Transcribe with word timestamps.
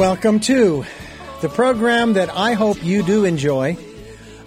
welcome 0.00 0.40
to 0.40 0.82
the 1.42 1.48
program 1.50 2.14
that 2.14 2.30
I 2.30 2.54
hope 2.54 2.82
you 2.82 3.02
do 3.02 3.26
enjoy. 3.26 3.76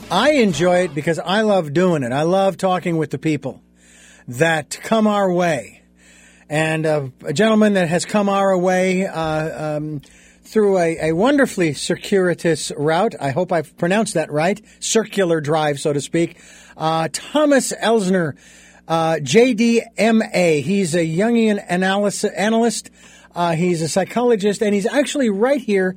I 0.10 0.32
enjoy 0.32 0.86
it 0.86 0.96
because 0.96 1.20
I 1.20 1.42
love 1.42 1.74
doing 1.74 2.02
it. 2.02 2.12
I 2.12 2.24
love 2.24 2.58
talking 2.58 2.98
with 2.98 3.12
the 3.12 3.20
people 3.20 3.62
that 4.28 4.80
come 4.82 5.06
our 5.06 5.32
way. 5.32 5.84
And 6.50 6.88
uh, 6.88 7.10
a 7.24 7.34
gentleman 7.34 7.74
that 7.74 7.88
has 7.88 8.04
come 8.04 8.30
our 8.30 8.58
way 8.58 9.06
uh, 9.06 9.78
um, 9.78 10.02
through 10.42 10.80
a, 10.80 11.10
a, 11.10 11.12
wonderfully 11.12 11.76
circuitous 11.76 12.72
route. 12.76 13.14
I 13.22 13.30
hope 13.30 13.52
I've 13.52 13.78
pronounced 13.78 14.16
that 14.16 14.32
right. 14.32 14.60
Circular 14.80 15.40
drive, 15.40 15.80
so 15.80 15.94
to 15.94 16.02
speak. 16.02 16.42
Uh, 16.76 17.10
Thomas 17.14 17.72
Elsner, 17.74 18.36
uh, 18.88 19.18
JDMA. 19.22 20.64
He's 20.64 20.96
a 20.96 21.06
Jungian 21.06 21.64
analyst. 21.70 22.90
Uh, 23.36 23.56
he's 23.56 23.82
a 23.82 23.88
psychologist, 23.88 24.62
and 24.62 24.76
he's 24.76 24.86
actually 24.86 25.30
right 25.30 25.62
here 25.62 25.96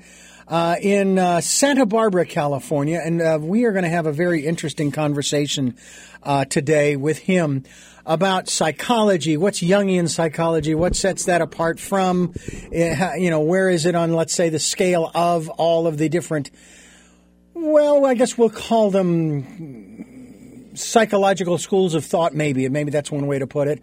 uh, 0.48 0.76
in 0.80 1.18
uh, 1.18 1.40
Santa 1.40 1.84
Barbara, 1.84 2.24
California. 2.24 3.00
And 3.04 3.20
uh, 3.20 3.38
we 3.40 3.64
are 3.64 3.72
going 3.72 3.84
to 3.84 3.90
have 3.90 4.06
a 4.06 4.12
very 4.12 4.46
interesting 4.46 4.90
conversation 4.90 5.76
uh, 6.22 6.46
today 6.46 6.96
with 6.96 7.18
him 7.18 7.64
about 8.06 8.48
psychology. 8.48 9.36
What's 9.36 9.60
Jungian 9.60 10.08
psychology? 10.08 10.74
What 10.74 10.96
sets 10.96 11.24
that 11.24 11.42
apart 11.42 11.78
from, 11.78 12.32
eh, 12.72 13.16
you 13.16 13.30
know, 13.30 13.40
where 13.40 13.68
is 13.68 13.84
it 13.84 13.94
on, 13.94 14.14
let's 14.14 14.32
say, 14.32 14.48
the 14.48 14.60
scale 14.60 15.10
of 15.14 15.50
all 15.50 15.86
of 15.86 15.98
the 15.98 16.08
different, 16.08 16.50
well, 17.52 18.06
I 18.06 18.14
guess 18.14 18.38
we'll 18.38 18.48
call 18.48 18.90
them 18.90 20.70
psychological 20.74 21.58
schools 21.58 21.94
of 21.94 22.04
thought, 22.04 22.34
maybe. 22.34 22.68
Maybe 22.68 22.92
that's 22.92 23.10
one 23.10 23.26
way 23.26 23.40
to 23.40 23.46
put 23.46 23.66
it. 23.68 23.82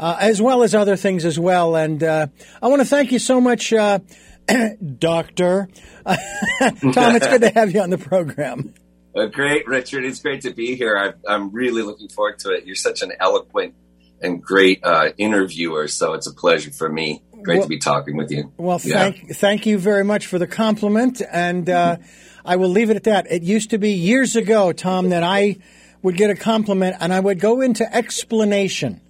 Uh, 0.00 0.16
as 0.18 0.40
well 0.40 0.62
as 0.62 0.74
other 0.74 0.96
things 0.96 1.26
as 1.26 1.38
well. 1.38 1.76
And 1.76 2.02
uh, 2.02 2.28
I 2.62 2.68
want 2.68 2.80
to 2.80 2.86
thank 2.86 3.12
you 3.12 3.18
so 3.18 3.38
much, 3.38 3.70
uh, 3.70 3.98
Doctor. 4.98 5.68
Tom, 6.06 6.16
it's 7.16 7.26
good 7.26 7.42
to 7.42 7.50
have 7.50 7.72
you 7.72 7.82
on 7.82 7.90
the 7.90 7.98
program. 7.98 8.72
Uh, 9.14 9.26
great, 9.26 9.68
Richard. 9.68 10.06
It's 10.06 10.20
great 10.20 10.40
to 10.42 10.54
be 10.54 10.74
here. 10.74 11.14
i 11.28 11.34
am 11.34 11.52
really 11.52 11.82
looking 11.82 12.08
forward 12.08 12.38
to 12.38 12.50
it. 12.52 12.64
You're 12.64 12.76
such 12.76 13.02
an 13.02 13.12
eloquent 13.20 13.74
and 14.22 14.42
great 14.42 14.82
uh, 14.82 15.10
interviewer, 15.18 15.86
so 15.86 16.14
it's 16.14 16.26
a 16.26 16.32
pleasure 16.32 16.70
for 16.70 16.88
me. 16.88 17.22
Great 17.42 17.56
well, 17.56 17.64
to 17.64 17.68
be 17.68 17.78
talking 17.78 18.16
with 18.16 18.30
you. 18.30 18.50
Well, 18.56 18.78
thank 18.78 19.22
yeah. 19.22 19.34
thank 19.34 19.66
you 19.66 19.76
very 19.76 20.04
much 20.04 20.28
for 20.28 20.38
the 20.38 20.46
compliment, 20.46 21.20
and 21.30 21.68
uh, 21.68 21.98
I 22.42 22.56
will 22.56 22.70
leave 22.70 22.88
it 22.88 22.96
at 22.96 23.04
that. 23.04 23.30
It 23.30 23.42
used 23.42 23.68
to 23.70 23.78
be 23.78 23.92
years 23.92 24.34
ago, 24.34 24.72
Tom, 24.72 25.10
that 25.10 25.22
I 25.22 25.58
would 26.00 26.16
get 26.16 26.30
a 26.30 26.36
compliment 26.36 26.96
and 27.00 27.12
I 27.12 27.20
would 27.20 27.38
go 27.38 27.60
into 27.60 27.94
explanation 27.94 29.02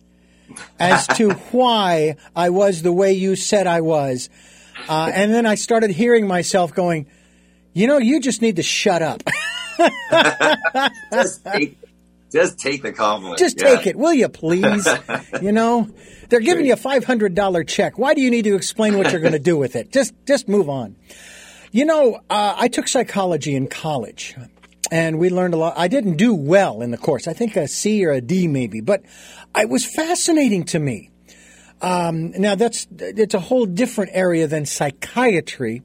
as 0.78 1.06
to 1.08 1.30
why 1.52 2.16
I 2.34 2.50
was 2.50 2.82
the 2.82 2.92
way 2.92 3.12
you 3.12 3.36
said 3.36 3.66
I 3.66 3.80
was, 3.80 4.30
uh, 4.88 5.10
and 5.12 5.32
then 5.32 5.46
I 5.46 5.54
started 5.54 5.90
hearing 5.90 6.26
myself 6.26 6.74
going, 6.74 7.06
"You 7.72 7.86
know, 7.86 7.98
you 7.98 8.20
just 8.20 8.42
need 8.42 8.56
to 8.56 8.62
shut 8.62 9.02
up." 9.02 9.22
just, 11.12 11.44
take, 11.44 11.78
just 12.30 12.58
take 12.58 12.82
the 12.82 12.92
compliment. 12.92 13.38
Just 13.38 13.60
yeah. 13.60 13.76
take 13.76 13.86
it, 13.86 13.96
will 13.96 14.14
you, 14.14 14.28
please? 14.28 14.88
you 15.42 15.52
know, 15.52 15.88
they're 16.28 16.40
giving 16.40 16.66
you 16.66 16.74
a 16.74 16.76
five 16.76 17.04
hundred 17.04 17.34
dollar 17.34 17.64
check. 17.64 17.98
Why 17.98 18.14
do 18.14 18.20
you 18.20 18.30
need 18.30 18.44
to 18.44 18.54
explain 18.54 18.96
what 18.96 19.12
you're 19.12 19.20
going 19.20 19.32
to 19.32 19.38
do 19.38 19.56
with 19.56 19.76
it? 19.76 19.92
Just, 19.92 20.14
just 20.26 20.48
move 20.48 20.68
on. 20.68 20.96
You 21.72 21.84
know, 21.84 22.20
uh, 22.28 22.54
I 22.56 22.68
took 22.68 22.88
psychology 22.88 23.54
in 23.54 23.68
college, 23.68 24.34
and 24.90 25.18
we 25.18 25.30
learned 25.30 25.54
a 25.54 25.56
lot. 25.56 25.74
I 25.76 25.88
didn't 25.88 26.16
do 26.16 26.34
well 26.34 26.82
in 26.82 26.90
the 26.90 26.98
course. 26.98 27.28
I 27.28 27.32
think 27.32 27.56
a 27.56 27.68
C 27.68 28.04
or 28.04 28.12
a 28.12 28.20
D 28.20 28.48
maybe, 28.48 28.80
but 28.80 29.02
it 29.56 29.68
was 29.68 29.84
fascinating 29.84 30.64
to 30.64 30.78
me. 30.78 31.10
Um, 31.82 32.32
now 32.32 32.54
that's 32.54 32.86
it's 32.98 33.34
a 33.34 33.40
whole 33.40 33.66
different 33.66 34.10
area 34.14 34.46
than 34.46 34.66
psychiatry. 34.66 35.82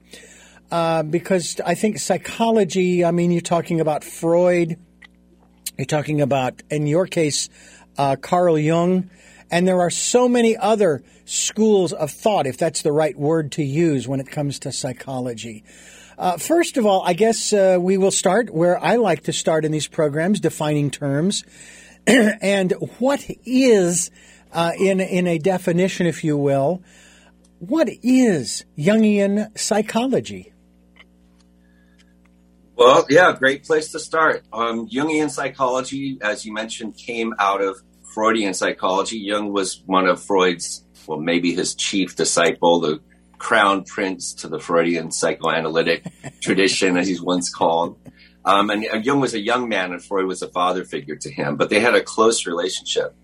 Uh, 0.68 1.04
because 1.04 1.60
I 1.64 1.76
think 1.76 2.00
psychology, 2.00 3.04
I 3.04 3.12
mean, 3.12 3.30
you're 3.30 3.40
talking 3.40 3.80
about 3.80 4.02
Freud, 4.02 4.76
you're 5.78 5.86
talking 5.86 6.20
about, 6.20 6.60
in 6.70 6.88
your 6.88 7.06
case, 7.06 7.48
uh, 7.96 8.16
Carl 8.16 8.58
Jung, 8.58 9.08
and 9.48 9.68
there 9.68 9.80
are 9.80 9.90
so 9.90 10.28
many 10.28 10.56
other 10.56 11.04
schools 11.24 11.92
of 11.92 12.10
thought, 12.10 12.48
if 12.48 12.58
that's 12.58 12.82
the 12.82 12.90
right 12.90 13.16
word 13.16 13.52
to 13.52 13.62
use 13.62 14.08
when 14.08 14.18
it 14.18 14.28
comes 14.28 14.58
to 14.58 14.72
psychology. 14.72 15.62
Uh, 16.18 16.38
first 16.38 16.78
of 16.78 16.86
all, 16.86 17.02
I 17.04 17.12
guess 17.12 17.52
uh, 17.52 17.76
we 17.78 17.98
will 17.98 18.10
start 18.10 18.50
where 18.50 18.82
I 18.82 18.96
like 18.96 19.24
to 19.24 19.32
start 19.32 19.64
in 19.64 19.72
these 19.72 19.86
programs, 19.86 20.40
defining 20.40 20.90
terms. 20.90 21.44
and 22.06 22.72
what 22.98 23.24
is, 23.44 24.10
uh, 24.52 24.72
in, 24.78 25.00
in 25.00 25.26
a 25.26 25.38
definition, 25.38 26.06
if 26.06 26.24
you 26.24 26.36
will, 26.36 26.82
what 27.58 27.88
is 28.02 28.64
Jungian 28.78 29.56
psychology? 29.58 30.52
Well, 32.76 33.06
yeah, 33.08 33.32
great 33.32 33.64
place 33.64 33.92
to 33.92 33.98
start. 33.98 34.44
Um, 34.52 34.88
Jungian 34.88 35.30
psychology, 35.30 36.18
as 36.20 36.46
you 36.46 36.52
mentioned, 36.52 36.96
came 36.96 37.34
out 37.38 37.62
of 37.62 37.76
Freudian 38.14 38.54
psychology. 38.54 39.18
Jung 39.18 39.52
was 39.52 39.82
one 39.84 40.06
of 40.06 40.22
Freud's, 40.22 40.84
well, 41.06 41.18
maybe 41.18 41.54
his 41.54 41.74
chief 41.74 42.16
disciple, 42.16 42.80
the 42.80 43.00
crown 43.38 43.84
prince 43.84 44.34
to 44.34 44.48
the 44.48 44.58
Freudian 44.58 45.10
psychoanalytic 45.10 46.04
tradition, 46.40 46.96
as 46.96 47.08
he's 47.08 47.22
once 47.22 47.52
called. 47.52 47.98
Um, 48.44 48.70
and 48.70 48.84
Jung 49.04 49.20
was 49.20 49.34
a 49.34 49.40
young 49.40 49.68
man, 49.68 49.92
and 49.92 50.02
Freud 50.02 50.26
was 50.26 50.40
a 50.42 50.48
father 50.48 50.84
figure 50.84 51.16
to 51.16 51.30
him, 51.30 51.56
but 51.56 51.68
they 51.68 51.80
had 51.80 51.94
a 51.94 52.02
close 52.02 52.46
relationship. 52.46 53.14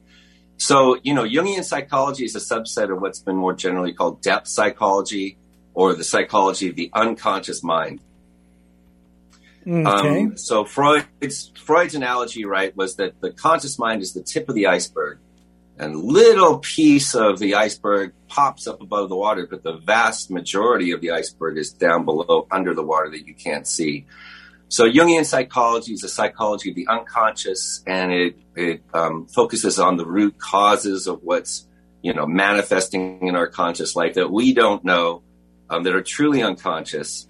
So, 0.56 0.98
you 1.02 1.14
know, 1.14 1.24
Jungian 1.24 1.64
psychology 1.64 2.24
is 2.24 2.36
a 2.36 2.38
subset 2.38 2.92
of 2.92 3.00
what's 3.00 3.20
been 3.20 3.36
more 3.36 3.52
generally 3.52 3.92
called 3.92 4.22
depth 4.22 4.48
psychology 4.48 5.36
or 5.74 5.94
the 5.94 6.04
psychology 6.04 6.68
of 6.68 6.76
the 6.76 6.90
unconscious 6.92 7.62
mind. 7.62 8.00
Mm, 9.66 9.86
okay. 9.86 10.22
Um, 10.22 10.36
so 10.36 10.64
Freud's 10.64 11.52
Freud's 11.56 11.94
analogy, 11.94 12.44
right, 12.44 12.76
was 12.76 12.96
that 12.96 13.20
the 13.20 13.30
conscious 13.30 13.78
mind 13.78 14.02
is 14.02 14.12
the 14.12 14.22
tip 14.22 14.48
of 14.48 14.54
the 14.54 14.66
iceberg, 14.66 15.18
and 15.78 15.96
little 15.96 16.58
piece 16.58 17.14
of 17.14 17.38
the 17.38 17.54
iceberg 17.54 18.12
pops 18.32 18.66
up 18.66 18.80
above 18.80 19.08
the 19.08 19.16
water, 19.16 19.46
but 19.48 19.62
the 19.62 19.74
vast 19.74 20.30
majority 20.30 20.92
of 20.92 21.00
the 21.00 21.10
iceberg 21.10 21.58
is 21.58 21.72
down 21.72 22.04
below, 22.04 22.46
under 22.50 22.74
the 22.74 22.82
water 22.82 23.10
that 23.10 23.26
you 23.26 23.34
can't 23.34 23.66
see. 23.66 24.06
So 24.68 24.88
Jungian 24.88 25.26
psychology 25.26 25.92
is 25.92 26.02
a 26.02 26.08
psychology 26.08 26.70
of 26.70 26.76
the 26.76 26.88
unconscious, 26.88 27.82
and 27.86 28.12
it 28.12 28.36
it 28.56 28.82
um, 28.94 29.26
focuses 29.26 29.78
on 29.78 29.96
the 29.96 30.06
root 30.06 30.38
causes 30.38 31.06
of 31.06 31.20
what's 31.22 31.66
you 32.00 32.14
know 32.14 32.26
manifesting 32.26 33.26
in 33.28 33.36
our 33.36 33.48
conscious 33.48 33.94
life 33.94 34.14
that 34.14 34.30
we 34.30 34.54
don't 34.54 34.82
know, 34.82 35.22
um, 35.68 35.82
that 35.82 35.94
are 35.94 36.02
truly 36.02 36.42
unconscious 36.42 37.28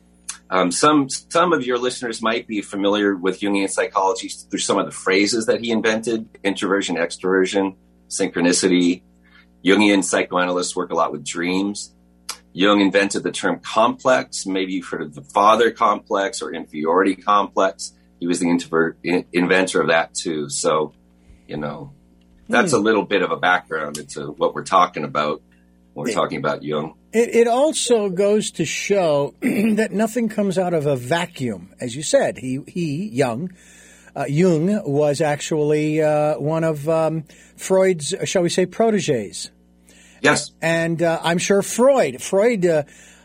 um, 0.53 0.71
some 0.71 1.09
some 1.09 1.55
of 1.55 1.67
your 1.67 1.79
listeners 1.79 2.21
might 2.21 2.47
be 2.47 2.61
familiar 2.61 3.17
with 3.17 3.41
Jungian 3.41 3.71
psychology 3.71 4.29
through 4.29 4.61
some 4.61 4.79
of 4.79 4.85
the 4.85 4.93
phrases 4.93 5.47
that 5.47 5.61
he 5.63 5.71
invented: 5.71 6.29
introversion, 6.45 6.97
extroversion, 6.97 7.77
synchronicity. 8.11 9.01
Jungian 9.65 10.03
psychoanalysts 10.03 10.75
work 10.75 10.91
a 10.91 10.95
lot 10.95 11.13
with 11.13 11.25
dreams. 11.25 11.95
Jung 12.53 12.81
invented 12.81 13.23
the 13.23 13.33
term 13.33 13.61
complex. 13.61 14.45
Maybe 14.47 14.75
you've 14.75 14.87
heard 14.87 15.03
of 15.03 15.15
the 15.15 15.23
father 15.23 15.71
complex 15.71 16.43
or 16.43 16.53
inferiority 16.53 17.17
complex. 17.17 17.93
He 18.21 18.27
was 18.27 18.41
the 18.41 18.51
introvert, 18.51 18.99
in, 19.03 19.25
inventor 19.33 19.81
of 19.81 19.89
that 19.89 20.15
too. 20.15 20.49
So, 20.51 20.93
you 21.47 21.57
know, 21.57 21.93
that's 22.49 22.73
mm. 22.73 22.79
a 22.79 22.81
little 22.81 23.05
bit 23.05 23.23
of 23.23 23.31
a 23.31 23.37
background 23.37 23.99
into 23.99 24.31
what 24.33 24.55
we're 24.55 24.65
talking 24.65 25.05
about 25.05 25.43
when 25.95 26.07
we're 26.07 26.15
talking 26.15 26.39
about 26.39 26.63
Jung. 26.63 26.95
It, 27.13 27.35
it 27.35 27.49
also 27.49 28.09
goes 28.09 28.51
to 28.53 28.65
show 28.65 29.35
that 29.41 29.91
nothing 29.93 30.29
comes 30.29 30.59
out 30.59 30.75
of 30.75 30.87
a 30.87 30.97
vacuum. 30.97 31.75
As 31.81 31.97
you 31.97 32.03
said, 32.03 32.39
he, 32.39 32.61
he 32.67 33.09
Jung, 33.09 33.53
uh, 34.15 34.25
Jung 34.29 34.83
was 34.85 35.21
actually 35.21 36.03
uh, 36.03 36.39
one 36.39 36.65
of 36.65 36.89
um, 36.89 37.25
Freud's, 37.57 38.15
shall 38.25 38.43
we 38.43 38.49
say, 38.49 38.67
proteges. 38.67 39.51
Yes. 40.21 40.53
And 40.61 41.03
uh, 41.03 41.21
I'm 41.23 41.39
sure 41.39 41.63
Freud, 41.63 42.23
Freud, 42.23 42.65
uh, 42.65 42.85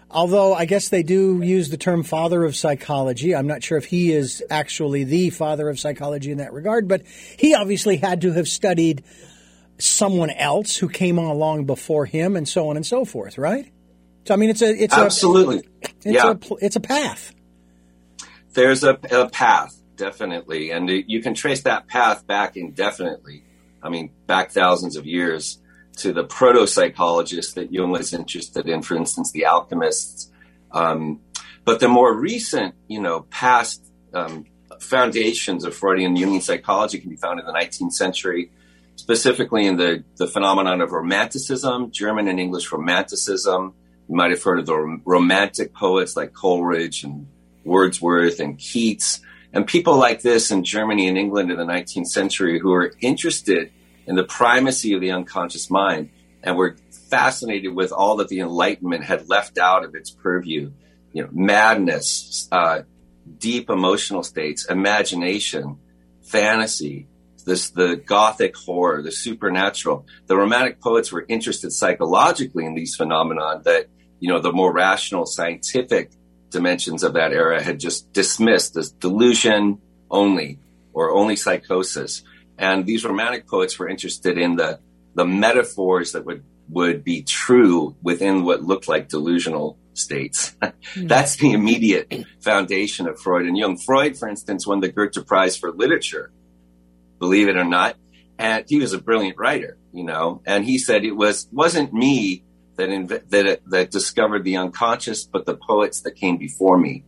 although 0.09 0.53
I 0.53 0.65
guess 0.65 0.89
they 0.89 1.03
do 1.03 1.41
use 1.43 1.69
the 1.69 1.77
term 1.77 2.03
father 2.03 2.43
of 2.43 2.55
psychology, 2.55 3.35
I'm 3.35 3.47
not 3.47 3.63
sure 3.63 3.77
if 3.77 3.85
he 3.85 4.11
is 4.11 4.43
actually 4.49 5.03
the 5.03 5.29
father 5.29 5.69
of 5.69 5.79
psychology 5.79 6.31
in 6.31 6.39
that 6.39 6.53
regard, 6.53 6.87
but 6.87 7.03
he 7.37 7.53
obviously 7.53 7.97
had 7.97 8.21
to 8.21 8.31
have 8.33 8.47
studied 8.47 9.03
someone 9.77 10.31
else 10.31 10.75
who 10.77 10.89
came 10.89 11.17
along 11.19 11.65
before 11.65 12.05
him 12.05 12.35
and 12.35 12.47
so 12.47 12.69
on 12.69 12.77
and 12.77 12.85
so 12.85 13.05
forth, 13.05 13.37
right? 13.37 13.71
So 14.25 14.33
I 14.33 14.37
mean, 14.37 14.49
it's 14.49 14.61
a 14.61 14.69
it's 14.69 14.93
absolutely 14.93 15.59
a, 15.59 15.87
it's 16.03 16.05
yeah. 16.05 16.33
a 16.33 16.55
it's 16.59 16.75
a 16.75 16.81
path. 16.81 17.33
There's 18.53 18.83
a, 18.83 18.99
a 19.11 19.29
path, 19.29 19.76
definitely, 19.97 20.71
and 20.71 20.89
you 20.89 21.21
can 21.21 21.33
trace 21.33 21.61
that 21.63 21.87
path 21.87 22.25
back 22.25 22.55
indefinitely. 22.55 23.43
I 23.83 23.89
mean, 23.89 24.11
back 24.25 24.51
thousands 24.51 24.95
of 24.95 25.05
years 25.05 25.59
to 25.97 26.13
the 26.13 26.23
proto 26.23 26.67
psychologists 26.67 27.53
that 27.53 27.73
Jung 27.73 27.91
was 27.91 28.13
interested 28.13 28.69
in, 28.69 28.81
for 28.81 28.95
instance, 28.95 29.31
the 29.31 29.45
alchemists. 29.45 30.31
Um, 30.71 31.21
but 31.65 31.79
the 31.79 31.87
more 31.87 32.13
recent, 32.13 32.75
you 32.87 33.01
know, 33.01 33.21
past 33.29 33.83
um, 34.13 34.45
foundations 34.79 35.65
of 35.65 35.75
Freudian 35.75 36.15
Jungian 36.15 36.41
psychology 36.41 36.99
can 36.99 37.09
be 37.09 37.15
found 37.15 37.39
in 37.39 37.45
the 37.45 37.51
19th 37.51 37.93
century, 37.93 38.51
specifically 38.95 39.65
in 39.65 39.77
the, 39.77 40.03
the 40.17 40.27
phenomenon 40.27 40.81
of 40.81 40.91
romanticism, 40.91 41.91
German 41.91 42.27
and 42.27 42.39
English 42.39 42.71
romanticism, 42.71 43.73
You 44.07 44.15
might 44.15 44.31
have 44.31 44.43
heard 44.43 44.59
of 44.59 44.65
the 44.65 45.01
romantic 45.03 45.73
poets 45.73 46.15
like 46.15 46.33
Coleridge 46.33 47.03
and 47.03 47.27
Wordsworth 47.63 48.39
and 48.39 48.57
Keats 48.57 49.19
and 49.57 49.65
people 49.65 49.97
like 49.97 50.21
this 50.21 50.51
in 50.51 50.63
Germany 50.63 51.07
and 51.07 51.17
England 51.17 51.49
in 51.49 51.57
the 51.57 51.65
19th 51.65 52.05
century 52.05 52.59
who 52.59 52.69
were 52.69 52.93
interested 53.01 53.71
in 54.05 54.15
the 54.15 54.23
primacy 54.23 54.93
of 54.93 55.01
the 55.01 55.09
unconscious 55.09 55.71
mind 55.71 56.11
and 56.43 56.55
were 56.55 56.77
fascinated 57.09 57.73
with 57.73 57.91
all 57.91 58.17
that 58.17 58.27
the 58.27 58.39
Enlightenment 58.39 59.03
had 59.03 59.27
left 59.29 59.57
out 59.57 59.83
of 59.83 59.95
its 59.95 60.11
purview. 60.11 60.71
You 61.11 61.23
know, 61.23 61.29
madness, 61.31 62.47
uh, 62.51 62.83
deep 63.39 63.71
emotional 63.71 64.21
states, 64.21 64.67
imagination, 64.69 65.79
fantasy, 66.21 67.07
this 67.43 67.71
the 67.71 67.95
gothic 67.95 68.55
horror, 68.55 69.01
the 69.01 69.11
supernatural. 69.11 70.05
The 70.27 70.37
romantic 70.37 70.79
poets 70.79 71.11
were 71.11 71.25
interested 71.27 71.71
psychologically 71.71 72.63
in 72.63 72.75
these 72.75 72.95
phenomena 72.95 73.59
that 73.63 73.87
you 74.19 74.29
know 74.31 74.39
the 74.39 74.51
more 74.51 74.71
rational, 74.71 75.25
scientific 75.25 76.11
dimensions 76.49 77.03
of 77.03 77.13
that 77.13 77.33
era 77.33 77.61
had 77.61 77.79
just 77.79 78.11
dismissed 78.13 78.75
as 78.77 78.91
delusion 78.91 79.79
only 80.09 80.59
or 80.93 81.11
only 81.11 81.35
psychosis. 81.35 82.23
And 82.57 82.85
these 82.85 83.05
romantic 83.05 83.47
poets 83.47 83.77
were 83.77 83.87
interested 83.87 84.37
in 84.37 84.55
the 84.55 84.79
the 85.15 85.25
metaphors 85.25 86.11
that 86.11 86.25
would 86.25 86.43
would 86.69 87.03
be 87.03 87.23
true 87.23 87.95
within 88.01 88.43
what 88.43 88.63
looked 88.63 88.87
like 88.87 89.09
delusional 89.09 89.77
states. 89.93 90.55
Hmm. 90.93 91.07
That's 91.07 91.35
the 91.35 91.51
immediate 91.51 92.13
foundation 92.39 93.07
of 93.07 93.19
Freud 93.19 93.45
and 93.45 93.57
Jung. 93.57 93.77
Freud, 93.77 94.17
for 94.17 94.29
instance, 94.29 94.65
won 94.65 94.79
the 94.79 94.89
Goethe 94.89 95.25
Prize 95.27 95.57
for 95.57 95.73
Literature, 95.73 96.31
believe 97.19 97.49
it 97.49 97.57
or 97.57 97.65
not, 97.65 97.97
and 98.39 98.63
he 98.67 98.79
was 98.79 98.93
a 98.93 99.01
brilliant 99.01 99.37
writer, 99.37 99.77
you 99.91 100.05
know. 100.05 100.41
And 100.45 100.63
he 100.63 100.77
said 100.77 101.03
it 101.03 101.11
was 101.11 101.49
wasn't 101.51 101.93
me 101.93 102.43
that 102.77 102.89
inv- 102.89 103.29
that 103.29 103.61
that 103.67 103.91
discovered 103.91 104.43
the 104.43 104.57
unconscious, 104.57 105.23
but 105.23 105.45
the 105.45 105.55
poets 105.55 106.01
that 106.01 106.15
came 106.15 106.37
before 106.37 106.77
me 106.77 107.03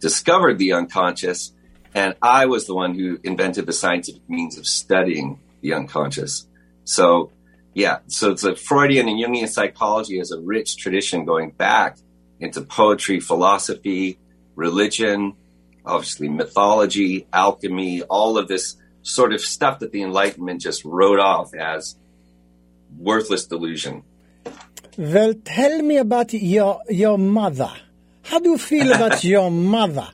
discovered 0.00 0.58
the 0.58 0.72
unconscious, 0.72 1.52
and 1.94 2.14
I 2.22 2.46
was 2.46 2.66
the 2.66 2.74
one 2.74 2.94
who 2.94 3.18
invented 3.24 3.66
the 3.66 3.72
scientific 3.72 4.28
means 4.28 4.58
of 4.58 4.66
studying 4.66 5.40
the 5.62 5.74
unconscious. 5.74 6.46
So 6.84 7.32
yeah, 7.74 7.98
so 8.06 8.30
it's 8.30 8.44
a 8.44 8.56
Freudian 8.56 9.08
and 9.08 9.18
Jungian 9.18 9.48
psychology 9.48 10.18
has 10.18 10.30
a 10.30 10.40
rich 10.40 10.76
tradition 10.76 11.24
going 11.24 11.50
back 11.50 11.98
into 12.40 12.62
poetry, 12.62 13.20
philosophy, 13.20 14.18
religion, 14.54 15.34
obviously 15.84 16.28
mythology, 16.28 17.26
alchemy, 17.32 18.02
all 18.02 18.38
of 18.38 18.48
this 18.48 18.76
sort 19.02 19.32
of 19.32 19.40
stuff 19.40 19.78
that 19.80 19.92
the 19.92 20.02
Enlightenment 20.02 20.60
just 20.60 20.84
wrote 20.84 21.20
off 21.20 21.54
as 21.54 21.96
worthless 22.98 23.46
delusion. 23.46 24.02
Well, 24.98 25.34
tell 25.44 25.82
me 25.82 25.98
about 25.98 26.32
your 26.32 26.80
your 26.88 27.18
mother. 27.18 27.70
How 28.22 28.38
do 28.38 28.50
you 28.50 28.58
feel 28.58 28.92
about 28.92 29.22
your 29.34 29.50
mother? 29.50 30.08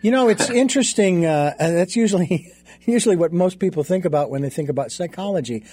You 0.00 0.10
know, 0.10 0.28
it's 0.28 0.48
interesting. 0.50 1.26
Uh, 1.26 1.54
that's 1.58 1.96
usually 1.96 2.52
usually 2.86 3.16
what 3.16 3.32
most 3.32 3.58
people 3.58 3.84
think 3.84 4.04
about 4.04 4.30
when 4.30 4.42
they 4.42 4.50
think 4.50 4.68
about 4.68 4.90
psychology. 4.92 5.64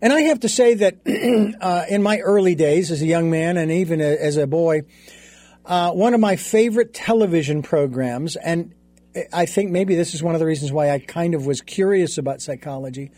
And 0.00 0.12
I 0.12 0.22
have 0.22 0.40
to 0.40 0.48
say 0.48 0.74
that 0.74 0.96
uh, 1.60 1.84
in 1.88 2.02
my 2.02 2.18
early 2.18 2.54
days 2.54 2.90
as 2.90 3.02
a 3.02 3.06
young 3.06 3.30
man 3.30 3.56
and 3.56 3.70
even 3.70 4.00
a, 4.00 4.16
as 4.16 4.36
a 4.36 4.46
boy, 4.46 4.82
uh, 5.64 5.92
one 5.92 6.14
of 6.14 6.20
my 6.20 6.36
favorite 6.36 6.92
television 6.92 7.62
programs, 7.62 8.36
and 8.36 8.74
I 9.32 9.46
think 9.46 9.70
maybe 9.70 9.94
this 9.94 10.14
is 10.14 10.22
one 10.22 10.34
of 10.34 10.40
the 10.40 10.46
reasons 10.46 10.72
why 10.72 10.90
I 10.90 10.98
kind 10.98 11.34
of 11.34 11.46
was 11.46 11.60
curious 11.60 12.18
about 12.18 12.40
psychology. 12.40 13.10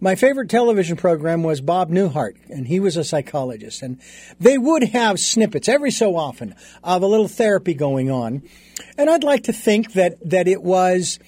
My 0.00 0.14
favorite 0.14 0.48
television 0.48 0.96
program 0.96 1.42
was 1.42 1.60
Bob 1.60 1.90
Newhart, 1.90 2.36
and 2.48 2.68
he 2.68 2.78
was 2.78 2.96
a 2.96 3.02
psychologist. 3.02 3.82
And 3.82 4.00
they 4.38 4.56
would 4.56 4.84
have 4.84 5.18
snippets 5.18 5.68
every 5.68 5.90
so 5.90 6.16
often 6.16 6.54
of 6.84 7.02
a 7.02 7.06
little 7.06 7.28
therapy 7.28 7.74
going 7.74 8.10
on. 8.10 8.42
And 8.96 9.10
I'd 9.10 9.24
like 9.24 9.44
to 9.44 9.52
think 9.52 9.94
that, 9.94 10.16
that 10.28 10.46
it 10.46 10.62
was 10.62 11.18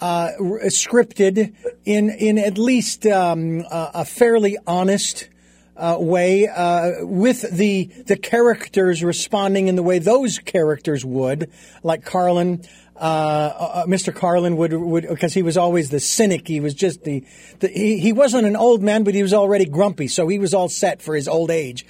uh, 0.00 0.30
scripted 0.66 1.54
in 1.84 2.10
in 2.10 2.38
at 2.38 2.58
least 2.58 3.06
um, 3.06 3.64
a 3.70 4.04
fairly 4.04 4.56
honest 4.66 5.28
uh, 5.76 5.96
way, 5.98 6.48
uh, 6.48 7.04
with 7.04 7.42
the 7.56 7.84
the 8.06 8.16
characters 8.16 9.02
responding 9.02 9.68
in 9.68 9.76
the 9.76 9.82
way 9.82 9.98
those 9.98 10.38
characters 10.38 11.04
would, 11.04 11.50
like 11.82 12.04
Carlin. 12.04 12.64
Uh, 12.98 13.52
uh, 13.74 13.86
Mr. 13.86 14.12
Carlin 14.12 14.56
would 14.56 14.72
would 14.72 15.08
because 15.08 15.32
he 15.32 15.42
was 15.42 15.56
always 15.56 15.90
the 15.90 16.00
cynic. 16.00 16.48
He 16.48 16.58
was 16.58 16.74
just 16.74 17.04
the, 17.04 17.24
the 17.60 17.68
he, 17.68 17.98
he 17.98 18.12
wasn't 18.12 18.46
an 18.46 18.56
old 18.56 18.82
man, 18.82 19.04
but 19.04 19.14
he 19.14 19.22
was 19.22 19.32
already 19.32 19.66
grumpy, 19.66 20.08
so 20.08 20.26
he 20.26 20.38
was 20.38 20.52
all 20.52 20.68
set 20.68 21.00
for 21.00 21.14
his 21.14 21.28
old 21.28 21.50
age. 21.50 21.86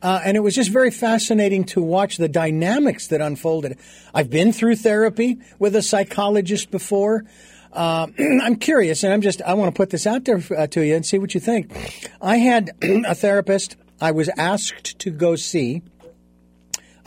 Uh, 0.00 0.20
and 0.24 0.36
it 0.36 0.40
was 0.40 0.54
just 0.54 0.70
very 0.70 0.92
fascinating 0.92 1.64
to 1.64 1.82
watch 1.82 2.18
the 2.18 2.28
dynamics 2.28 3.08
that 3.08 3.20
unfolded. 3.20 3.78
I've 4.14 4.30
been 4.30 4.52
through 4.52 4.76
therapy 4.76 5.38
with 5.58 5.74
a 5.74 5.82
psychologist 5.82 6.70
before. 6.70 7.24
Uh, 7.72 8.06
I'm 8.18 8.56
curious, 8.56 9.02
and 9.02 9.12
I'm 9.12 9.22
just, 9.22 9.42
I 9.42 9.54
want 9.54 9.74
to 9.74 9.76
put 9.76 9.90
this 9.90 10.06
out 10.06 10.24
there 10.24 10.40
uh, 10.56 10.68
to 10.68 10.86
you 10.86 10.94
and 10.94 11.04
see 11.04 11.18
what 11.18 11.34
you 11.34 11.40
think. 11.40 11.72
I 12.22 12.36
had 12.36 12.70
a 12.82 13.14
therapist 13.14 13.76
I 14.00 14.12
was 14.12 14.28
asked 14.36 15.00
to 15.00 15.10
go 15.10 15.34
see. 15.34 15.82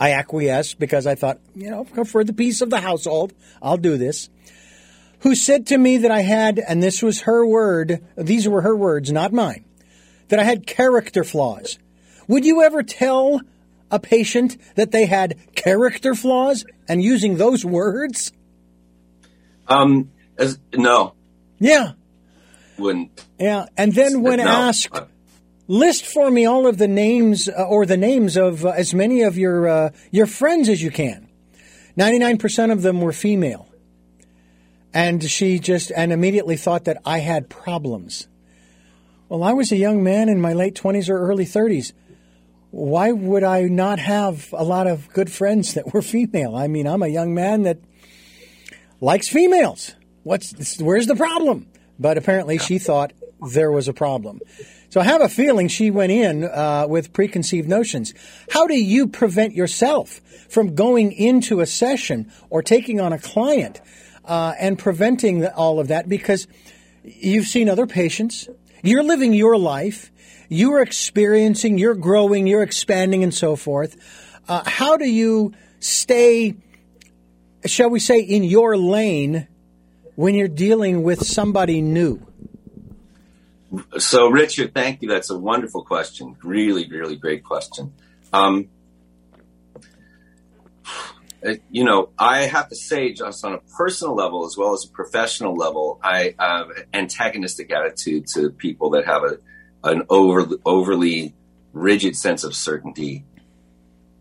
I 0.02 0.14
acquiesced 0.14 0.80
because 0.80 1.06
I 1.06 1.14
thought, 1.14 1.38
you 1.54 1.70
know, 1.70 1.84
for 1.84 2.24
the 2.24 2.32
peace 2.32 2.60
of 2.60 2.70
the 2.70 2.80
household, 2.80 3.32
I'll 3.62 3.76
do 3.76 3.96
this. 3.96 4.30
Who 5.20 5.36
said 5.36 5.68
to 5.68 5.78
me 5.78 5.98
that 5.98 6.10
I 6.10 6.22
had, 6.22 6.58
and 6.58 6.82
this 6.82 7.02
was 7.02 7.20
her 7.20 7.46
word, 7.46 8.04
these 8.16 8.48
were 8.48 8.62
her 8.62 8.74
words, 8.74 9.12
not 9.12 9.32
mine, 9.32 9.64
that 10.26 10.40
I 10.40 10.42
had 10.42 10.66
character 10.66 11.22
flaws. 11.22 11.78
Would 12.26 12.44
you 12.44 12.64
ever 12.64 12.82
tell 12.82 13.42
a 13.92 14.00
patient 14.00 14.56
that 14.74 14.90
they 14.90 15.06
had 15.06 15.38
character 15.54 16.16
flaws 16.16 16.64
and 16.88 17.00
using 17.00 17.36
those 17.36 17.64
words? 17.64 18.32
Um, 19.68 20.10
as, 20.36 20.58
no. 20.74 21.14
Yeah. 21.60 21.92
Wouldn't. 22.76 23.24
Yeah, 23.38 23.66
and 23.76 23.92
then 23.92 24.22
when 24.22 24.38
no. 24.38 24.48
asked, 24.48 25.00
list 25.72 26.04
for 26.04 26.30
me 26.30 26.44
all 26.44 26.66
of 26.66 26.76
the 26.76 26.88
names 26.88 27.48
uh, 27.48 27.66
or 27.66 27.86
the 27.86 27.96
names 27.96 28.36
of 28.36 28.64
uh, 28.64 28.70
as 28.70 28.92
many 28.92 29.22
of 29.22 29.38
your 29.38 29.66
uh, 29.66 29.90
your 30.10 30.26
friends 30.26 30.68
as 30.68 30.82
you 30.82 30.90
can. 30.90 31.28
Ninety 31.96 32.18
nine 32.18 32.38
percent 32.38 32.72
of 32.72 32.82
them 32.82 33.00
were 33.00 33.12
female, 33.12 33.68
and 34.92 35.22
she 35.22 35.58
just 35.58 35.90
and 35.96 36.12
immediately 36.12 36.56
thought 36.56 36.84
that 36.84 37.00
I 37.04 37.18
had 37.18 37.48
problems. 37.48 38.28
Well, 39.28 39.42
I 39.42 39.52
was 39.52 39.72
a 39.72 39.76
young 39.76 40.04
man 40.04 40.28
in 40.28 40.40
my 40.40 40.52
late 40.52 40.74
twenties 40.74 41.08
or 41.08 41.18
early 41.18 41.46
thirties 41.46 41.92
why 42.72 43.12
would 43.12 43.44
I 43.44 43.64
not 43.64 43.98
have 43.98 44.48
a 44.54 44.64
lot 44.64 44.86
of 44.86 45.06
good 45.12 45.30
friends 45.30 45.74
that 45.74 45.92
were 45.92 46.02
female? 46.16 46.56
I 46.56 46.68
mean, 46.68 46.86
I'm 46.86 47.02
a 47.02 47.08
young 47.08 47.34
man 47.34 47.62
that 47.62 47.78
likes 49.00 49.28
females. 49.28 49.94
What's 50.24 50.80
where's 50.80 51.06
the 51.06 51.16
problem? 51.16 51.68
But 51.98 52.16
apparently, 52.16 52.58
she 52.58 52.78
thought 52.78 53.12
there 53.52 53.70
was 53.70 53.88
a 53.88 53.92
problem. 53.92 54.40
So 54.92 55.00
I 55.00 55.04
have 55.04 55.22
a 55.22 55.28
feeling 55.30 55.68
she 55.68 55.90
went 55.90 56.12
in 56.12 56.44
uh, 56.44 56.84
with 56.86 57.14
preconceived 57.14 57.66
notions. 57.66 58.12
How 58.50 58.66
do 58.66 58.74
you 58.74 59.06
prevent 59.06 59.54
yourself 59.54 60.20
from 60.50 60.74
going 60.74 61.12
into 61.12 61.60
a 61.60 61.66
session 61.66 62.30
or 62.50 62.62
taking 62.62 63.00
on 63.00 63.10
a 63.10 63.18
client 63.18 63.80
uh, 64.26 64.52
and 64.60 64.78
preventing 64.78 65.46
all 65.46 65.80
of 65.80 65.88
that? 65.88 66.10
Because 66.10 66.46
you've 67.04 67.46
seen 67.46 67.70
other 67.70 67.86
patients, 67.86 68.50
you're 68.82 69.02
living 69.02 69.32
your 69.32 69.56
life, 69.56 70.12
you're 70.50 70.82
experiencing, 70.82 71.78
you're 71.78 71.94
growing, 71.94 72.46
you're 72.46 72.62
expanding, 72.62 73.22
and 73.22 73.32
so 73.32 73.56
forth. 73.56 73.96
Uh, 74.46 74.62
how 74.66 74.98
do 74.98 75.08
you 75.08 75.54
stay, 75.80 76.54
shall 77.64 77.88
we 77.88 77.98
say, 77.98 78.20
in 78.20 78.44
your 78.44 78.76
lane 78.76 79.48
when 80.16 80.34
you're 80.34 80.48
dealing 80.48 81.02
with 81.02 81.26
somebody 81.26 81.80
new? 81.80 82.26
So, 83.98 84.28
Richard, 84.28 84.74
thank 84.74 85.02
you. 85.02 85.08
That's 85.08 85.30
a 85.30 85.38
wonderful 85.38 85.84
question. 85.84 86.36
Really, 86.42 86.88
really 86.88 87.16
great 87.16 87.44
question. 87.44 87.92
Um, 88.32 88.68
uh, 91.44 91.54
you 91.70 91.84
know, 91.84 92.10
I 92.18 92.42
have 92.42 92.68
to 92.68 92.76
say, 92.76 93.12
just 93.12 93.44
on 93.44 93.54
a 93.54 93.58
personal 93.76 94.14
level 94.14 94.46
as 94.46 94.56
well 94.56 94.74
as 94.74 94.84
a 94.84 94.88
professional 94.88 95.54
level, 95.54 95.98
I 96.02 96.34
have 96.38 96.70
an 96.70 96.84
antagonistic 96.92 97.72
attitude 97.72 98.26
to 98.34 98.50
people 98.50 98.90
that 98.90 99.06
have 99.06 99.24
a 99.24 99.38
an 99.84 100.04
over, 100.08 100.48
overly 100.64 101.34
rigid 101.72 102.16
sense 102.16 102.44
of 102.44 102.54
certainty. 102.54 103.24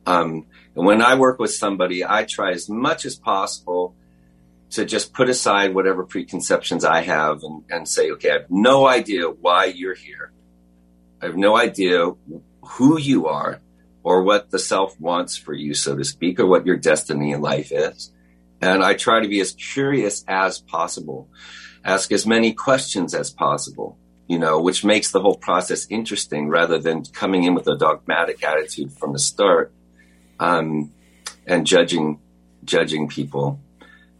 Um, 0.05 0.48
and 0.75 0.86
when 0.86 1.01
I 1.01 1.15
work 1.15 1.39
with 1.39 1.53
somebody, 1.53 2.03
I 2.03 2.24
try 2.24 2.51
as 2.51 2.70
much 2.70 3.05
as 3.05 3.15
possible 3.15 3.96
to 4.72 4.86
just 4.86 5.13
put 5.13 5.30
aside 5.30 5.74
whatever 5.75 6.04
preconceptions 6.04 6.86
I 6.86 7.01
have 7.01 7.44
and, 7.44 7.63
and 7.70 7.88
say, 7.88 8.12
okay, 8.12 8.30
I 8.30 8.34
have 8.34 8.50
no 8.50 8.88
idea 8.88 9.30
why 9.30 9.66
you're 9.66 9.96
here. 9.96 10.32
I 11.22 11.25
have 11.25 11.38
no 11.38 11.56
idea 11.58 12.12
who 12.63 13.00
you 13.00 13.28
are 13.28 13.60
or 14.04 14.24
what 14.24 14.50
the 14.50 14.60
self 14.60 15.00
wants 15.00 15.38
for 15.38 15.54
you, 15.54 15.74
so 15.74 15.96
to 15.96 16.04
speak, 16.04 16.40
or 16.40 16.48
what 16.48 16.66
your 16.66 16.78
destiny 16.78 17.32
in 17.32 17.42
life 17.42 17.72
is. 17.72 18.12
And 18.62 18.84
I 18.84 18.94
try 18.94 19.22
to 19.22 19.28
be 19.28 19.42
as 19.42 19.51
curious 19.54 20.24
as 20.28 20.60
possible, 20.60 21.28
ask 21.84 22.12
as 22.12 22.25
many 22.25 22.54
questions 22.54 23.13
as 23.13 23.30
possible 23.30 23.98
you 24.28 24.40
know, 24.40 24.62
which 24.62 24.86
makes 24.86 25.12
the 25.12 25.20
whole 25.20 25.36
process 25.36 25.88
interesting 25.90 26.48
rather 26.48 26.80
than 26.80 27.04
coming 27.04 27.44
in 27.44 27.54
with 27.54 27.68
a 27.68 27.78
dogmatic 27.78 28.42
attitude 28.46 28.94
from 28.94 29.12
the 29.12 29.20
start. 29.20 29.74
um, 30.40 30.92
and 31.46 31.68
judging 31.68 32.20
judging 32.63 33.08
people. 33.08 33.60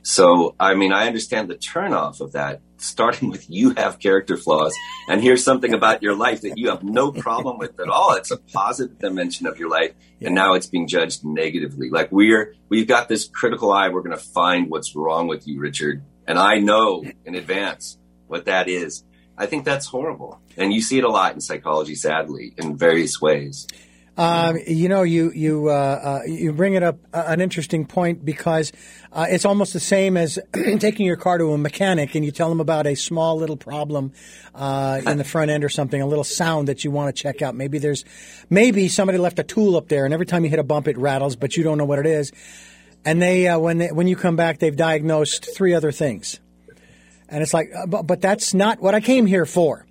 So, 0.04 0.56
I 0.60 0.74
mean, 0.74 0.92
I 0.92 1.08
understand 1.08 1.50
the 1.50 1.56
turnoff 1.56 2.22
of 2.22 2.32
that, 2.32 2.62
starting 2.78 3.30
with 3.30 3.48
you 3.50 3.76
have 3.76 4.00
character 4.00 4.36
flaws, 4.36 4.76
and 5.08 5.22
here's 5.22 5.44
something 5.44 5.74
about 5.74 6.02
your 6.02 6.16
life 6.16 6.42
that 6.42 6.58
you 6.58 6.70
have 6.70 6.84
no 6.84 7.12
problem 7.12 7.60
with 7.60 7.80
at 7.80 7.88
all. 7.88 8.14
It's 8.14 8.32
a 8.32 8.38
positive 8.38 8.98
dimension 8.98 9.46
of 9.46 9.60
your 9.60 9.70
life, 9.70 9.94
and 10.20 10.34
now 10.34 10.56
it's 10.56 10.66
being 10.66 10.88
judged 10.88 11.24
negatively. 11.24 11.90
Like 11.92 12.12
we're 12.12 12.56
we've 12.70 12.88
got 12.88 13.10
this 13.10 13.28
critical 13.28 13.72
eye. 13.72 13.90
We're 13.90 14.02
going 14.02 14.18
to 14.18 14.24
find 14.24 14.72
what's 14.72 14.96
wrong 14.96 15.28
with 15.28 15.48
you, 15.48 15.60
Richard, 15.60 16.04
and 16.28 16.40
I 16.40 16.58
know 16.58 17.04
in 17.26 17.36
advance 17.36 18.00
what 18.28 18.46
that 18.46 18.68
is. 18.68 19.04
I 19.38 19.46
think 19.46 19.66
that's 19.66 19.86
horrible, 19.86 20.42
and 20.58 20.74
you 20.74 20.82
see 20.82 20.98
it 20.98 21.04
a 21.04 21.10
lot 21.10 21.36
in 21.36 21.42
psychology, 21.42 21.96
sadly, 21.96 22.54
in 22.58 22.76
various 22.76 23.22
ways. 23.22 23.68
Um, 24.22 24.60
you 24.68 24.88
know, 24.88 25.02
you 25.02 25.32
you 25.32 25.70
uh, 25.70 25.72
uh, 25.72 26.20
you 26.28 26.54
bring 26.54 26.76
it 26.76 26.84
up 26.84 27.00
uh, 27.12 27.24
an 27.26 27.42
interesting 27.42 27.88
point 27.88 28.24
because 28.24 28.72
uh, 29.12 29.26
it's 29.28 29.46
almost 29.46 29.74
the 29.74 29.80
same 29.80 30.16
as 30.16 30.38
taking 30.54 31.08
your 31.08 31.16
car 31.16 31.40
to 31.40 31.54
a 31.54 31.58
mechanic 31.58 32.14
and 32.14 32.24
you 32.24 32.32
tell 32.32 32.48
them 32.48 32.60
about 32.60 32.86
a 32.86 32.94
small 32.94 33.38
little 33.38 33.58
problem 33.58 34.14
uh, 34.54 35.02
in 35.08 35.18
the 35.18 35.24
front 35.24 35.50
end 35.50 35.64
or 35.64 35.70
something, 35.70 36.00
a 36.00 36.06
little 36.06 36.24
sound 36.24 36.68
that 36.68 36.84
you 36.84 36.92
want 36.92 37.16
to 37.16 37.20
check 37.20 37.42
out. 37.42 37.56
Maybe 37.56 37.80
there's 37.80 38.06
maybe 38.48 38.90
somebody 38.90 39.18
left 39.18 39.40
a 39.40 39.44
tool 39.44 39.76
up 39.76 39.88
there, 39.88 40.06
and 40.06 40.14
every 40.14 40.28
time 40.28 40.44
you 40.44 40.52
hit 40.52 40.60
a 40.60 40.64
bump, 40.64 40.88
it 40.88 41.00
rattles, 41.00 41.36
but 41.36 41.58
you 41.58 41.64
don't 41.64 41.80
know 41.80 41.86
what 41.86 41.98
it 41.98 42.06
is. 42.06 42.32
And 43.04 43.20
they 43.20 43.48
uh, 43.48 43.58
when 43.58 43.80
they, 43.80 43.88
when 43.88 44.06
you 44.06 44.16
come 44.16 44.36
back, 44.36 44.60
they've 44.60 44.76
diagnosed 44.76 45.50
three 45.56 45.74
other 45.74 45.92
things, 45.92 46.40
and 47.28 47.42
it's 47.42 47.56
like, 47.56 47.72
but, 47.88 48.04
but 48.04 48.22
that's 48.22 48.54
not 48.54 48.82
what 48.82 48.94
I 48.94 49.00
came 49.00 49.26
here 49.26 49.48
for. 49.48 49.88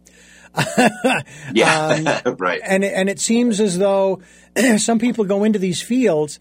yeah, 1.53 2.15
um, 2.25 2.37
right. 2.39 2.61
And 2.65 2.85
and 2.85 3.09
it 3.09 3.21
seems 3.21 3.61
as 3.61 3.79
though 3.79 4.23
some 4.79 4.99
people 4.99 5.25
go 5.25 5.45
into 5.45 5.59
these 5.59 5.81
fields 5.81 6.41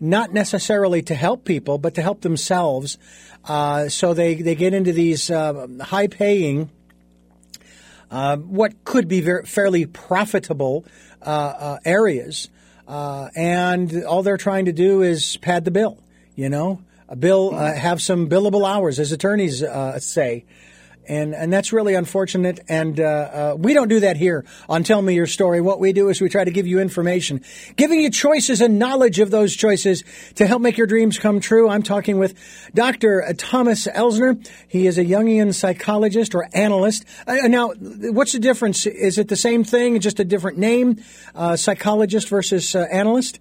not 0.00 0.32
necessarily 0.32 1.02
to 1.02 1.14
help 1.14 1.44
people, 1.44 1.78
but 1.78 1.94
to 1.94 2.02
help 2.02 2.20
themselves. 2.20 2.98
Uh, 3.44 3.88
so 3.88 4.14
they 4.14 4.34
they 4.34 4.54
get 4.54 4.74
into 4.74 4.92
these 4.92 5.30
uh, 5.30 5.66
high 5.80 6.06
paying. 6.06 6.70
Uh, 8.10 8.38
what 8.38 8.84
could 8.84 9.06
be 9.06 9.20
very, 9.20 9.44
fairly 9.44 9.84
profitable 9.84 10.84
uh, 11.20 11.28
uh, 11.28 11.78
areas, 11.84 12.48
uh, 12.86 13.28
and 13.36 14.04
all 14.04 14.22
they're 14.22 14.38
trying 14.38 14.64
to 14.64 14.72
do 14.72 15.02
is 15.02 15.36
pad 15.38 15.64
the 15.64 15.70
bill. 15.70 15.98
You 16.34 16.48
know, 16.48 16.80
a 17.08 17.16
bill 17.16 17.52
have 17.52 18.00
some 18.00 18.28
billable 18.28 18.66
hours, 18.66 18.98
as 18.98 19.12
attorneys 19.12 19.62
say 19.98 20.44
and 21.08 21.34
and 21.34 21.52
that's 21.52 21.72
really 21.72 21.94
unfortunate. 21.94 22.60
And 22.68 23.00
uh, 23.00 23.04
uh, 23.04 23.56
we 23.58 23.74
don't 23.74 23.88
do 23.88 24.00
that 24.00 24.16
here 24.16 24.44
on 24.68 24.84
Tell 24.84 25.00
Me 25.00 25.14
Your 25.14 25.26
Story. 25.26 25.60
What 25.60 25.80
we 25.80 25.92
do 25.92 26.08
is 26.08 26.20
we 26.20 26.28
try 26.28 26.44
to 26.44 26.50
give 26.50 26.66
you 26.66 26.80
information, 26.80 27.42
giving 27.76 28.00
you 28.00 28.10
choices 28.10 28.60
and 28.60 28.78
knowledge 28.78 29.18
of 29.18 29.30
those 29.30 29.56
choices 29.56 30.04
to 30.36 30.46
help 30.46 30.62
make 30.62 30.76
your 30.76 30.86
dreams 30.86 31.18
come 31.18 31.40
true. 31.40 31.68
I'm 31.68 31.82
talking 31.82 32.18
with 32.18 32.34
Dr. 32.74 33.34
Thomas 33.36 33.86
Elsner. 33.86 34.46
He 34.68 34.86
is 34.86 34.98
a 34.98 35.04
Jungian 35.04 35.54
psychologist 35.54 36.34
or 36.34 36.48
analyst. 36.52 37.04
Uh, 37.26 37.48
now, 37.48 37.72
what's 37.72 38.32
the 38.32 38.38
difference? 38.38 38.86
Is 38.86 39.18
it 39.18 39.28
the 39.28 39.36
same 39.36 39.64
thing, 39.64 39.98
just 40.00 40.20
a 40.20 40.24
different 40.24 40.58
name? 40.58 41.02
Uh, 41.34 41.56
psychologist 41.56 42.28
versus 42.28 42.74
uh, 42.74 42.86
analyst? 42.90 43.40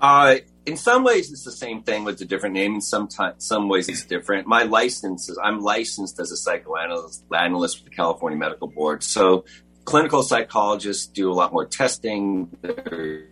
Uh, 0.00 0.36
in 0.66 0.76
some 0.76 1.04
ways 1.04 1.30
it's 1.30 1.44
the 1.44 1.52
same 1.52 1.82
thing 1.82 2.04
with 2.04 2.20
a 2.20 2.24
different 2.24 2.54
name. 2.54 2.74
In 2.74 2.80
some 2.80 3.08
some 3.38 3.68
ways 3.68 3.88
it's 3.88 4.04
different. 4.04 4.46
My 4.46 4.62
license 4.62 5.28
is 5.28 5.38
I'm 5.42 5.60
licensed 5.60 6.18
as 6.20 6.32
a 6.32 6.36
psychoanalyst 6.36 7.24
analyst 7.34 7.78
with 7.78 7.90
the 7.90 7.96
California 7.96 8.38
Medical 8.38 8.68
Board. 8.68 9.02
So 9.02 9.44
clinical 9.84 10.22
psychologists 10.22 11.06
do 11.06 11.30
a 11.30 11.34
lot 11.34 11.52
more 11.52 11.66
testing. 11.66 12.50
They're 12.62 13.24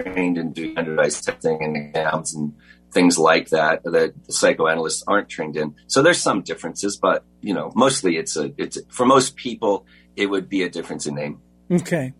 trained 0.00 0.38
in 0.38 0.52
doing 0.52 0.72
standardized 0.72 1.24
testing 1.24 1.62
and 1.62 1.76
exams 1.76 2.34
and 2.34 2.54
things 2.92 3.18
like 3.18 3.50
that 3.50 3.82
that 3.84 4.14
psychoanalysts 4.30 5.04
aren't 5.06 5.28
trained 5.28 5.56
in. 5.56 5.74
So 5.86 6.02
there's 6.02 6.20
some 6.20 6.42
differences, 6.42 6.96
but 6.96 7.24
you 7.42 7.52
know, 7.52 7.72
mostly 7.74 8.16
it's 8.16 8.36
a 8.36 8.52
it's 8.56 8.78
for 8.88 9.04
most 9.04 9.36
people 9.36 9.86
it 10.16 10.26
would 10.26 10.48
be 10.48 10.62
a 10.62 10.70
difference 10.70 11.06
in 11.06 11.14
name. 11.14 11.42
Okay. 11.68 12.12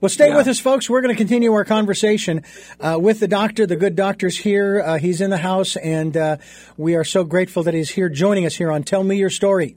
Well, 0.00 0.08
stay 0.08 0.28
yeah. 0.28 0.36
with 0.36 0.46
us, 0.46 0.60
folks. 0.60 0.88
We're 0.88 1.00
going 1.00 1.14
to 1.14 1.18
continue 1.18 1.52
our 1.54 1.64
conversation 1.64 2.44
uh, 2.78 2.98
with 3.00 3.18
the 3.18 3.26
doctor. 3.26 3.66
The 3.66 3.74
good 3.74 3.96
doctor's 3.96 4.38
here. 4.38 4.80
Uh, 4.80 4.98
he's 4.98 5.20
in 5.20 5.30
the 5.30 5.38
house, 5.38 5.74
and 5.76 6.16
uh, 6.16 6.36
we 6.76 6.94
are 6.94 7.02
so 7.02 7.24
grateful 7.24 7.64
that 7.64 7.74
he's 7.74 7.90
here 7.90 8.08
joining 8.08 8.46
us 8.46 8.54
here 8.54 8.70
on 8.70 8.84
Tell 8.84 9.02
Me 9.02 9.16
Your 9.16 9.30
Story. 9.30 9.76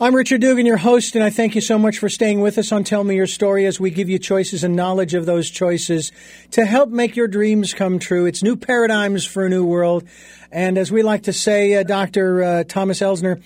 I'm 0.00 0.14
Richard 0.14 0.40
Dugan, 0.40 0.66
your 0.66 0.76
host, 0.76 1.14
and 1.14 1.22
I 1.22 1.30
thank 1.30 1.54
you 1.54 1.60
so 1.60 1.78
much 1.78 1.98
for 1.98 2.08
staying 2.08 2.40
with 2.40 2.58
us 2.58 2.72
on 2.72 2.82
Tell 2.82 3.04
Me 3.04 3.14
Your 3.14 3.28
Story 3.28 3.64
as 3.64 3.78
we 3.78 3.90
give 3.90 4.08
you 4.08 4.18
choices 4.18 4.64
and 4.64 4.74
knowledge 4.74 5.14
of 5.14 5.24
those 5.24 5.48
choices 5.48 6.10
to 6.50 6.66
help 6.66 6.90
make 6.90 7.14
your 7.14 7.28
dreams 7.28 7.74
come 7.74 8.00
true. 8.00 8.26
It's 8.26 8.42
new 8.42 8.56
paradigms 8.56 9.24
for 9.24 9.46
a 9.46 9.48
new 9.48 9.64
world. 9.64 10.04
And 10.50 10.76
as 10.76 10.90
we 10.90 11.02
like 11.02 11.22
to 11.22 11.32
say, 11.32 11.76
uh, 11.76 11.84
Dr. 11.84 12.42
Uh, 12.42 12.64
Thomas 12.64 13.00
Elsner, 13.00 13.40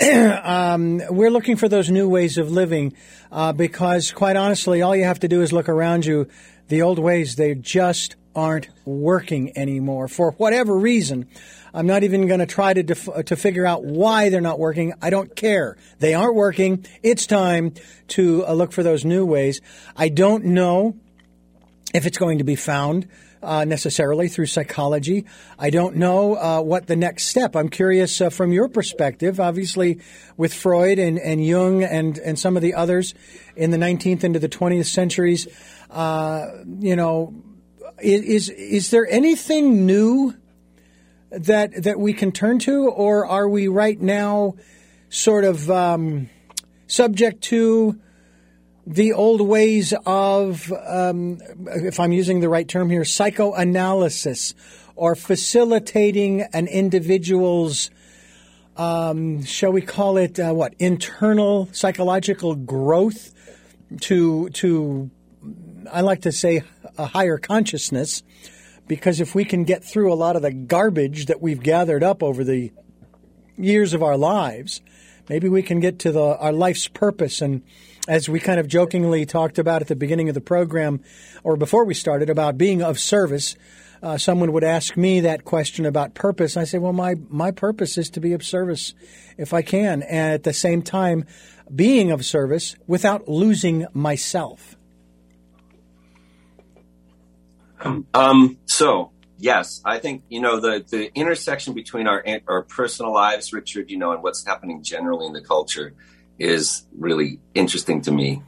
um, 0.42 1.02
we're 1.10 1.30
looking 1.30 1.56
for 1.56 1.68
those 1.68 1.90
new 1.90 2.08
ways 2.08 2.38
of 2.38 2.50
living 2.50 2.94
uh, 3.30 3.52
because, 3.52 4.12
quite 4.12 4.36
honestly, 4.36 4.80
all 4.80 4.96
you 4.96 5.04
have 5.04 5.20
to 5.20 5.28
do 5.28 5.42
is 5.42 5.52
look 5.52 5.68
around 5.68 6.06
you. 6.06 6.26
The 6.68 6.80
old 6.82 6.98
ways, 6.98 7.36
they 7.36 7.54
just 7.54 8.16
aren't 8.34 8.68
working 8.86 9.56
anymore 9.58 10.08
for 10.08 10.30
whatever 10.32 10.74
reason. 10.74 11.28
I'm 11.74 11.86
not 11.86 12.02
even 12.02 12.26
going 12.26 12.40
to 12.40 12.46
try 12.46 12.72
to 12.72 12.82
def- 12.82 13.24
to 13.26 13.36
figure 13.36 13.66
out 13.66 13.84
why 13.84 14.30
they're 14.30 14.40
not 14.40 14.58
working. 14.58 14.94
I 15.02 15.10
don't 15.10 15.36
care. 15.36 15.76
They 15.98 16.14
aren't 16.14 16.34
working. 16.34 16.86
It's 17.02 17.26
time 17.26 17.74
to 18.08 18.46
uh, 18.46 18.54
look 18.54 18.72
for 18.72 18.82
those 18.82 19.04
new 19.04 19.26
ways. 19.26 19.60
I 19.96 20.08
don't 20.08 20.46
know 20.46 20.96
if 21.92 22.06
it's 22.06 22.18
going 22.18 22.38
to 22.38 22.44
be 22.44 22.56
found 22.56 23.06
uh, 23.42 23.64
necessarily 23.64 24.28
through 24.28 24.46
psychology. 24.46 25.24
I 25.58 25.70
don't 25.70 25.96
know 25.96 26.36
uh, 26.36 26.60
what 26.60 26.86
the 26.86 26.96
next 26.96 27.26
step. 27.26 27.56
I'm 27.56 27.68
curious 27.68 28.20
uh, 28.20 28.30
from 28.30 28.52
your 28.52 28.68
perspective, 28.68 29.40
obviously 29.40 30.00
with 30.36 30.52
Freud 30.52 30.98
and, 30.98 31.18
and 31.18 31.44
Jung 31.44 31.82
and, 31.82 32.18
and 32.18 32.38
some 32.38 32.56
of 32.56 32.62
the 32.62 32.74
others 32.74 33.14
in 33.56 33.70
the 33.70 33.78
19th 33.78 34.24
into 34.24 34.38
the 34.38 34.48
20th 34.48 34.86
centuries. 34.86 35.46
Uh, 35.90 36.48
you 36.78 36.96
know, 36.96 37.34
is 38.00 38.48
is 38.48 38.90
there 38.90 39.06
anything 39.10 39.84
new 39.84 40.34
that 41.30 41.82
that 41.82 41.98
we 41.98 42.12
can 42.12 42.32
turn 42.32 42.58
to, 42.60 42.88
or 42.88 43.26
are 43.26 43.48
we 43.48 43.68
right 43.68 44.00
now 44.00 44.54
sort 45.08 45.44
of 45.44 45.70
um, 45.70 46.30
subject 46.86 47.42
to 47.42 48.00
the 48.86 49.12
old 49.12 49.40
ways 49.40 49.92
of, 50.06 50.72
um, 50.86 51.38
if 51.66 52.00
I'm 52.00 52.12
using 52.12 52.40
the 52.40 52.48
right 52.48 52.66
term 52.66 52.90
here, 52.90 53.04
psychoanalysis 53.04 54.54
or 54.96 55.14
facilitating 55.14 56.42
an 56.52 56.66
individual's, 56.66 57.90
um, 58.76 59.44
shall 59.44 59.72
we 59.72 59.82
call 59.82 60.16
it 60.16 60.40
uh, 60.40 60.52
what, 60.52 60.74
internal 60.78 61.68
psychological 61.72 62.54
growth 62.54 63.32
to, 64.00 64.48
to, 64.50 65.10
I 65.90 66.00
like 66.00 66.22
to 66.22 66.32
say, 66.32 66.62
a 66.96 67.06
higher 67.06 67.38
consciousness. 67.38 68.22
Because 68.86 69.20
if 69.20 69.34
we 69.36 69.44
can 69.44 69.62
get 69.62 69.84
through 69.84 70.12
a 70.12 70.14
lot 70.14 70.34
of 70.34 70.42
the 70.42 70.50
garbage 70.52 71.26
that 71.26 71.40
we've 71.40 71.62
gathered 71.62 72.02
up 72.02 72.22
over 72.22 72.42
the 72.42 72.72
years 73.56 73.94
of 73.94 74.02
our 74.02 74.16
lives, 74.16 74.80
maybe 75.28 75.48
we 75.48 75.62
can 75.62 75.78
get 75.78 76.00
to 76.00 76.10
the, 76.10 76.36
our 76.38 76.52
life's 76.52 76.88
purpose 76.88 77.40
and 77.40 77.62
as 78.10 78.28
we 78.28 78.40
kind 78.40 78.58
of 78.58 78.66
jokingly 78.66 79.24
talked 79.24 79.56
about 79.56 79.82
at 79.82 79.86
the 79.86 79.94
beginning 79.94 80.28
of 80.28 80.34
the 80.34 80.40
program, 80.40 81.00
or 81.44 81.56
before 81.56 81.84
we 81.84 81.94
started, 81.94 82.28
about 82.28 82.58
being 82.58 82.82
of 82.82 82.98
service, 82.98 83.54
uh, 84.02 84.18
someone 84.18 84.50
would 84.50 84.64
ask 84.64 84.96
me 84.96 85.20
that 85.20 85.44
question 85.44 85.86
about 85.86 86.12
purpose. 86.12 86.56
I 86.56 86.64
say, 86.64 86.78
well, 86.78 86.92
my, 86.92 87.14
my 87.28 87.52
purpose 87.52 87.96
is 87.96 88.10
to 88.10 88.20
be 88.20 88.32
of 88.32 88.42
service 88.42 88.94
if 89.38 89.54
I 89.54 89.62
can, 89.62 90.02
and 90.02 90.32
at 90.32 90.42
the 90.42 90.52
same 90.52 90.82
time, 90.82 91.24
being 91.72 92.10
of 92.10 92.24
service 92.24 92.74
without 92.88 93.28
losing 93.28 93.86
myself. 93.94 94.76
Um, 98.12 98.58
so, 98.66 99.12
yes, 99.38 99.82
I 99.84 100.00
think, 100.00 100.24
you 100.28 100.40
know, 100.40 100.58
the, 100.58 100.84
the 100.86 101.14
intersection 101.14 101.74
between 101.74 102.08
our, 102.08 102.24
our 102.48 102.62
personal 102.62 103.14
lives, 103.14 103.52
Richard, 103.52 103.88
you 103.88 103.98
know, 103.98 104.10
and 104.10 104.20
what's 104.20 104.44
happening 104.44 104.82
generally 104.82 105.26
in 105.26 105.32
the 105.32 105.42
culture 105.42 105.94
is 106.40 106.86
really 106.98 107.38
interesting 107.54 108.00
to 108.02 108.10
me. 108.10 108.42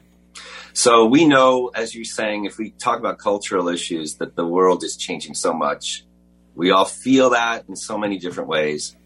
So 0.73 1.05
we 1.05 1.27
know, 1.27 1.69
as 1.69 1.95
you're 1.95 2.05
saying, 2.05 2.47
if 2.47 2.57
we 2.57 2.71
talk 2.71 2.99
about 2.99 3.19
cultural 3.19 3.69
issues, 3.69 4.15
that 4.17 4.35
the 4.35 4.47
world 4.47 4.83
is 4.83 4.97
changing 4.97 5.35
so 5.35 5.53
much. 5.53 6.05
We 6.55 6.71
all 6.71 6.87
feel 6.87 7.31
that 7.31 7.67
in 7.69 7.77
so 7.77 7.99
many 7.99 8.19
different 8.19 8.49
ways. 8.49 8.97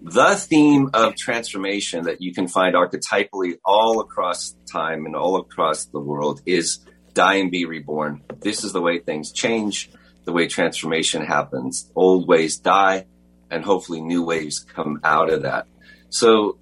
The 0.00 0.34
theme 0.34 0.90
of 0.94 1.14
transformation 1.14 2.04
that 2.04 2.22
you 2.22 2.32
can 2.34 2.48
find 2.48 2.74
archetypally 2.74 3.58
all 3.64 4.00
across 4.00 4.56
time 4.72 5.04
and 5.06 5.14
all 5.14 5.36
across 5.36 5.84
the 5.84 6.00
world 6.00 6.40
is 6.46 6.80
die 7.12 7.34
and 7.34 7.50
be 7.50 7.66
reborn. 7.66 8.22
This 8.40 8.64
is 8.64 8.72
the 8.72 8.80
way 8.80 8.98
things 8.98 9.30
change, 9.32 9.90
the 10.24 10.32
way 10.32 10.48
transformation 10.48 11.24
happens. 11.24 11.90
Old 11.94 12.26
ways 12.26 12.56
die, 12.56 13.06
and 13.50 13.62
hopefully 13.62 14.00
new 14.00 14.24
ways 14.24 14.60
come 14.60 14.98
out 15.04 15.30
of 15.30 15.42
that. 15.42 15.66
So 16.08 16.58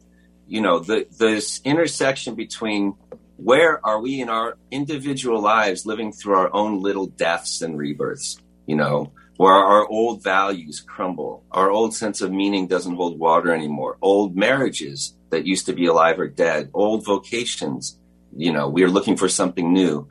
you 0.50 0.60
know, 0.60 0.80
the 0.80 1.06
this 1.16 1.60
intersection 1.64 2.34
between 2.34 2.94
where 3.36 3.80
are 3.86 4.00
we 4.00 4.20
in 4.20 4.28
our 4.28 4.58
individual 4.72 5.40
lives 5.40 5.86
living 5.86 6.12
through 6.12 6.34
our 6.34 6.52
own 6.52 6.82
little 6.82 7.06
deaths 7.06 7.62
and 7.62 7.78
rebirths? 7.78 8.36
You 8.66 8.74
know, 8.74 9.12
where 9.36 9.54
our 9.54 9.86
old 9.86 10.24
values 10.24 10.80
crumble, 10.80 11.44
our 11.52 11.70
old 11.70 11.94
sense 11.94 12.20
of 12.20 12.32
meaning 12.32 12.66
doesn't 12.66 12.96
hold 12.96 13.18
water 13.18 13.54
anymore, 13.54 13.96
old 14.02 14.36
marriages 14.36 15.14
that 15.30 15.46
used 15.46 15.66
to 15.66 15.72
be 15.72 15.86
alive 15.86 16.18
are 16.18 16.28
dead, 16.28 16.68
old 16.74 17.04
vocations, 17.04 17.96
you 18.36 18.52
know, 18.52 18.68
we 18.68 18.82
are 18.82 18.90
looking 18.90 19.16
for 19.16 19.28
something 19.28 19.72
new. 19.72 20.08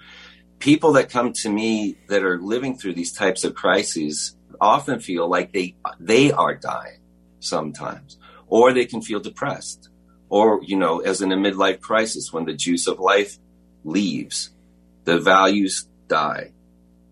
People 0.59 0.93
that 0.93 1.09
come 1.09 1.33
to 1.33 1.49
me 1.49 1.97
that 2.07 2.23
are 2.23 2.39
living 2.39 2.77
through 2.77 2.93
these 2.93 3.11
types 3.11 3.43
of 3.43 3.55
crises 3.55 4.37
often 4.61 5.01
feel 5.01 5.29
like 5.29 5.51
they 5.51 5.75
they 5.99 6.31
are 6.31 6.55
dying 6.55 6.99
sometimes, 7.41 8.17
or 8.47 8.71
they 8.71 8.85
can 8.85 9.01
feel 9.01 9.19
depressed, 9.19 9.88
or 10.29 10.61
you 10.63 10.77
know, 10.77 10.99
as 10.99 11.21
in 11.21 11.31
a 11.31 11.37
midlife 11.37 11.81
crisis 11.81 12.31
when 12.31 12.45
the 12.45 12.53
juice 12.53 12.87
of 12.87 12.99
life 12.99 13.37
leaves, 13.83 14.51
the 15.05 15.19
values 15.19 15.87
die. 16.07 16.51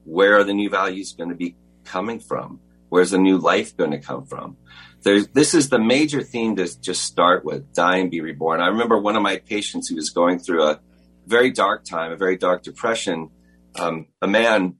Where 0.06 0.38
are 0.38 0.44
the 0.44 0.54
new 0.54 0.70
values 0.70 1.14
going 1.14 1.30
to 1.30 1.36
be 1.36 1.56
coming 1.84 2.20
from? 2.20 2.60
Where's 2.90 3.12
the 3.12 3.18
new 3.18 3.38
life 3.38 3.76
going 3.76 3.92
to 3.92 4.00
come 4.00 4.26
from? 4.26 4.58
There's, 5.04 5.28
this 5.30 5.54
is 5.54 5.70
the 5.70 5.80
major 5.80 6.22
theme 6.22 6.56
to 6.56 6.82
just 6.82 7.04
start 7.04 7.46
with 7.46 7.74
die 7.74 7.98
and 7.98 8.12
be 8.12 8.22
reborn. 8.22 8.62
I 8.62 8.68
remember 8.68 8.98
one 8.98 9.16
of 9.16 9.22
my 9.22 9.38
patients 9.38 9.90
who 9.90 9.96
was 9.96 10.10
going 10.10 10.40
through 10.40 10.64
a 10.64 10.80
very 11.26 11.52
dark 11.52 11.84
time, 11.84 12.12
a 12.12 12.18
very 12.18 12.38
dark 12.38 12.64
depression. 12.64 13.30
Um, 13.76 14.08
a 14.22 14.28
man, 14.28 14.78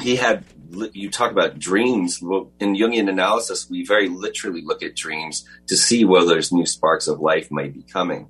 he 0.00 0.16
had, 0.16 0.44
you 0.92 1.10
talk 1.10 1.30
about 1.30 1.58
dreams. 1.58 2.20
In 2.20 2.74
Jungian 2.74 3.08
analysis, 3.08 3.68
we 3.68 3.84
very 3.84 4.08
literally 4.08 4.62
look 4.62 4.82
at 4.82 4.96
dreams 4.96 5.46
to 5.68 5.76
see 5.76 6.04
whether 6.04 6.26
there's 6.26 6.52
new 6.52 6.66
sparks 6.66 7.06
of 7.08 7.20
life 7.20 7.50
might 7.50 7.74
be 7.74 7.82
coming, 7.82 8.28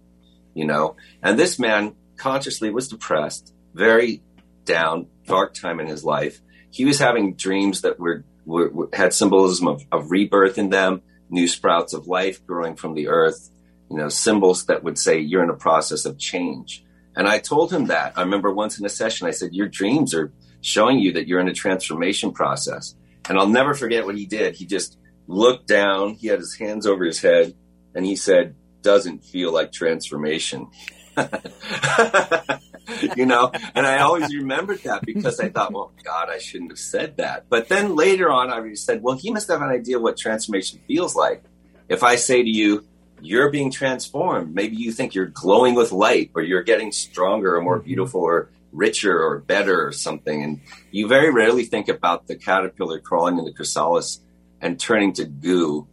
you 0.55 0.65
know? 0.65 0.97
And 1.23 1.39
this 1.39 1.59
man 1.59 1.95
consciously 2.17 2.71
was 2.71 2.89
depressed, 2.89 3.53
very 3.75 4.23
down, 4.65 5.07
dark 5.27 5.55
time 5.55 5.81
in 5.81 5.87
his 5.87 6.05
life. 6.05 6.41
He 6.71 6.85
was 6.85 6.99
having 6.99 7.35
dreams 7.35 7.83
that 7.83 7.99
were, 7.99 8.25
were, 8.45 8.71
were 8.71 8.89
had 8.93 9.15
symbolism 9.15 9.69
of, 9.69 9.85
of 9.93 10.11
rebirth 10.11 10.59
in 10.59 10.71
them, 10.71 11.03
new 11.31 11.49
sprouts 11.49 11.93
of 11.93 12.07
life 12.07 12.45
growing 12.47 12.77
from 12.77 12.95
the 12.95 13.09
earth, 13.09 13.51
you 13.91 13.97
know, 13.97 14.09
symbols 14.09 14.67
that 14.67 14.83
would 14.83 14.99
say 14.99 15.19
you're 15.19 15.43
in 15.43 15.51
a 15.51 15.55
process 15.55 16.05
of 16.05 16.19
change. 16.19 16.85
And 17.15 17.27
I 17.27 17.39
told 17.39 17.73
him 17.73 17.87
that. 17.87 18.13
I 18.17 18.23
remember 18.23 18.53
once 18.53 18.79
in 18.79 18.85
a 18.85 18.91
session, 18.91 19.27
I 19.27 19.31
said, 19.31 19.55
Your 19.55 19.69
dreams 19.69 20.13
are 20.15 20.33
showing 20.61 20.99
you 20.99 21.13
that 21.13 21.27
you're 21.27 21.41
in 21.41 21.49
a 21.49 21.55
transformation 21.55 22.33
process. 22.33 22.95
And 23.29 23.39
I'll 23.39 23.49
never 23.49 23.75
forget 23.75 24.05
what 24.05 24.17
he 24.17 24.27
did. 24.27 24.55
He 24.55 24.67
just 24.67 24.99
looked 25.27 25.67
down, 25.67 26.15
he 26.15 26.29
had 26.29 26.39
his 26.39 26.55
hands 26.55 26.87
over 26.87 27.05
his 27.05 27.21
head, 27.21 27.55
and 27.95 28.05
he 28.05 28.17
said, 28.17 28.55
Doesn't 28.83 29.25
feel 29.25 29.53
like 29.53 29.73
transformation. 29.73 30.69
you 33.17 33.27
know, 33.27 33.51
and 33.75 33.87
I 33.87 34.01
always 34.01 34.35
remembered 34.35 34.83
that 34.85 35.03
because 35.05 35.41
I 35.41 35.49
thought, 35.49 35.73
well, 35.73 35.93
God, 36.05 36.29
I 36.29 36.39
shouldn't 36.39 36.71
have 36.71 36.79
said 36.79 37.17
that. 37.17 37.49
But 37.49 37.69
then 37.69 37.97
later 37.97 38.31
on, 38.31 38.51
I 38.51 38.75
said, 38.75 39.03
well, 39.03 39.17
he 39.17 39.31
must 39.31 39.49
have 39.49 39.63
an 39.63 39.71
idea 39.71 39.99
what 39.99 40.17
transformation 40.17 40.81
feels 40.87 41.17
like. 41.17 41.43
If 41.89 42.03
I 42.03 42.17
say 42.17 42.43
to 42.43 42.49
you, 42.49 42.85
you're 43.21 43.51
being 43.51 43.71
transformed. 43.71 44.55
Maybe 44.55 44.77
you 44.77 44.93
think 44.93 45.15
you're 45.15 45.27
glowing 45.27 45.75
with 45.75 45.93
light 45.93 46.31
or 46.35 46.43
you're 46.43 46.63
getting 46.63 46.93
stronger 46.93 47.57
or 47.57 47.63
more 47.63 47.79
mm-hmm. 47.79 47.87
beautiful 47.87 48.21
or 48.21 48.51
richer 48.77 49.19
or 49.19 49.39
better 49.39 49.87
or 49.87 49.93
something. 49.93 50.43
And 50.43 50.61
you 50.91 51.09
very 51.09 51.33
rarely 51.33 51.65
think 51.65 51.89
about 51.89 52.27
the 52.27 52.37
caterpillar 52.37 53.01
crawling 53.01 53.39
in 53.39 53.45
the 53.45 53.53
chrysalis 53.53 54.21
and 54.61 54.79
turning 54.79 55.13
to 55.15 55.25
goo, 55.25 55.87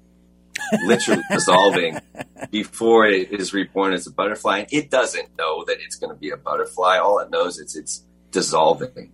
literally 0.86 1.24
dissolving 1.32 2.00
before 2.52 3.08
it 3.08 3.32
is 3.32 3.54
reborn 3.54 3.94
as 3.94 4.08
a 4.08 4.12
butterfly. 4.12 4.60
And 4.60 4.68
it 4.72 4.90
doesn't 4.90 5.38
know 5.38 5.63
that 5.66 5.78
it's 5.80 5.96
going 5.96 6.13
to 6.13 6.20
be 6.20 6.30
a 6.30 6.38
butterfly. 6.38 6.98
All 6.98 7.20
it 7.20 7.29
knows 7.31 7.57
is 7.57 7.75
it's 7.75 8.03
dissolving. 8.31 9.12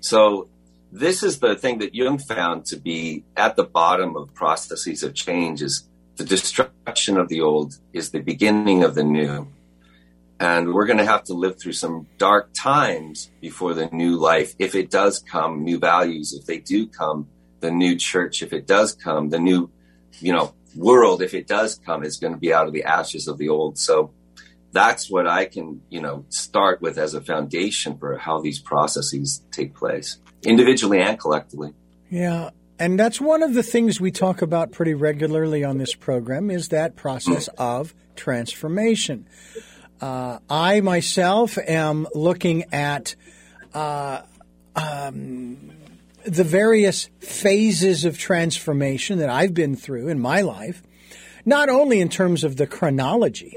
So 0.00 0.48
this 0.90 1.22
is 1.22 1.38
the 1.38 1.54
thing 1.56 1.78
that 1.78 1.94
Jung 1.94 2.18
found 2.18 2.66
to 2.66 2.76
be 2.76 3.24
at 3.36 3.56
the 3.56 3.64
bottom 3.64 4.16
of 4.16 4.34
processes 4.34 5.02
of 5.02 5.14
change 5.14 5.62
is 5.62 5.88
the 6.16 6.24
destruction 6.24 7.16
of 7.16 7.28
the 7.28 7.40
old 7.40 7.78
is 7.92 8.10
the 8.10 8.20
beginning 8.20 8.84
of 8.84 8.94
the 8.94 9.02
new. 9.04 9.48
And 10.40 10.74
we're 10.74 10.86
going 10.86 10.98
to 10.98 11.06
have 11.06 11.24
to 11.24 11.34
live 11.34 11.60
through 11.60 11.74
some 11.74 12.06
dark 12.18 12.50
times 12.52 13.30
before 13.40 13.74
the 13.74 13.88
new 13.92 14.16
life, 14.16 14.54
if 14.58 14.74
it 14.74 14.90
does 14.90 15.20
come, 15.20 15.62
new 15.62 15.78
values, 15.78 16.32
if 16.32 16.46
they 16.46 16.58
do 16.58 16.86
come, 16.86 17.28
the 17.60 17.70
new 17.70 17.96
church, 17.96 18.42
if 18.42 18.52
it 18.52 18.66
does 18.66 18.92
come, 18.92 19.28
the 19.28 19.38
new, 19.38 19.70
you 20.18 20.32
know, 20.32 20.52
world, 20.74 21.22
if 21.22 21.34
it 21.34 21.46
does 21.46 21.78
come, 21.86 22.02
is 22.02 22.16
going 22.16 22.32
to 22.32 22.38
be 22.38 22.52
out 22.52 22.66
of 22.66 22.72
the 22.72 22.84
ashes 22.84 23.28
of 23.28 23.38
the 23.38 23.48
old. 23.48 23.78
So 23.78 24.12
that's 24.72 25.10
what 25.10 25.26
I 25.26 25.44
can, 25.44 25.82
you 25.90 26.00
know, 26.00 26.24
start 26.28 26.80
with 26.80 26.98
as 26.98 27.14
a 27.14 27.20
foundation 27.20 27.98
for 27.98 28.16
how 28.16 28.40
these 28.40 28.58
processes 28.58 29.42
take 29.52 29.74
place, 29.74 30.18
individually 30.42 31.00
and 31.00 31.18
collectively. 31.18 31.74
Yeah. 32.10 32.50
And 32.78 32.98
that's 32.98 33.20
one 33.20 33.42
of 33.42 33.54
the 33.54 33.62
things 33.62 34.00
we 34.00 34.10
talk 34.10 34.42
about 34.42 34.72
pretty 34.72 34.94
regularly 34.94 35.62
on 35.62 35.78
this 35.78 35.94
program 35.94 36.50
is 36.50 36.68
that 36.68 36.96
process 36.96 37.48
mm. 37.48 37.54
of 37.58 37.94
transformation. 38.16 39.28
Uh, 40.00 40.38
I 40.50 40.80
myself 40.80 41.58
am 41.58 42.08
looking 42.14 42.64
at 42.72 43.14
uh, 43.72 44.22
um, 44.74 45.70
the 46.24 46.44
various 46.44 47.08
phases 47.20 48.04
of 48.04 48.18
transformation 48.18 49.18
that 49.18 49.30
I've 49.30 49.54
been 49.54 49.76
through 49.76 50.08
in 50.08 50.18
my 50.18 50.40
life, 50.40 50.82
not 51.44 51.68
only 51.68 52.00
in 52.00 52.08
terms 52.08 52.44
of 52.44 52.56
the 52.56 52.66
chronology. 52.66 53.56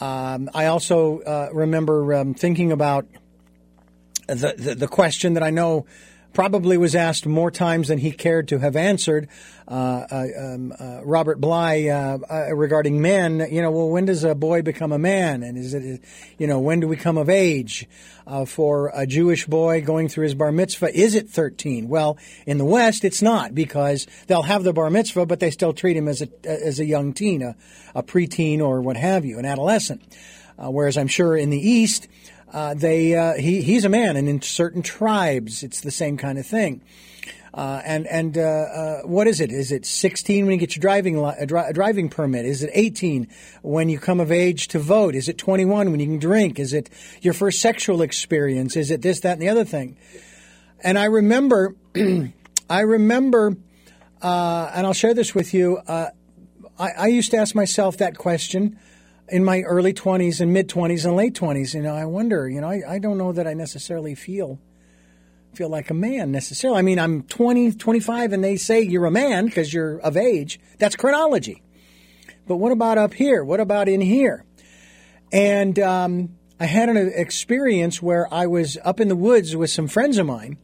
Um, 0.00 0.48
I 0.54 0.66
also 0.66 1.20
uh, 1.20 1.50
remember 1.52 2.14
um, 2.14 2.34
thinking 2.34 2.72
about 2.72 3.06
the, 4.26 4.54
the, 4.56 4.74
the 4.74 4.88
question 4.88 5.34
that 5.34 5.42
I 5.42 5.50
know 5.50 5.86
probably 6.32 6.76
was 6.76 6.94
asked 6.94 7.26
more 7.26 7.50
times 7.50 7.88
than 7.88 7.98
he 7.98 8.12
cared 8.12 8.48
to 8.48 8.58
have 8.58 8.76
answered. 8.76 9.28
Uh, 9.66 10.06
uh, 10.10 10.26
um, 10.38 10.72
uh, 10.78 11.00
Robert 11.04 11.40
Bly 11.40 11.86
uh, 11.86 12.18
uh, 12.30 12.54
regarding 12.54 13.00
men, 13.00 13.46
you 13.50 13.62
know, 13.62 13.70
well, 13.70 13.88
when 13.88 14.04
does 14.04 14.24
a 14.24 14.34
boy 14.34 14.62
become 14.62 14.92
a 14.92 14.98
man, 14.98 15.42
and 15.42 15.56
is 15.56 15.74
it, 15.74 16.02
you 16.38 16.46
know, 16.46 16.58
when 16.58 16.80
do 16.80 16.88
we 16.88 16.96
come 16.96 17.18
of 17.18 17.28
age? 17.28 17.88
Uh, 18.26 18.44
for 18.44 18.92
a 18.94 19.08
Jewish 19.08 19.46
boy 19.46 19.82
going 19.82 20.08
through 20.08 20.22
his 20.22 20.34
bar 20.34 20.52
mitzvah, 20.52 20.96
is 20.96 21.16
it 21.16 21.28
13? 21.28 21.88
Well, 21.88 22.16
in 22.46 22.58
the 22.58 22.64
West, 22.64 23.04
it's 23.04 23.22
not 23.22 23.56
because 23.56 24.06
they'll 24.28 24.42
have 24.42 24.62
the 24.62 24.72
bar 24.72 24.88
mitzvah, 24.88 25.26
but 25.26 25.40
they 25.40 25.50
still 25.50 25.72
treat 25.72 25.96
him 25.96 26.06
as 26.06 26.22
a 26.22 26.28
as 26.44 26.78
a 26.78 26.84
young 26.84 27.12
teen, 27.12 27.42
a, 27.42 27.56
a 27.92 28.04
preteen, 28.04 28.60
or 28.60 28.82
what 28.82 28.96
have 28.96 29.24
you, 29.24 29.40
an 29.40 29.44
adolescent. 29.44 30.02
whereas 30.56 30.96
I'm 30.96 31.08
sure 31.08 31.36
in 31.36 31.50
the 31.50 31.58
East, 31.58 32.06
uh, 32.52 32.74
they 32.74 33.14
uh, 33.14 33.34
he 33.34 33.62
he's 33.62 33.84
a 33.84 33.88
man, 33.88 34.16
and 34.16 34.28
in 34.28 34.42
certain 34.42 34.82
tribes, 34.82 35.62
it's 35.62 35.80
the 35.80 35.90
same 35.90 36.16
kind 36.16 36.38
of 36.38 36.46
thing. 36.46 36.82
Uh, 37.52 37.82
and 37.84 38.06
and 38.06 38.38
uh, 38.38 38.40
uh, 38.40 39.00
what 39.02 39.26
is 39.26 39.40
it? 39.40 39.50
Is 39.50 39.72
it 39.72 39.84
16 39.84 40.46
when 40.46 40.52
you 40.52 40.58
get 40.58 40.76
your 40.76 40.80
driving 40.80 41.18
a, 41.18 41.46
dri- 41.46 41.72
driving 41.72 42.08
permit? 42.08 42.44
Is 42.44 42.62
it 42.62 42.70
18 42.72 43.26
when 43.62 43.88
you 43.88 43.98
come 43.98 44.20
of 44.20 44.30
age 44.30 44.68
to 44.68 44.78
vote? 44.78 45.16
Is 45.16 45.28
it 45.28 45.36
21 45.36 45.90
when 45.90 45.98
you 45.98 46.06
can 46.06 46.18
drink? 46.20 46.60
Is 46.60 46.72
it 46.72 46.90
your 47.22 47.34
first 47.34 47.60
sexual 47.60 48.02
experience? 48.02 48.76
Is 48.76 48.92
it 48.92 49.02
this, 49.02 49.20
that, 49.20 49.32
and 49.32 49.42
the 49.42 49.48
other 49.48 49.64
thing? 49.64 49.96
And 50.84 50.96
I 50.96 51.06
remember, 51.06 51.74
I 52.70 52.80
remember, 52.80 53.56
uh, 54.22 54.70
and 54.72 54.86
I'll 54.86 54.92
share 54.92 55.14
this 55.14 55.34
with 55.34 55.52
you. 55.52 55.80
I, 55.88 56.12
I 56.78 57.08
used 57.08 57.32
to 57.32 57.36
ask 57.36 57.56
myself 57.56 57.96
that 57.96 58.16
question 58.16 58.78
in 59.30 59.44
my 59.44 59.60
early 59.60 59.92
20s 59.92 60.40
and 60.40 60.52
mid 60.52 60.68
20s 60.68 61.04
and 61.04 61.16
late 61.16 61.34
20s. 61.34 61.74
You 61.74 61.82
know, 61.82 61.94
I 61.94 62.04
wonder, 62.04 62.48
you 62.48 62.60
know, 62.60 62.68
I, 62.68 62.82
I 62.88 62.98
don't 62.98 63.18
know 63.18 63.32
that 63.32 63.46
I 63.46 63.54
necessarily 63.54 64.14
feel 64.14 64.58
feel 65.54 65.68
like 65.68 65.90
a 65.90 65.94
man 65.94 66.30
necessarily. 66.30 66.78
I 66.78 66.82
mean, 66.82 66.98
I'm 66.98 67.22
20, 67.24 67.72
25 67.72 68.32
and 68.32 68.44
they 68.44 68.56
say 68.56 68.82
you're 68.82 69.06
a 69.06 69.10
man 69.10 69.46
because 69.46 69.74
you're 69.74 69.98
of 69.98 70.16
age. 70.16 70.60
That's 70.78 70.94
chronology. 70.94 71.62
But 72.46 72.56
what 72.56 72.72
about 72.72 72.98
up 72.98 73.14
here? 73.14 73.44
What 73.44 73.60
about 73.60 73.88
in 73.88 74.00
here? 74.00 74.44
And 75.32 75.78
um, 75.78 76.36
I 76.58 76.66
had 76.66 76.88
an 76.88 77.12
experience 77.14 78.00
where 78.02 78.32
I 78.32 78.46
was 78.46 78.78
up 78.84 79.00
in 79.00 79.08
the 79.08 79.16
woods 79.16 79.56
with 79.56 79.70
some 79.70 79.88
friends 79.88 80.18
of 80.18 80.26
mine. 80.26 80.58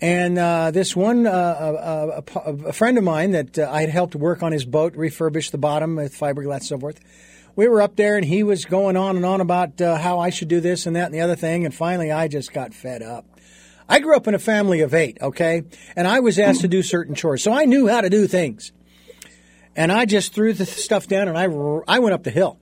And 0.00 0.38
uh, 0.38 0.70
this 0.70 0.96
one, 0.96 1.26
uh, 1.26 1.30
uh, 1.30 2.22
a, 2.34 2.38
a, 2.38 2.68
a, 2.68 2.72
friend 2.72 2.96
of 2.96 3.04
mine 3.04 3.32
that 3.32 3.58
uh, 3.58 3.68
I 3.70 3.82
had 3.82 3.90
helped 3.90 4.14
work 4.14 4.42
on 4.42 4.50
his 4.50 4.64
boat, 4.64 4.94
refurbish 4.94 5.50
the 5.50 5.58
bottom 5.58 5.96
with 5.96 6.18
fiberglass 6.18 6.56
and 6.56 6.64
so 6.64 6.78
forth, 6.78 7.00
we 7.56 7.68
were 7.68 7.82
up 7.82 7.96
there 7.96 8.16
and 8.16 8.24
he 8.24 8.42
was 8.42 8.64
going 8.64 8.96
on 8.96 9.16
and 9.16 9.24
on 9.24 9.40
about 9.40 9.80
uh, 9.80 9.96
how 9.96 10.18
I 10.18 10.30
should 10.30 10.48
do 10.48 10.60
this 10.60 10.86
and 10.86 10.96
that 10.96 11.06
and 11.06 11.14
the 11.14 11.20
other 11.20 11.36
thing. 11.36 11.64
And 11.64 11.74
finally, 11.74 12.10
I 12.10 12.28
just 12.28 12.52
got 12.52 12.74
fed 12.74 13.02
up. 13.02 13.26
I 13.88 13.98
grew 13.98 14.16
up 14.16 14.28
in 14.28 14.34
a 14.34 14.38
family 14.38 14.80
of 14.80 14.94
eight, 14.94 15.18
okay? 15.20 15.64
And 15.96 16.06
I 16.06 16.20
was 16.20 16.38
asked 16.38 16.60
to 16.60 16.68
do 16.68 16.82
certain 16.82 17.14
chores. 17.14 17.42
So 17.42 17.52
I 17.52 17.64
knew 17.64 17.88
how 17.88 18.00
to 18.00 18.10
do 18.10 18.26
things. 18.26 18.72
And 19.74 19.90
I 19.90 20.04
just 20.04 20.32
threw 20.32 20.52
the 20.52 20.66
stuff 20.66 21.08
down 21.08 21.28
and 21.28 21.36
I, 21.36 21.44
I 21.88 21.98
went 21.98 22.14
up 22.14 22.22
the 22.22 22.30
hill. 22.30 22.58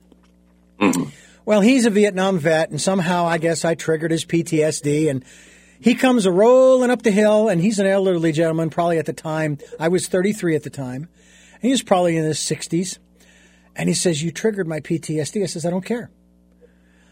Well, 1.49 1.61
he's 1.61 1.87
a 1.87 1.89
Vietnam 1.89 2.37
vet, 2.37 2.69
and 2.69 2.79
somehow 2.79 3.25
I 3.25 3.39
guess 3.39 3.65
I 3.65 3.73
triggered 3.73 4.11
his 4.11 4.23
PTSD. 4.23 5.09
And 5.09 5.25
he 5.79 5.95
comes 5.95 6.27
a 6.27 6.31
rolling 6.31 6.91
up 6.91 7.01
the 7.01 7.09
hill, 7.09 7.49
and 7.49 7.59
he's 7.59 7.79
an 7.79 7.87
elderly 7.87 8.31
gentleman, 8.31 8.69
probably 8.69 8.99
at 8.99 9.07
the 9.07 9.13
time. 9.13 9.57
I 9.79 9.87
was 9.87 10.07
33 10.07 10.55
at 10.55 10.61
the 10.61 10.69
time. 10.69 11.09
And 11.53 11.61
he 11.63 11.71
was 11.71 11.81
probably 11.81 12.17
in 12.17 12.23
his 12.23 12.37
60s. 12.37 12.99
And 13.79 13.87
he 13.87 13.95
says, 13.95 14.21
You 14.21 14.31
triggered 14.31 14.67
my 14.67 14.81
PTSD. 14.81 15.41
I 15.41 15.45
says, 15.45 15.65
I 15.65 15.69
don't 15.69 15.85
care. 15.85 16.11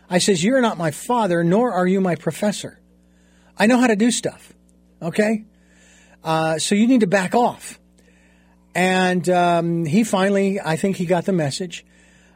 I 0.09 0.17
says, 0.17 0.43
You're 0.43 0.59
not 0.59 0.77
my 0.77 0.91
father, 0.91 1.41
nor 1.41 1.71
are 1.71 1.87
you 1.87 2.01
my 2.01 2.15
professor. 2.15 2.81
I 3.57 3.67
know 3.67 3.77
how 3.77 3.87
to 3.87 3.95
do 3.95 4.11
stuff. 4.11 4.51
Okay? 5.01 5.45
Uh, 6.25 6.59
so 6.59 6.75
you 6.75 6.85
need 6.85 6.99
to 6.99 7.07
back 7.07 7.33
off. 7.33 7.79
And 8.75 9.29
um, 9.29 9.85
he 9.85 10.03
finally, 10.03 10.59
I 10.59 10.75
think 10.75 10.97
he 10.97 11.05
got 11.05 11.23
the 11.23 11.31
message. 11.31 11.85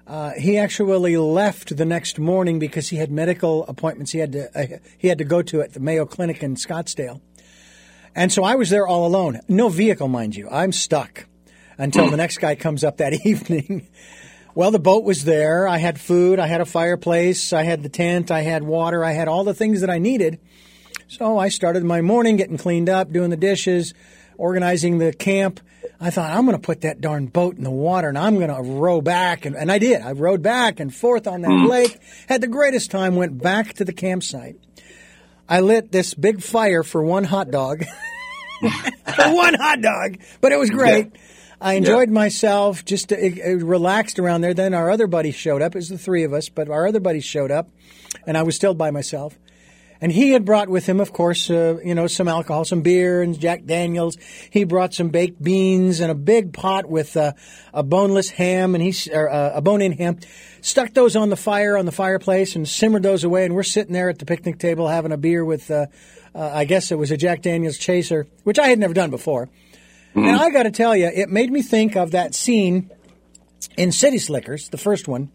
Uh, 0.08 0.32
he 0.32 0.58
actually 0.58 1.18
left 1.18 1.76
the 1.76 1.86
next 1.86 2.18
morning 2.18 2.58
because 2.58 2.88
he 2.88 2.96
had 2.96 3.12
medical 3.12 3.66
appointments 3.66 4.14
he 4.14 4.20
had 4.20 4.32
to 4.32 4.58
uh, 4.58 4.78
he 4.98 5.10
had 5.10 5.18
to 5.18 5.26
go 5.26 5.42
to 5.42 5.62
at 5.62 5.74
the 5.74 5.80
Mayo 5.82 6.06
Clinic 6.06 6.42
in 6.42 6.56
Scottsdale, 6.56 7.22
and 8.16 8.32
so 8.32 8.44
I 8.44 8.56
was 8.56 8.70
there 8.70 8.88
all 8.88 9.06
alone. 9.06 9.40
No 9.48 9.70
vehicle, 9.70 10.08
mind 10.08 10.36
you. 10.36 10.50
I'm 10.50 10.72
stuck 10.72 11.28
until 11.78 12.10
the 12.10 12.18
next 12.18 12.40
guy 12.40 12.56
comes 12.56 12.84
up 12.84 12.98
that 12.98 13.14
evening. 13.26 13.88
Well, 14.54 14.72
the 14.72 14.80
boat 14.80 15.04
was 15.04 15.24
there. 15.24 15.68
I 15.68 15.78
had 15.78 16.00
food. 16.00 16.40
I 16.40 16.48
had 16.48 16.62
a 16.62 16.66
fireplace. 16.66 17.54
I 17.54 17.64
had 17.64 17.84
the 17.84 17.90
tent. 17.90 18.32
I 18.32 18.42
had 18.42 18.64
water. 18.64 19.04
I 19.04 19.12
had 19.12 19.28
all 19.28 19.44
the 19.44 19.54
things 19.54 19.82
that 19.82 19.90
I 19.90 19.98
needed. 19.98 20.40
So 21.08 21.38
I 21.38 21.50
started 21.50 21.84
my 21.84 22.02
morning 22.02 22.38
getting 22.38 22.58
cleaned 22.58 22.90
up, 22.90 23.12
doing 23.12 23.30
the 23.30 23.38
dishes, 23.38 23.94
organizing 24.38 24.98
the 24.98 25.14
camp. 25.14 25.60
I 26.00 26.10
thought, 26.10 26.32
I'm 26.32 26.46
going 26.46 26.58
to 26.58 26.66
put 26.66 26.82
that 26.82 27.02
darn 27.02 27.28
boat 27.28 27.58
in 27.58 27.64
the 27.64 27.72
water 27.72 28.10
and 28.10 28.18
I'm 28.18 28.38
going 28.38 28.54
to 28.54 28.62
row 28.62 29.02
back. 29.02 29.46
And, 29.46 29.56
and 29.56 29.72
I 29.72 29.78
did. 29.78 30.02
I 30.02 30.14
rowed 30.14 30.42
back 30.42 30.80
and 30.80 30.94
forth 30.94 31.28
on 31.28 31.42
that 31.42 31.50
mm. 31.50 31.70
lake, 31.70 32.00
had 32.28 32.42
the 32.42 32.48
greatest 32.48 32.92
time, 32.92 33.16
went 33.16 33.42
back 33.42 33.74
to 33.74 33.86
the 33.86 33.94
campsite. 33.94 34.58
I 35.48 35.60
lit 35.60 35.92
this 35.92 36.14
big 36.14 36.42
fire 36.42 36.82
for 36.82 37.04
one 37.04 37.26
hot 37.26 37.52
dog. 37.52 37.84
for 38.62 39.34
one 39.34 39.54
hot 39.54 39.82
dog, 39.82 40.18
but 40.40 40.52
it 40.52 40.58
was 40.58 40.70
great. 40.70 41.08
Yeah. 41.14 41.22
I 41.62 41.74
enjoyed 41.74 42.10
yeah. 42.10 42.14
myself, 42.14 42.84
just 42.84 43.14
uh, 43.14 43.18
relaxed 43.18 44.18
around 44.18 44.42
there. 44.42 44.56
Then 44.56 44.74
our 44.74 44.90
other 44.90 45.06
buddy 45.06 45.32
showed 45.32 45.62
up. 45.62 45.76
It 45.76 45.78
was 45.78 45.90
the 45.90 45.98
three 45.98 46.24
of 46.24 46.34
us, 46.34 46.50
but 46.50 46.70
our 46.70 46.88
other 46.88 47.00
buddy 47.00 47.22
showed 47.22 47.52
up, 47.52 47.70
and 48.26 48.36
I 48.36 48.42
was 48.42 48.56
still 48.56 48.74
by 48.74 48.90
myself. 48.90 49.38
And 50.04 50.12
he 50.12 50.32
had 50.32 50.46
brought 50.46 50.68
with 50.68 50.88
him, 50.88 51.00
of 51.00 51.14
course, 51.14 51.52
uh, 51.52 51.78
you 51.86 51.94
know, 51.94 52.08
some 52.08 52.28
alcohol, 52.28 52.66
some 52.66 52.82
beer 52.82 53.22
and 53.22 53.40
Jack 53.40 53.66
Daniels. 53.66 54.18
He 54.50 54.64
brought 54.64 54.96
some 54.96 55.10
baked 55.10 55.42
beans 55.42 56.00
and 56.00 56.12
a 56.12 56.16
big 56.16 56.54
pot 56.54 56.90
with 56.90 57.16
uh, 57.16 57.34
a 57.72 57.84
boneless 57.84 58.32
ham 58.32 58.74
and 58.74 58.84
he 58.84 58.96
or, 59.12 59.30
uh, 59.30 59.52
a 59.54 59.62
bone-in 59.62 59.92
ham. 59.92 60.18
Stuck 60.62 60.96
those 60.96 61.16
on 61.16 61.30
the 61.30 61.36
fire 61.36 61.78
on 61.78 61.86
the 61.86 61.92
fireplace 61.92 62.56
and 62.56 62.68
simmered 62.68 63.04
those 63.04 63.24
away. 63.24 63.46
And 63.46 63.54
we're 63.54 63.62
sitting 63.62 63.94
there 63.94 64.10
at 64.10 64.18
the 64.18 64.26
picnic 64.26 64.58
table 64.58 64.88
having 64.88 65.12
a 65.12 65.18
beer 65.18 65.46
with, 65.46 65.70
uh, 65.70 65.86
uh, 66.34 66.50
I 66.52 66.66
guess 66.66 66.92
it 66.92 66.98
was 66.98 67.12
a 67.12 67.18
Jack 67.18 67.44
Daniels 67.44 67.78
chaser, 67.78 68.26
which 68.44 68.58
I 68.58 68.70
had 68.70 68.80
never 68.80 68.96
done 68.96 69.12
before. 69.12 69.50
Mm-hmm. 70.12 70.28
And 70.28 70.36
I 70.38 70.50
got 70.50 70.64
to 70.64 70.72
tell 70.72 70.96
you, 70.96 71.08
it 71.08 71.30
made 71.30 71.52
me 71.52 71.62
think 71.62 71.96
of 71.96 72.12
that 72.12 72.36
scene 72.36 72.90
in 73.78 73.92
City 73.92 74.18
Slickers, 74.18 74.70
the 74.70 74.78
first 74.78 75.08
one, 75.08 75.32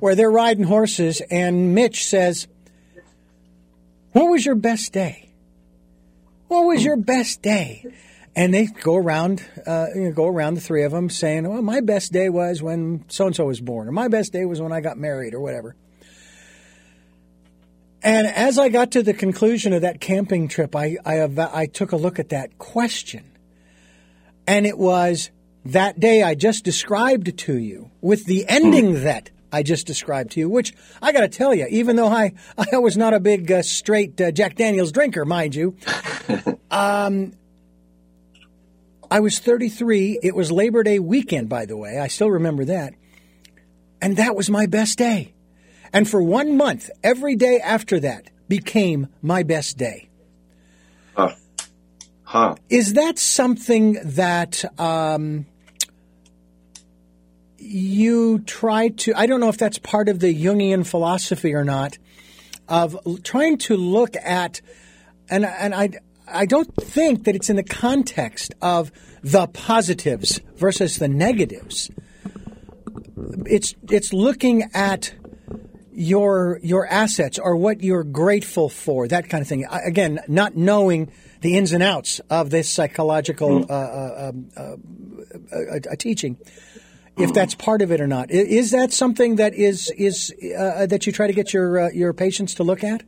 where 0.00 0.14
they're 0.14 0.30
riding 0.30 0.64
horses 0.64 1.22
and 1.30 1.74
Mitch 1.74 2.06
says 2.06 2.46
what 4.12 4.24
was 4.24 4.44
your 4.44 4.56
best 4.56 4.92
day? 4.92 5.30
What 6.48 6.62
was 6.62 6.84
your 6.84 6.96
best 6.96 7.42
day? 7.42 7.84
And 8.34 8.52
they 8.52 8.66
go 8.66 8.96
around, 8.96 9.44
uh, 9.66 9.86
you 9.94 10.02
know, 10.02 10.12
go 10.12 10.26
around 10.26 10.54
the 10.54 10.60
three 10.60 10.82
of 10.84 10.92
them 10.92 11.10
saying, 11.10 11.48
"Well, 11.48 11.62
my 11.62 11.80
best 11.80 12.12
day 12.12 12.28
was 12.28 12.62
when 12.62 13.04
so 13.08 13.26
and 13.26 13.36
so 13.36 13.46
was 13.46 13.60
born, 13.60 13.88
or 13.88 13.92
my 13.92 14.08
best 14.08 14.32
day 14.32 14.44
was 14.44 14.60
when 14.60 14.72
I 14.72 14.80
got 14.80 14.98
married, 14.98 15.34
or 15.34 15.40
whatever." 15.40 15.76
And 18.02 18.26
as 18.26 18.58
I 18.58 18.68
got 18.68 18.92
to 18.92 19.02
the 19.02 19.12
conclusion 19.12 19.72
of 19.72 19.82
that 19.82 20.00
camping 20.00 20.48
trip, 20.48 20.74
I, 20.74 20.96
I, 21.04 21.28
I 21.52 21.66
took 21.66 21.92
a 21.92 21.96
look 21.96 22.18
at 22.18 22.30
that 22.30 22.56
question. 22.58 23.29
And 24.50 24.66
it 24.66 24.76
was 24.76 25.30
that 25.64 26.00
day 26.00 26.24
I 26.24 26.34
just 26.34 26.64
described 26.64 27.38
to 27.38 27.56
you 27.56 27.92
with 28.00 28.24
the 28.24 28.46
ending 28.48 28.96
hmm. 28.96 29.04
that 29.04 29.30
I 29.52 29.62
just 29.62 29.86
described 29.86 30.32
to 30.32 30.40
you, 30.40 30.48
which 30.48 30.74
I 31.00 31.12
got 31.12 31.20
to 31.20 31.28
tell 31.28 31.54
you, 31.54 31.68
even 31.70 31.94
though 31.94 32.08
I, 32.08 32.32
I 32.72 32.78
was 32.78 32.96
not 32.96 33.14
a 33.14 33.20
big 33.20 33.52
uh, 33.52 33.62
straight 33.62 34.20
uh, 34.20 34.32
Jack 34.32 34.56
Daniels 34.56 34.90
drinker, 34.90 35.24
mind 35.24 35.54
you, 35.54 35.76
um, 36.72 37.32
I 39.08 39.20
was 39.20 39.38
33. 39.38 40.18
It 40.20 40.34
was 40.34 40.50
Labor 40.50 40.82
Day 40.82 40.98
weekend, 40.98 41.48
by 41.48 41.64
the 41.64 41.76
way. 41.76 42.00
I 42.00 42.08
still 42.08 42.32
remember 42.32 42.64
that. 42.64 42.94
And 44.02 44.16
that 44.16 44.34
was 44.34 44.50
my 44.50 44.66
best 44.66 44.98
day. 44.98 45.32
And 45.92 46.10
for 46.10 46.20
one 46.20 46.56
month, 46.56 46.90
every 47.04 47.36
day 47.36 47.60
after 47.62 48.00
that 48.00 48.30
became 48.48 49.06
my 49.22 49.44
best 49.44 49.78
day. 49.78 50.09
Huh. 52.30 52.54
Is 52.68 52.92
that 52.92 53.18
something 53.18 53.98
that 54.04 54.64
um, 54.78 55.46
you 57.58 58.38
try 58.46 58.90
to, 58.90 59.12
I 59.16 59.26
don't 59.26 59.40
know 59.40 59.48
if 59.48 59.58
that's 59.58 59.80
part 59.80 60.08
of 60.08 60.20
the 60.20 60.32
Jungian 60.32 60.86
philosophy 60.86 61.52
or 61.54 61.64
not, 61.64 61.98
of 62.68 62.96
trying 63.24 63.58
to 63.58 63.76
look 63.76 64.14
at, 64.14 64.60
and, 65.28 65.44
and 65.44 65.74
I, 65.74 65.90
I 66.28 66.46
don't 66.46 66.72
think 66.76 67.24
that 67.24 67.34
it's 67.34 67.50
in 67.50 67.56
the 67.56 67.64
context 67.64 68.54
of 68.62 68.92
the 69.24 69.48
positives 69.48 70.40
versus 70.54 70.98
the 70.98 71.08
negatives. 71.08 71.90
It's, 73.44 73.74
it's 73.90 74.12
looking 74.12 74.70
at 74.72 75.12
your, 76.00 76.58
your 76.62 76.86
assets 76.86 77.38
or 77.38 77.56
what 77.56 77.82
you're 77.82 78.04
grateful 78.04 78.68
for, 78.68 79.06
that 79.08 79.28
kind 79.28 79.42
of 79.42 79.48
thing. 79.48 79.66
Again, 79.70 80.20
not 80.28 80.56
knowing 80.56 81.12
the 81.42 81.56
ins 81.56 81.72
and 81.72 81.82
outs 81.82 82.20
of 82.30 82.50
this 82.50 82.68
psychological 82.68 83.64
mm. 83.64 83.70
uh, 83.70 83.74
uh, 83.74 84.28
um, 84.28 84.50
uh, 85.52 85.90
uh, 85.92 85.96
teaching 85.96 86.38
if 87.18 87.34
that's 87.34 87.54
part 87.54 87.82
of 87.82 87.92
it 87.92 88.00
or 88.00 88.06
not. 88.06 88.30
Is 88.30 88.70
that 88.70 88.92
something 88.92 89.36
that 89.36 89.54
is 89.54 89.90
is 89.90 90.32
uh, 90.58 90.86
that 90.86 91.06
you 91.06 91.12
try 91.12 91.26
to 91.26 91.32
get 91.32 91.52
your 91.52 91.78
uh, 91.78 91.90
your 91.90 92.12
patients 92.12 92.54
to 92.54 92.64
look 92.64 92.82
at? 92.82 93.02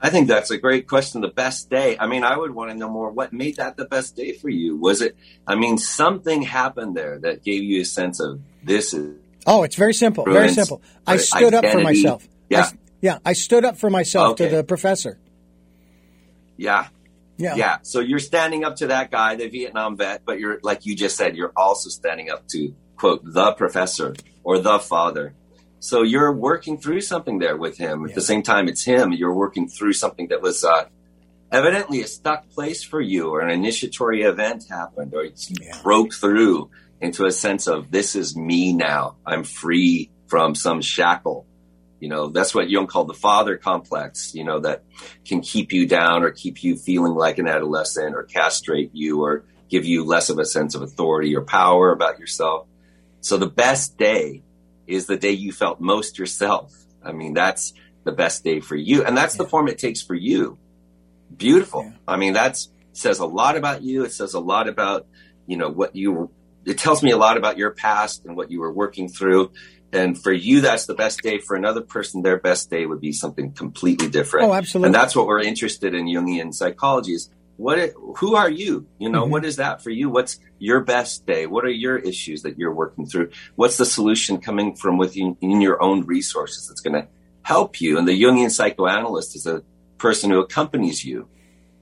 I 0.00 0.10
think 0.10 0.28
that's 0.28 0.50
a 0.50 0.58
great 0.58 0.86
question. 0.86 1.22
The 1.22 1.28
best 1.28 1.70
day. 1.70 1.96
I 1.98 2.06
mean, 2.06 2.24
I 2.24 2.36
would 2.36 2.54
want 2.54 2.70
to 2.70 2.76
know 2.76 2.88
more. 2.88 3.10
What 3.10 3.32
made 3.32 3.56
that 3.56 3.76
the 3.76 3.86
best 3.86 4.14
day 4.14 4.32
for 4.32 4.48
you? 4.48 4.76
Was 4.76 5.00
it? 5.00 5.16
I 5.46 5.54
mean, 5.54 5.78
something 5.78 6.42
happened 6.42 6.96
there 6.96 7.18
that 7.20 7.42
gave 7.42 7.64
you 7.64 7.80
a 7.80 7.84
sense 7.84 8.20
of 8.20 8.40
this 8.62 8.94
is. 8.94 9.16
Oh, 9.46 9.62
it's 9.62 9.76
very 9.76 9.94
simple. 9.94 10.24
Very 10.24 10.50
simple. 10.50 10.82
I 11.06 11.16
stood 11.18 11.54
identity. 11.54 11.66
up 11.66 11.72
for 11.72 11.80
myself. 11.80 12.28
Yeah. 12.48 12.60
I, 12.60 12.72
yeah, 13.00 13.18
I 13.24 13.32
stood 13.34 13.64
up 13.64 13.76
for 13.76 13.90
myself 13.90 14.32
okay. 14.32 14.48
to 14.48 14.56
the 14.56 14.64
professor. 14.64 15.18
Yeah, 16.56 16.88
yeah. 17.36 17.56
Yeah. 17.56 17.78
So 17.82 18.00
you're 18.00 18.18
standing 18.18 18.64
up 18.64 18.76
to 18.76 18.86
that 18.86 19.10
guy, 19.10 19.34
the 19.34 19.48
Vietnam 19.48 19.96
vet, 19.96 20.24
but 20.24 20.38
you're, 20.38 20.60
like 20.62 20.86
you 20.86 20.96
just 20.96 21.16
said, 21.16 21.36
you're 21.36 21.52
also 21.56 21.90
standing 21.90 22.30
up 22.30 22.46
to, 22.48 22.74
quote, 22.96 23.22
the 23.24 23.52
professor 23.52 24.14
or 24.42 24.58
the 24.58 24.78
father. 24.78 25.34
So 25.80 26.02
you're 26.02 26.32
working 26.32 26.78
through 26.78 27.02
something 27.02 27.40
there 27.40 27.58
with 27.58 27.76
him. 27.76 28.04
At 28.04 28.10
yeah. 28.10 28.14
the 28.14 28.22
same 28.22 28.42
time, 28.42 28.68
it's 28.68 28.84
him. 28.84 29.12
You're 29.12 29.34
working 29.34 29.68
through 29.68 29.92
something 29.92 30.28
that 30.28 30.40
was 30.40 30.64
uh, 30.64 30.86
evidently 31.52 32.00
a 32.00 32.06
stuck 32.06 32.48
place 32.48 32.82
for 32.82 33.02
you, 33.02 33.28
or 33.28 33.40
an 33.40 33.50
initiatory 33.50 34.22
event 34.22 34.64
happened, 34.70 35.12
or 35.12 35.24
you 35.24 35.32
yeah. 35.60 35.78
broke 35.82 36.14
through 36.14 36.70
into 37.04 37.26
a 37.26 37.32
sense 37.32 37.66
of 37.66 37.90
this 37.90 38.16
is 38.16 38.34
me 38.34 38.72
now. 38.72 39.16
I'm 39.26 39.44
free 39.44 40.10
from 40.26 40.54
some 40.54 40.80
shackle. 40.80 41.46
You 42.00 42.08
know, 42.08 42.28
that's 42.28 42.54
what 42.54 42.70
Jung 42.70 42.86
called 42.86 43.08
the 43.08 43.14
father 43.14 43.58
complex, 43.58 44.34
you 44.34 44.42
know, 44.42 44.60
that 44.60 44.84
can 45.26 45.42
keep 45.42 45.72
you 45.72 45.86
down 45.86 46.22
or 46.22 46.30
keep 46.30 46.64
you 46.64 46.76
feeling 46.76 47.14
like 47.14 47.38
an 47.38 47.46
adolescent 47.46 48.14
or 48.14 48.22
castrate 48.22 48.90
you 48.94 49.22
or 49.22 49.44
give 49.68 49.84
you 49.84 50.04
less 50.04 50.30
of 50.30 50.38
a 50.38 50.46
sense 50.46 50.74
of 50.74 50.80
authority 50.80 51.36
or 51.36 51.42
power 51.42 51.92
about 51.92 52.18
yourself. 52.18 52.66
So 53.20 53.36
the 53.36 53.48
best 53.48 53.98
day 53.98 54.42
is 54.86 55.06
the 55.06 55.18
day 55.18 55.32
you 55.32 55.52
felt 55.52 55.80
most 55.80 56.18
yourself. 56.18 56.74
I 57.02 57.12
mean, 57.12 57.34
that's 57.34 57.74
the 58.04 58.12
best 58.12 58.44
day 58.44 58.60
for 58.60 58.76
you. 58.76 59.04
And 59.04 59.14
that's 59.14 59.34
yeah. 59.36 59.42
the 59.42 59.48
form 59.48 59.68
it 59.68 59.78
takes 59.78 60.00
for 60.00 60.14
you. 60.14 60.58
Beautiful. 61.36 61.84
Yeah. 61.84 61.92
I 62.08 62.16
mean, 62.16 62.32
that's 62.32 62.70
says 62.92 63.18
a 63.18 63.26
lot 63.26 63.56
about 63.56 63.82
you. 63.82 64.04
It 64.04 64.12
says 64.12 64.32
a 64.32 64.40
lot 64.40 64.68
about, 64.68 65.06
you 65.46 65.58
know, 65.58 65.68
what 65.68 65.94
you 65.96 66.30
it 66.66 66.78
tells 66.78 67.02
me 67.02 67.10
a 67.10 67.16
lot 67.16 67.36
about 67.36 67.58
your 67.58 67.70
past 67.70 68.24
and 68.24 68.36
what 68.36 68.50
you 68.50 68.60
were 68.60 68.72
working 68.72 69.08
through. 69.08 69.52
And 69.92 70.20
for 70.20 70.32
you 70.32 70.60
that's 70.60 70.86
the 70.86 70.94
best 70.94 71.20
day. 71.22 71.38
For 71.38 71.56
another 71.56 71.80
person 71.80 72.22
their 72.22 72.38
best 72.38 72.70
day 72.70 72.84
would 72.86 73.00
be 73.00 73.12
something 73.12 73.52
completely 73.52 74.08
different. 74.08 74.48
Oh 74.48 74.54
absolutely. 74.54 74.88
And 74.88 74.94
that's 74.94 75.14
what 75.14 75.26
we're 75.26 75.42
interested 75.42 75.94
in 75.94 76.06
jungian 76.06 76.52
psychology 76.52 77.12
is 77.12 77.30
what 77.56 77.92
who 78.16 78.34
are 78.34 78.50
you? 78.50 78.86
You 78.98 79.08
know 79.08 79.22
mm-hmm. 79.22 79.30
what 79.30 79.44
is 79.44 79.56
that 79.56 79.82
for 79.82 79.90
you? 79.90 80.10
What's 80.10 80.40
your 80.58 80.80
best 80.80 81.26
day? 81.26 81.46
What 81.46 81.64
are 81.64 81.70
your 81.70 81.96
issues 81.96 82.42
that 82.42 82.58
you're 82.58 82.74
working 82.74 83.06
through? 83.06 83.30
What's 83.54 83.76
the 83.76 83.86
solution 83.86 84.40
coming 84.40 84.74
from 84.74 84.98
within 84.98 85.36
in 85.40 85.60
your 85.60 85.80
own 85.80 86.04
resources 86.06 86.66
that's 86.66 86.80
going 86.80 87.00
to 87.00 87.08
help 87.42 87.80
you? 87.80 87.98
And 87.98 88.08
the 88.08 88.20
jungian 88.20 88.50
psychoanalyst 88.50 89.36
is 89.36 89.46
a 89.46 89.62
person 89.98 90.30
who 90.30 90.40
accompanies 90.40 91.04
you 91.04 91.28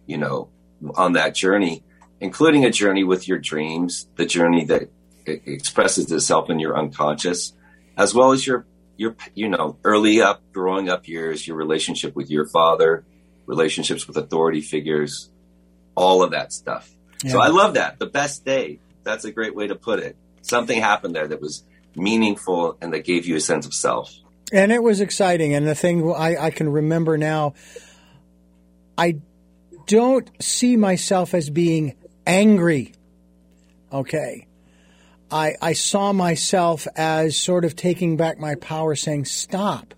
you 0.07 0.19
know 0.19 0.51
on 0.97 1.15
that 1.15 1.35
journey 1.35 1.83
including 2.23 2.65
a 2.65 2.71
journey 2.71 3.05
with 3.05 3.29
your 3.29 3.39
dreams 3.39 4.09
the 4.17 4.25
journey 4.25 4.65
that 4.65 4.89
expresses 5.27 6.11
itself 6.11 6.49
in 6.49 6.59
your 6.59 6.77
unconscious 6.77 7.53
as 7.97 8.15
well 8.15 8.33
as 8.33 8.47
your 8.47 8.65
your 8.97 9.17
you 9.35 9.49
know 9.49 9.77
early 9.85 10.23
up 10.23 10.41
growing 10.53 10.89
up 10.89 11.09
years, 11.09 11.47
your 11.47 11.57
relationship 11.57 12.15
with 12.15 12.31
your 12.31 12.47
father, 12.47 13.05
relationships 13.47 14.07
with 14.07 14.17
authority 14.17 14.61
figures, 14.61 15.31
all 15.95 16.23
of 16.23 16.31
that 16.33 16.53
stuff. 16.53 16.91
Yeah. 17.23 17.33
So 17.33 17.41
I 17.41 17.49
love 17.49 17.75
that. 17.75 17.99
The 17.99 18.07
best 18.07 18.45
day. 18.45 18.79
That's 19.05 19.25
a 19.25 19.33
great 19.33 19.55
way 19.55 19.67
to 19.67 19.75
put 19.75 19.99
it. 19.99 20.17
Something 20.43 20.81
happened 20.81 21.15
there 21.15 21.27
that 21.27 21.41
was 21.41 21.65
meaningful 21.97 22.79
and 22.81 22.93
that 22.93 23.05
gave 23.05 23.27
you 23.27 23.37
a 23.37 23.41
sense 23.41 23.67
of 23.67 23.75
self. 23.75 24.15
And 24.53 24.71
it 24.71 24.83
was 24.83 25.01
exciting. 25.01 25.55
And 25.55 25.67
the 25.67 25.75
thing 25.75 26.13
I, 26.13 26.37
I 26.37 26.51
can 26.51 26.69
remember 26.69 27.19
now, 27.19 27.55
I 28.97 29.19
don't 29.87 30.31
see 30.41 30.77
myself 30.77 31.35
as 31.35 31.51
being 31.51 31.97
angry. 32.27 32.93
Okay. 33.93 34.47
I, 35.31 35.57
I 35.63 35.73
saw 35.73 36.13
myself 36.13 36.87
as 36.95 37.37
sort 37.37 37.65
of 37.65 37.75
taking 37.75 38.17
back 38.17 38.39
my 38.39 38.55
power, 38.57 38.95
saying, 38.95 39.25
stop. 39.25 39.95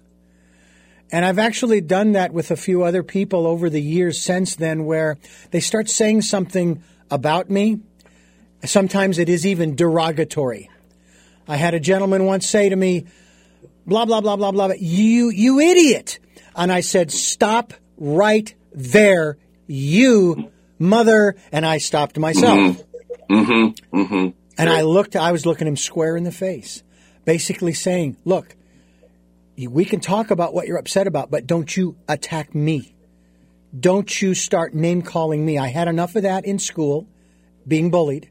And 1.10 1.24
I've 1.24 1.38
actually 1.38 1.80
done 1.80 2.12
that 2.12 2.32
with 2.32 2.50
a 2.50 2.56
few 2.56 2.84
other 2.84 3.02
people 3.02 3.46
over 3.46 3.68
the 3.68 3.82
years 3.82 4.20
since 4.20 4.56
then, 4.56 4.84
where 4.84 5.18
they 5.50 5.60
start 5.60 5.88
saying 5.88 6.22
something 6.22 6.82
about 7.10 7.50
me. 7.50 7.80
Sometimes 8.64 9.18
it 9.18 9.28
is 9.28 9.44
even 9.44 9.76
derogatory. 9.76 10.70
I 11.46 11.56
had 11.56 11.74
a 11.74 11.80
gentleman 11.80 12.24
once 12.24 12.48
say 12.48 12.68
to 12.68 12.76
me, 12.76 13.06
blah, 13.87 14.06
blah, 14.06 14.20
blah, 14.20 14.37
blah, 14.37 14.52
blah, 14.52 14.72
you, 14.78 15.28
you 15.30 15.60
idiot. 15.60 16.18
And 16.56 16.72
I 16.72 16.80
said, 16.80 17.10
stop 17.10 17.74
right 17.98 18.54
there, 18.72 19.37
you 19.66 20.50
mother. 20.78 21.37
And 21.52 21.64
I 21.64 21.78
stopped 21.78 22.18
myself. 22.18 22.58
Mm-hmm. 22.58 23.34
Mm-hmm. 23.34 23.98
Mm-hmm. 23.98 24.28
And 24.58 24.70
I 24.70 24.82
looked, 24.82 25.16
I 25.16 25.32
was 25.32 25.46
looking 25.46 25.66
him 25.66 25.76
square 25.76 26.16
in 26.16 26.24
the 26.24 26.32
face, 26.32 26.82
basically 27.24 27.72
saying, 27.72 28.16
look, 28.24 28.54
we 29.56 29.84
can 29.84 30.00
talk 30.00 30.30
about 30.30 30.54
what 30.54 30.66
you're 30.66 30.78
upset 30.78 31.06
about, 31.06 31.30
but 31.30 31.46
don't 31.46 31.76
you 31.76 31.96
attack 32.08 32.54
me. 32.54 32.94
Don't 33.78 34.22
you 34.22 34.34
start 34.34 34.74
name 34.74 35.02
calling 35.02 35.44
me. 35.44 35.58
I 35.58 35.68
had 35.68 35.88
enough 35.88 36.14
of 36.14 36.22
that 36.22 36.44
in 36.44 36.60
school, 36.60 37.08
being 37.66 37.90
bullied. 37.90 38.30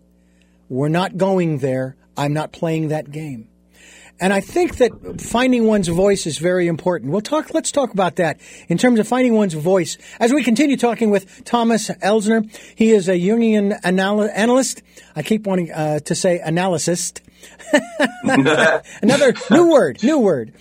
We're 0.70 0.88
not 0.88 1.18
going 1.18 1.58
there. 1.58 1.98
I'm 2.16 2.34
not 2.34 2.54
playing 2.54 2.88
that 2.88 3.12
game. 3.12 3.50
And 4.20 4.32
I 4.32 4.42
think 4.42 4.78
that 4.78 5.20
finding 5.20 5.66
one's 5.66 5.88
voice 5.88 6.26
is 6.26 6.38
very 6.38 6.68
important. 6.68 7.12
We'll 7.12 7.22
talk, 7.22 7.54
let's 7.54 7.72
talk 7.72 7.92
about 7.92 8.18
that 8.18 8.40
in 8.68 8.78
terms 8.78 9.00
of 9.00 9.08
finding 9.08 9.34
one's 9.34 9.56
voice 9.56 9.98
as 10.20 10.32
we 10.32 10.44
continue 10.44 10.78
talking 10.78 11.10
with 11.10 11.44
Thomas 11.46 11.90
Elsner. 11.90 12.50
He 12.76 12.92
is 12.92 13.10
a 13.10 13.14
Jungian 13.14 13.78
anal- 13.84 14.30
analyst. 14.30 14.84
I 15.16 15.24
keep 15.24 15.48
wanting 15.48 15.72
uh, 15.72 16.00
to 16.00 16.16
say 16.16 16.40
analyst. 16.40 17.23
Another 19.02 19.34
new 19.50 19.72
word, 19.72 20.04
new 20.04 20.20
word. 20.20 20.54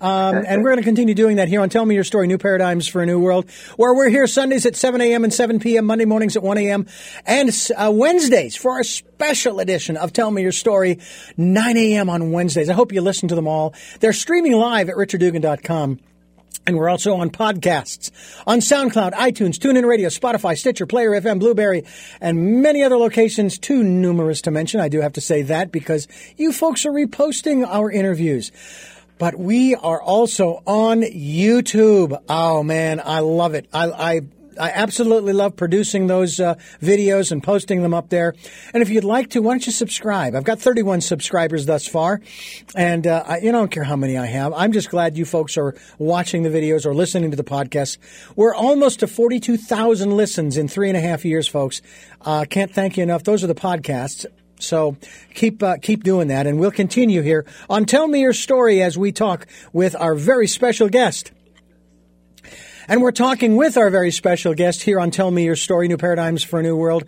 Um, 0.00 0.36
and 0.46 0.62
we're 0.62 0.70
going 0.70 0.78
to 0.78 0.84
continue 0.84 1.14
doing 1.14 1.36
that 1.36 1.48
here 1.48 1.60
on 1.60 1.68
Tell 1.68 1.84
Me 1.84 1.94
Your 1.94 2.04
Story, 2.04 2.26
New 2.26 2.38
Paradigms 2.38 2.88
for 2.88 3.02
a 3.02 3.06
New 3.06 3.18
World, 3.18 3.50
where 3.76 3.94
we're 3.94 4.08
here 4.08 4.26
Sundays 4.26 4.64
at 4.66 4.76
7 4.76 5.00
a.m. 5.00 5.24
and 5.24 5.32
7 5.32 5.60
p.m., 5.60 5.84
Monday 5.84 6.04
mornings 6.04 6.36
at 6.36 6.42
1 6.42 6.58
a.m., 6.58 6.86
and 7.26 7.50
uh, 7.76 7.90
Wednesdays 7.92 8.56
for 8.56 8.72
our 8.72 8.82
special 8.82 9.60
edition 9.60 9.96
of 9.96 10.12
Tell 10.12 10.30
Me 10.30 10.42
Your 10.42 10.52
Story, 10.52 10.98
9 11.36 11.76
a.m. 11.76 12.08
on 12.08 12.32
Wednesdays. 12.32 12.70
I 12.70 12.74
hope 12.74 12.92
you 12.92 13.00
listen 13.00 13.28
to 13.28 13.34
them 13.34 13.48
all. 13.48 13.74
They're 14.00 14.12
streaming 14.12 14.52
live 14.52 14.88
at 14.88 14.96
richarddugan.com. 14.96 16.00
And 16.66 16.76
we're 16.76 16.90
also 16.90 17.16
on 17.16 17.30
podcasts 17.30 18.10
on 18.46 18.58
SoundCloud, 18.60 19.12
iTunes, 19.14 19.56
TuneIn 19.56 19.86
Radio, 19.86 20.08
Spotify, 20.08 20.56
Stitcher, 20.56 20.86
Player 20.86 21.10
FM, 21.10 21.40
Blubrry, 21.40 21.84
and 22.20 22.62
many 22.62 22.82
other 22.82 22.96
locations 22.96 23.58
too 23.58 23.82
numerous 23.82 24.42
to 24.42 24.50
mention. 24.50 24.80
I 24.80 24.88
do 24.88 25.00
have 25.00 25.14
to 25.14 25.20
say 25.20 25.42
that 25.42 25.72
because 25.72 26.06
you 26.36 26.52
folks 26.52 26.84
are 26.84 26.92
reposting 26.92 27.66
our 27.66 27.90
interviews. 27.90 28.52
But 29.18 29.38
we 29.38 29.74
are 29.74 30.00
also 30.00 30.62
on 30.66 31.02
YouTube. 31.02 32.18
Oh 32.28 32.62
man, 32.62 33.02
I 33.04 33.20
love 33.20 33.54
it. 33.54 33.68
I, 33.72 33.90
I 33.90 34.20
I 34.60 34.70
absolutely 34.70 35.32
love 35.32 35.56
producing 35.56 36.06
those 36.06 36.38
uh, 36.38 36.56
videos 36.82 37.32
and 37.32 37.42
posting 37.42 37.82
them 37.82 37.94
up 37.94 38.10
there. 38.10 38.34
And 38.74 38.82
if 38.82 38.90
you'd 38.90 39.04
like 39.04 39.30
to, 39.30 39.40
why 39.40 39.54
don't 39.54 39.66
you 39.66 39.72
subscribe? 39.72 40.34
I've 40.34 40.44
got 40.44 40.60
31 40.60 41.00
subscribers 41.00 41.66
thus 41.66 41.86
far, 41.86 42.20
and 42.76 43.06
uh, 43.06 43.24
I, 43.26 43.38
you 43.38 43.52
don't 43.52 43.70
care 43.70 43.84
how 43.84 43.96
many 43.96 44.18
I 44.18 44.26
have. 44.26 44.52
I'm 44.52 44.72
just 44.72 44.90
glad 44.90 45.16
you 45.16 45.24
folks 45.24 45.56
are 45.56 45.74
watching 45.98 46.42
the 46.42 46.50
videos 46.50 46.84
or 46.84 46.94
listening 46.94 47.30
to 47.30 47.36
the 47.36 47.44
podcast. 47.44 47.98
We're 48.36 48.54
almost 48.54 49.00
to 49.00 49.06
42,000 49.06 50.16
listens 50.16 50.56
in 50.56 50.68
three 50.68 50.88
and 50.88 50.96
a 50.96 51.00
half 51.00 51.24
years, 51.24 51.48
folks. 51.48 51.82
Uh, 52.20 52.44
can't 52.48 52.72
thank 52.72 52.96
you 52.96 53.02
enough. 53.02 53.24
Those 53.24 53.42
are 53.42 53.46
the 53.48 53.54
podcasts. 53.54 54.26
So 54.58 54.96
keep 55.34 55.62
uh, 55.62 55.78
keep 55.78 56.04
doing 56.04 56.28
that, 56.28 56.46
and 56.46 56.60
we'll 56.60 56.70
continue 56.70 57.22
here 57.22 57.46
on 57.70 57.86
Tell 57.86 58.06
Me 58.06 58.20
Your 58.20 58.34
Story 58.34 58.82
as 58.82 58.98
we 58.98 59.10
talk 59.10 59.46
with 59.72 59.96
our 59.96 60.14
very 60.14 60.46
special 60.46 60.90
guest. 60.90 61.32
And 62.88 63.02
we're 63.02 63.12
talking 63.12 63.56
with 63.56 63.76
our 63.76 63.90
very 63.90 64.10
special 64.10 64.54
guest 64.54 64.82
here 64.82 64.98
on 64.98 65.10
Tell 65.10 65.30
Me 65.30 65.44
Your 65.44 65.56
Story, 65.56 65.86
New 65.86 65.98
Paradigms 65.98 66.42
for 66.42 66.60
a 66.60 66.62
New 66.62 66.76
World, 66.76 67.04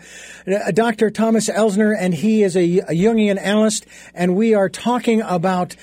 uh, 0.47 0.71
Dr. 0.71 1.11
Thomas 1.11 1.49
Elsner, 1.49 1.97
and 1.99 2.13
he 2.13 2.43
is 2.43 2.57
a, 2.57 2.81
Jungian 2.91 3.41
analyst, 3.41 3.87
and 4.15 4.37
we 4.37 4.55
are 4.55 4.69
talking 4.69 5.23
about 5.23 5.77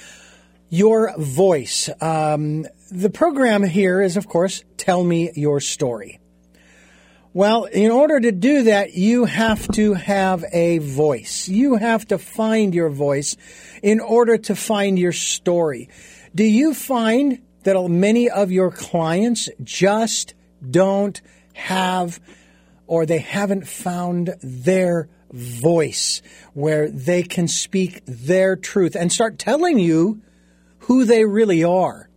your 0.70 1.14
voice. 1.18 1.90
Um, 2.02 2.68
the 2.92 3.10
program 3.10 3.64
here 3.64 4.02
is, 4.02 4.16
of 4.16 4.28
course, 4.28 4.64
Tell 4.78 5.04
Me 5.04 5.32
Your 5.36 5.60
Story. 5.60 6.20
Well, 7.34 7.66
in 7.66 7.92
order 7.92 8.20
to 8.20 8.32
do 8.32 8.64
that, 8.64 8.94
you 8.94 9.26
have 9.26 9.68
to 9.70 9.94
have 9.94 10.46
a 10.52 10.78
voice. 10.80 11.48
You 11.48 11.76
have 11.76 12.08
to 12.08 12.18
find 12.18 12.76
your 12.76 12.90
voice 12.90 13.36
in 13.82 14.00
order 14.00 14.38
to 14.38 14.56
find 14.56 15.00
your 15.00 15.14
story. 15.14 15.90
Do 16.34 16.44
you 16.44 16.74
find 16.74 17.42
that 17.70 17.88
many 17.88 18.30
of 18.30 18.52
your 18.52 18.72
clients 18.72 19.48
just 19.64 20.34
don't 20.68 21.22
have 21.54 22.20
or 22.88 23.06
they 23.06 23.20
haven't 23.20 23.68
found 23.68 24.36
their 24.42 25.08
voice 25.32 26.24
where 26.54 26.90
they 26.90 27.22
can 27.22 27.48
speak 27.48 28.02
their 28.06 28.56
truth 28.56 28.96
and 28.96 29.12
start 29.12 29.38
telling 29.38 29.78
you 29.78 30.20
who 30.80 31.06
they 31.06 31.24
really 31.26 31.64
are. 31.64 32.10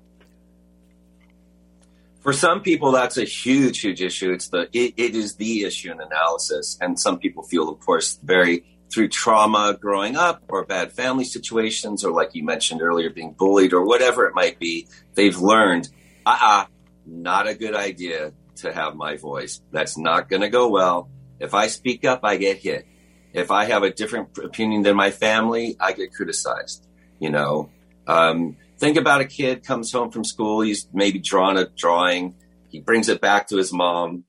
For 2.20 2.32
some 2.32 2.62
people, 2.62 2.92
that's 2.92 3.18
a 3.18 3.24
huge, 3.24 3.80
huge 3.80 4.00
issue. 4.00 4.32
It's 4.32 4.48
the 4.48 4.68
it, 4.72 4.94
it 4.96 5.14
is 5.14 5.34
the 5.34 5.64
issue 5.64 5.90
in 5.90 6.00
analysis, 6.00 6.78
and 6.80 6.98
some 6.98 7.18
people 7.18 7.42
feel, 7.42 7.68
of 7.68 7.80
course, 7.80 8.18
very 8.22 8.64
through 8.92 9.08
trauma 9.08 9.76
growing 9.80 10.16
up 10.16 10.42
or 10.48 10.64
bad 10.64 10.92
family 10.92 11.24
situations 11.24 12.04
or 12.04 12.12
like 12.12 12.34
you 12.34 12.44
mentioned 12.44 12.82
earlier 12.82 13.10
being 13.10 13.32
bullied 13.32 13.72
or 13.72 13.84
whatever 13.86 14.26
it 14.26 14.34
might 14.34 14.58
be 14.58 14.86
they've 15.14 15.38
learned 15.38 15.88
uh-uh 16.26 16.66
not 17.06 17.48
a 17.48 17.54
good 17.54 17.74
idea 17.74 18.32
to 18.56 18.72
have 18.72 18.94
my 18.94 19.16
voice. 19.16 19.60
That's 19.72 19.98
not 19.98 20.28
going 20.28 20.42
to 20.42 20.48
go 20.48 20.68
well. 20.68 21.10
If 21.40 21.54
i 21.54 21.66
speak 21.66 22.04
up 22.04 22.20
i 22.22 22.36
get 22.36 22.58
hit. 22.58 22.86
If 23.32 23.50
i 23.50 23.64
have 23.64 23.82
a 23.82 23.90
different 23.90 24.38
opinion 24.38 24.82
than 24.82 24.96
my 24.96 25.10
family 25.10 25.76
i 25.80 25.92
get 25.92 26.14
criticized 26.14 26.86
you 27.18 27.30
know? 27.30 27.70
Um, 28.06 28.56
think 28.78 28.96
about 28.96 29.20
a 29.20 29.24
kid 29.24 29.64
comes 29.64 29.92
home 29.92 30.10
from 30.10 30.24
school 30.24 30.60
he's 30.60 30.88
maybe 30.92 31.18
drawn 31.18 31.56
a 31.56 31.68
drawing 31.68 32.34
he 32.68 32.80
brings 32.80 33.08
it 33.08 33.20
back 33.20 33.48
to 33.48 33.56
his 33.56 33.72
mom. 33.72 34.24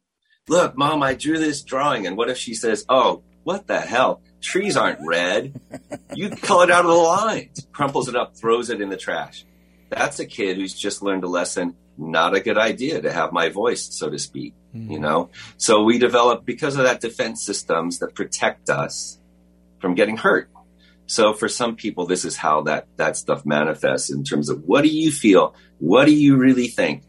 Look 0.47 0.76
mom 0.78 1.04
i 1.04 1.13
drew 1.13 1.38
this 1.38 1.62
drawing 1.62 2.08
and 2.08 2.17
what 2.17 2.30
if 2.30 2.38
she 2.38 2.54
says 2.56 2.86
oh 2.89 3.23
what 3.43 3.67
the 3.67 3.80
hell 3.80 4.21
trees 4.44 4.78
aren't 4.78 5.00
red. 5.02 5.60
You 6.14 6.30
color 6.30 6.66
it 6.66 6.72
out 6.72 6.86
of 6.86 6.92
the 6.92 6.98
lines, 6.98 7.66
crumples 7.72 8.08
it 8.10 8.16
up, 8.16 8.36
throws 8.36 8.70
it 8.70 8.82
in 8.82 8.90
the 8.90 8.98
trash. 8.98 9.46
That's 9.90 10.20
a 10.20 10.26
kid 10.26 10.58
who's 10.58 10.74
just 10.74 11.02
learned 11.02 11.24
a 11.24 11.28
lesson. 11.28 11.76
Not 11.98 12.36
a 12.36 12.40
good 12.40 12.58
idea 12.58 13.02
to 13.02 13.12
have 13.12 13.32
my 13.32 13.50
voice, 13.50 13.88
so 13.94 14.10
to 14.10 14.20
speak. 14.20 14.54
Mm-hmm. 14.76 14.92
You 14.92 15.00
know, 15.00 15.30
so 15.58 15.84
we 15.84 16.00
develop 16.00 16.46
because 16.46 16.76
of 16.76 16.84
that 16.84 17.02
defense 17.02 17.44
systems 17.44 18.00
that 18.00 18.16
protect 18.16 18.70
us 18.70 19.20
from 19.80 19.94
getting 19.94 20.18
hurt. 20.18 20.50
So 21.06 21.34
for 21.34 21.48
some 21.48 21.76
people, 21.76 22.08
this 22.08 22.26
is 22.26 22.36
how 22.36 22.62
that 22.64 22.88
that 22.98 23.18
stuff 23.18 23.46
manifests 23.46 24.10
in 24.12 24.24
terms 24.24 24.50
of 24.50 24.64
what 24.64 24.82
do 24.84 24.90
you 24.90 25.12
feel, 25.12 25.56
what 25.80 26.06
do 26.06 26.14
you 26.14 26.38
really 26.38 26.68
think. 26.68 27.04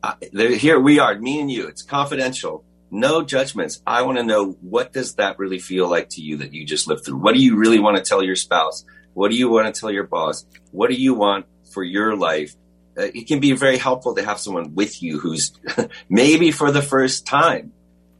Uh, 0.00 0.14
here 0.32 0.78
we 0.78 1.00
are, 1.00 1.18
me 1.18 1.40
and 1.40 1.50
you. 1.50 1.66
It's 1.66 1.82
confidential 1.82 2.64
no 2.90 3.22
judgments. 3.22 3.82
I 3.86 4.02
want 4.02 4.18
to 4.18 4.24
know 4.24 4.52
what 4.60 4.92
does 4.92 5.16
that 5.16 5.38
really 5.38 5.58
feel 5.58 5.88
like 5.88 6.10
to 6.10 6.22
you 6.22 6.38
that 6.38 6.54
you 6.54 6.64
just 6.64 6.88
lived 6.88 7.04
through? 7.04 7.18
What 7.18 7.34
do 7.34 7.40
you 7.40 7.56
really 7.56 7.78
want 7.78 7.96
to 7.96 8.02
tell 8.02 8.22
your 8.22 8.36
spouse? 8.36 8.84
What 9.14 9.30
do 9.30 9.36
you 9.36 9.48
want 9.48 9.72
to 9.72 9.78
tell 9.78 9.90
your 9.90 10.06
boss? 10.06 10.46
What 10.70 10.90
do 10.90 10.96
you 10.96 11.14
want 11.14 11.46
for 11.72 11.82
your 11.82 12.16
life? 12.16 12.54
Uh, 12.96 13.04
it 13.14 13.26
can 13.26 13.40
be 13.40 13.52
very 13.52 13.78
helpful 13.78 14.14
to 14.14 14.24
have 14.24 14.38
someone 14.38 14.74
with 14.74 15.02
you 15.02 15.18
who's 15.18 15.52
maybe 16.08 16.50
for 16.50 16.70
the 16.70 16.82
first 16.82 17.26
time 17.26 17.72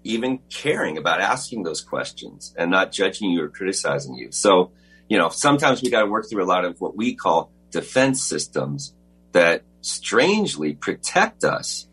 even 0.05 0.39
caring 0.49 0.97
about 0.97 1.21
asking 1.21 1.63
those 1.63 1.81
questions 1.81 2.55
and 2.57 2.71
not 2.71 2.93
judging 2.93 3.31
you 3.31 3.43
or 3.43 3.49
criticizing 3.49 4.15
you. 4.15 4.33
So, 4.33 4.73
you 5.09 5.19
know, 5.19 5.29
sometimes 5.29 5.83
we 5.83 5.91
got 5.91 6.03
to 6.03 6.07
work 6.07 6.29
through 6.29 6.43
a 6.43 6.47
lot 6.47 6.65
of 6.65 6.81
what 6.81 6.97
we 6.97 7.15
call 7.15 7.51
defense 7.71 8.23
systems 8.23 8.95
that 9.33 9.63
strangely 9.81 10.75
protect 10.75 11.45
us 11.45 11.87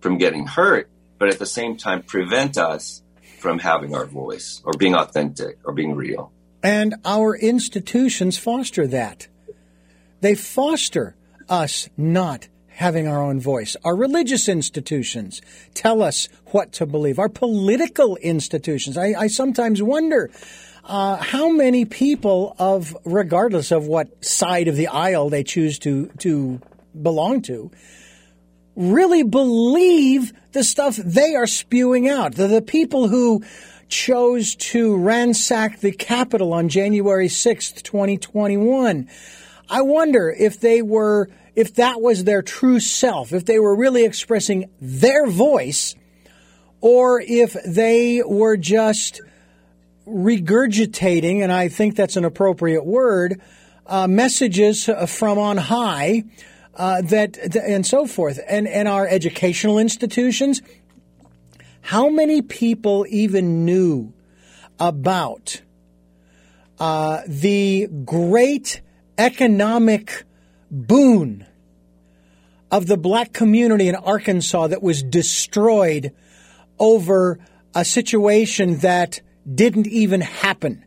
from 0.00 0.18
getting 0.18 0.46
hurt 0.46 0.90
but 1.20 1.28
at 1.28 1.38
the 1.38 1.46
same 1.46 1.76
time 1.76 2.02
prevent 2.02 2.56
us 2.56 3.02
from 3.38 3.58
having 3.58 3.94
our 3.94 4.06
voice 4.06 4.62
or 4.64 4.72
being 4.72 4.94
authentic 4.94 5.58
or 5.64 5.72
being 5.72 5.94
real. 5.94 6.32
And 6.62 6.94
our 7.04 7.36
institutions 7.36 8.38
foster 8.38 8.86
that. 8.86 9.28
They 10.22 10.34
foster 10.34 11.14
us 11.48 11.88
not 11.96 12.48
having 12.68 13.06
our 13.06 13.22
own 13.22 13.38
voice. 13.38 13.76
Our 13.84 13.94
religious 13.94 14.48
institutions 14.48 15.42
tell 15.74 16.02
us 16.02 16.28
what 16.46 16.72
to 16.72 16.86
believe. 16.86 17.18
Our 17.18 17.28
political 17.28 18.16
institutions. 18.16 18.96
I, 18.96 19.12
I 19.16 19.26
sometimes 19.26 19.82
wonder 19.82 20.30
uh, 20.84 21.16
how 21.16 21.50
many 21.50 21.84
people 21.84 22.56
of, 22.58 22.96
regardless 23.04 23.70
of 23.72 23.86
what 23.86 24.24
side 24.24 24.68
of 24.68 24.76
the 24.76 24.88
aisle 24.88 25.28
they 25.28 25.44
choose 25.44 25.78
to 25.80 26.06
to 26.18 26.60
belong 27.00 27.42
to, 27.42 27.70
really 28.80 29.22
believe 29.22 30.32
the 30.52 30.64
stuff 30.64 30.96
they 30.96 31.34
are 31.34 31.46
spewing 31.46 32.08
out. 32.08 32.34
The, 32.34 32.62
people 32.62 33.08
who 33.08 33.44
chose 33.88 34.54
to 34.54 34.96
ransack 34.96 35.80
the 35.80 35.92
Capitol 35.92 36.54
on 36.54 36.68
January 36.68 37.28
6th, 37.28 37.82
2021. 37.82 39.08
I 39.68 39.82
wonder 39.82 40.34
if 40.36 40.60
they 40.60 40.80
were, 40.82 41.28
if 41.54 41.74
that 41.74 42.00
was 42.00 42.24
their 42.24 42.42
true 42.42 42.80
self, 42.80 43.32
if 43.32 43.44
they 43.44 43.58
were 43.58 43.76
really 43.76 44.04
expressing 44.04 44.70
their 44.80 45.26
voice, 45.26 45.94
or 46.80 47.20
if 47.20 47.56
they 47.66 48.22
were 48.24 48.56
just 48.56 49.20
regurgitating, 50.06 51.42
and 51.42 51.52
I 51.52 51.68
think 51.68 51.96
that's 51.96 52.16
an 52.16 52.24
appropriate 52.24 52.86
word, 52.86 53.40
uh, 53.86 54.06
messages 54.06 54.88
from 55.06 55.38
on 55.38 55.56
high 55.56 56.24
uh, 56.80 57.02
that 57.02 57.36
and 57.54 57.86
so 57.86 58.06
forth, 58.06 58.40
and 58.48 58.66
and 58.66 58.88
our 58.88 59.06
educational 59.06 59.78
institutions. 59.78 60.62
How 61.82 62.08
many 62.08 62.40
people 62.40 63.04
even 63.10 63.66
knew 63.66 64.14
about 64.78 65.60
uh, 66.78 67.20
the 67.26 67.86
great 68.06 68.80
economic 69.18 70.24
boon 70.70 71.44
of 72.70 72.86
the 72.86 72.96
black 72.96 73.34
community 73.34 73.88
in 73.88 73.94
Arkansas 73.94 74.68
that 74.68 74.82
was 74.82 75.02
destroyed 75.02 76.14
over 76.78 77.38
a 77.74 77.84
situation 77.84 78.78
that 78.78 79.20
didn't 79.54 79.86
even 79.86 80.22
happen? 80.22 80.86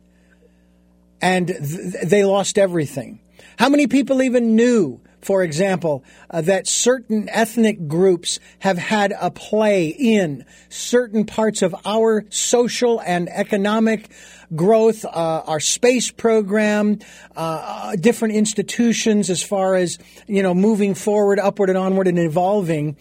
And 1.20 1.46
th- 1.46 2.02
they 2.02 2.24
lost 2.24 2.58
everything. 2.58 3.20
How 3.60 3.68
many 3.68 3.86
people 3.86 4.22
even 4.22 4.56
knew 4.56 5.00
for 5.24 5.42
example, 5.42 6.04
uh, 6.30 6.42
that 6.42 6.66
certain 6.66 7.28
ethnic 7.30 7.88
groups 7.88 8.38
have 8.58 8.76
had 8.76 9.14
a 9.18 9.30
play 9.30 9.88
in 9.88 10.44
certain 10.68 11.24
parts 11.24 11.62
of 11.62 11.74
our 11.86 12.26
social 12.28 13.00
and 13.00 13.28
economic 13.30 14.10
growth, 14.54 15.04
uh, 15.06 15.42
our 15.46 15.60
space 15.60 16.10
program, 16.10 16.98
uh, 17.36 17.96
different 17.96 18.34
institutions 18.34 19.30
as 19.30 19.42
far 19.42 19.74
as, 19.74 19.98
you 20.26 20.42
know, 20.42 20.54
moving 20.54 20.94
forward, 20.94 21.38
upward 21.38 21.70
and 21.70 21.78
onward 21.78 22.06
and 22.06 22.18
evolving, 22.18 22.96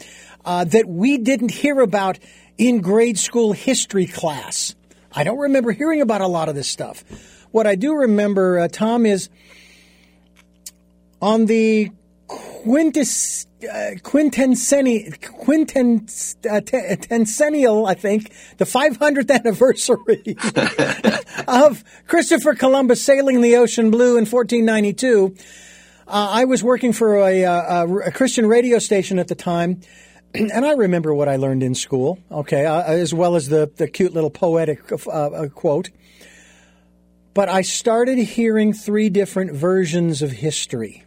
uh, 0.45 0.63
that 0.63 0.87
we 0.87 1.17
didn't 1.17 1.51
hear 1.51 1.81
about 1.81 2.19
in 2.57 2.79
grade 2.79 3.19
school 3.19 3.51
history 3.51 4.07
class. 4.07 4.75
I 5.11 5.25
don't 5.25 5.39
remember 5.39 5.73
hearing 5.73 5.99
about 5.99 6.21
a 6.21 6.27
lot 6.27 6.47
of 6.47 6.55
this 6.55 6.69
stuff. 6.69 7.03
What 7.51 7.67
I 7.67 7.75
do 7.75 7.93
remember, 7.93 8.59
uh, 8.59 8.67
Tom, 8.69 9.05
is 9.05 9.29
on 11.21 11.45
the 11.45 11.91
quintus, 12.63 13.45
uh, 13.63 13.91
quintencennial, 14.03 15.17
quintencennial, 15.19 17.87
I 17.87 17.93
think, 17.93 18.33
the 18.57 18.65
500th 18.65 19.31
anniversary 19.31 20.35
of 21.47 21.85
Christopher 22.07 22.55
Columbus 22.55 23.03
sailing 23.03 23.41
the 23.41 23.57
ocean 23.57 23.91
blue 23.91 24.17
in 24.17 24.25
1492. 24.25 25.35
Uh, 26.07 26.29
I 26.31 26.45
was 26.45 26.63
working 26.63 26.93
for 26.93 27.17
a, 27.17 27.43
a, 27.43 27.85
a, 28.05 28.11
Christian 28.11 28.47
radio 28.47 28.79
station 28.79 29.19
at 29.19 29.27
the 29.27 29.35
time, 29.35 29.81
and 30.33 30.65
I 30.65 30.71
remember 30.73 31.13
what 31.13 31.27
I 31.27 31.35
learned 31.35 31.63
in 31.63 31.75
school, 31.75 32.17
okay, 32.31 32.65
uh, 32.65 32.83
as 32.83 33.13
well 33.13 33.35
as 33.35 33.49
the, 33.49 33.69
the 33.75 33.89
cute 33.89 34.13
little 34.13 34.29
poetic 34.29 34.89
uh, 34.91 34.95
uh, 35.09 35.49
quote. 35.49 35.89
But 37.33 37.49
I 37.49 37.63
started 37.63 38.19
hearing 38.19 38.71
three 38.73 39.09
different 39.09 39.53
versions 39.53 40.21
of 40.21 40.31
history. 40.31 41.03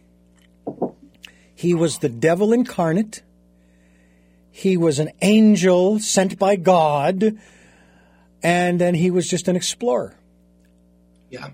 He 1.57 1.73
was 1.73 1.97
the 1.97 2.09
devil 2.09 2.53
incarnate. 2.53 3.23
He 4.51 4.77
was 4.77 4.99
an 4.99 5.09
angel 5.23 5.99
sent 5.99 6.37
by 6.37 6.55
God. 6.55 7.35
And 8.43 8.79
then 8.79 8.93
he 8.93 9.09
was 9.09 9.27
just 9.27 9.47
an 9.47 9.55
explorer. 9.55 10.15
Yeah. 11.31 11.49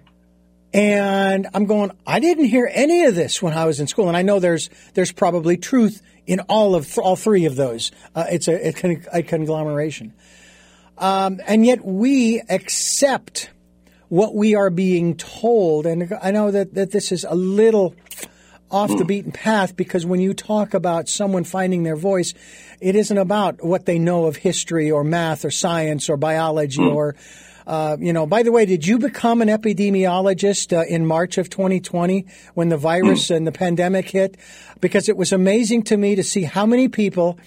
And 0.73 1.47
I'm 1.53 1.67
going, 1.67 1.91
I 2.05 2.19
didn't 2.19 2.45
hear 2.45 2.69
any 2.69 3.05
of 3.05 3.15
this 3.15 3.41
when 3.41 3.53
I 3.53 3.63
was 3.63 3.79
in 3.79 3.87
school. 3.87 4.09
And 4.09 4.17
I 4.17 4.23
know 4.23 4.39
there's, 4.39 4.69
there's 4.93 5.13
probably 5.13 5.55
truth 5.55 6.01
in 6.27 6.41
all 6.41 6.75
of, 6.75 6.97
all 6.97 7.15
three 7.15 7.45
of 7.45 7.55
those. 7.55 7.91
Uh, 8.13 8.25
it's 8.29 8.49
a, 8.49 8.73
a, 9.13 9.23
conglomeration. 9.23 10.13
Um, 10.97 11.39
and 11.47 11.65
yet 11.65 11.85
we 11.85 12.41
accept 12.49 13.51
what 14.09 14.35
we 14.35 14.53
are 14.53 14.69
being 14.69 15.15
told. 15.15 15.85
And 15.85 16.13
I 16.21 16.31
know 16.31 16.51
that, 16.51 16.73
that 16.73 16.91
this 16.91 17.13
is 17.13 17.23
a 17.23 17.35
little, 17.35 17.95
off 18.73 18.89
the 18.97 19.05
beaten 19.05 19.31
path 19.31 19.75
because 19.77 20.05
when 20.05 20.19
you 20.19 20.33
talk 20.33 20.73
about 20.73 21.07
someone 21.07 21.43
finding 21.43 21.83
their 21.83 21.95
voice, 21.95 22.33
it 22.81 22.95
isn't 22.95 23.17
about 23.17 23.63
what 23.63 23.85
they 23.85 23.99
know 23.99 24.25
of 24.25 24.35
history 24.35 24.89
or 24.89 25.03
math 25.03 25.45
or 25.45 25.51
science 25.51 26.09
or 26.09 26.17
biology 26.17 26.81
mm. 26.81 26.93
or, 26.93 27.15
uh, 27.67 27.95
you 27.99 28.11
know, 28.11 28.25
by 28.25 28.41
the 28.41 28.51
way, 28.51 28.65
did 28.65 28.85
you 28.85 28.97
become 28.97 29.41
an 29.41 29.47
epidemiologist 29.47 30.75
uh, 30.75 30.83
in 30.85 31.05
March 31.05 31.37
of 31.37 31.49
2020 31.51 32.25
when 32.55 32.69
the 32.69 32.77
virus 32.77 33.27
mm. 33.27 33.35
and 33.35 33.47
the 33.47 33.51
pandemic 33.51 34.09
hit? 34.09 34.37
Because 34.81 35.07
it 35.07 35.15
was 35.15 35.31
amazing 35.31 35.83
to 35.83 35.95
me 35.95 36.15
to 36.15 36.23
see 36.23 36.41
how 36.41 36.65
many 36.65 36.87
people 36.87 37.37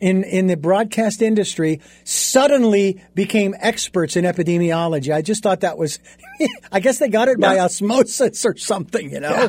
in, 0.00 0.24
in 0.24 0.48
the 0.48 0.56
broadcast 0.56 1.22
industry 1.22 1.80
suddenly 2.02 3.00
became 3.14 3.54
experts 3.60 4.16
in 4.16 4.24
epidemiology. 4.24 5.14
I 5.14 5.22
just 5.22 5.44
thought 5.44 5.60
that 5.60 5.78
was, 5.78 6.00
I 6.72 6.80
guess 6.80 6.98
they 6.98 7.08
got 7.08 7.28
it 7.28 7.36
yeah. 7.38 7.48
by 7.54 7.60
osmosis 7.60 8.44
or 8.44 8.56
something, 8.56 9.12
you 9.12 9.20
know? 9.20 9.30
Yeah 9.30 9.48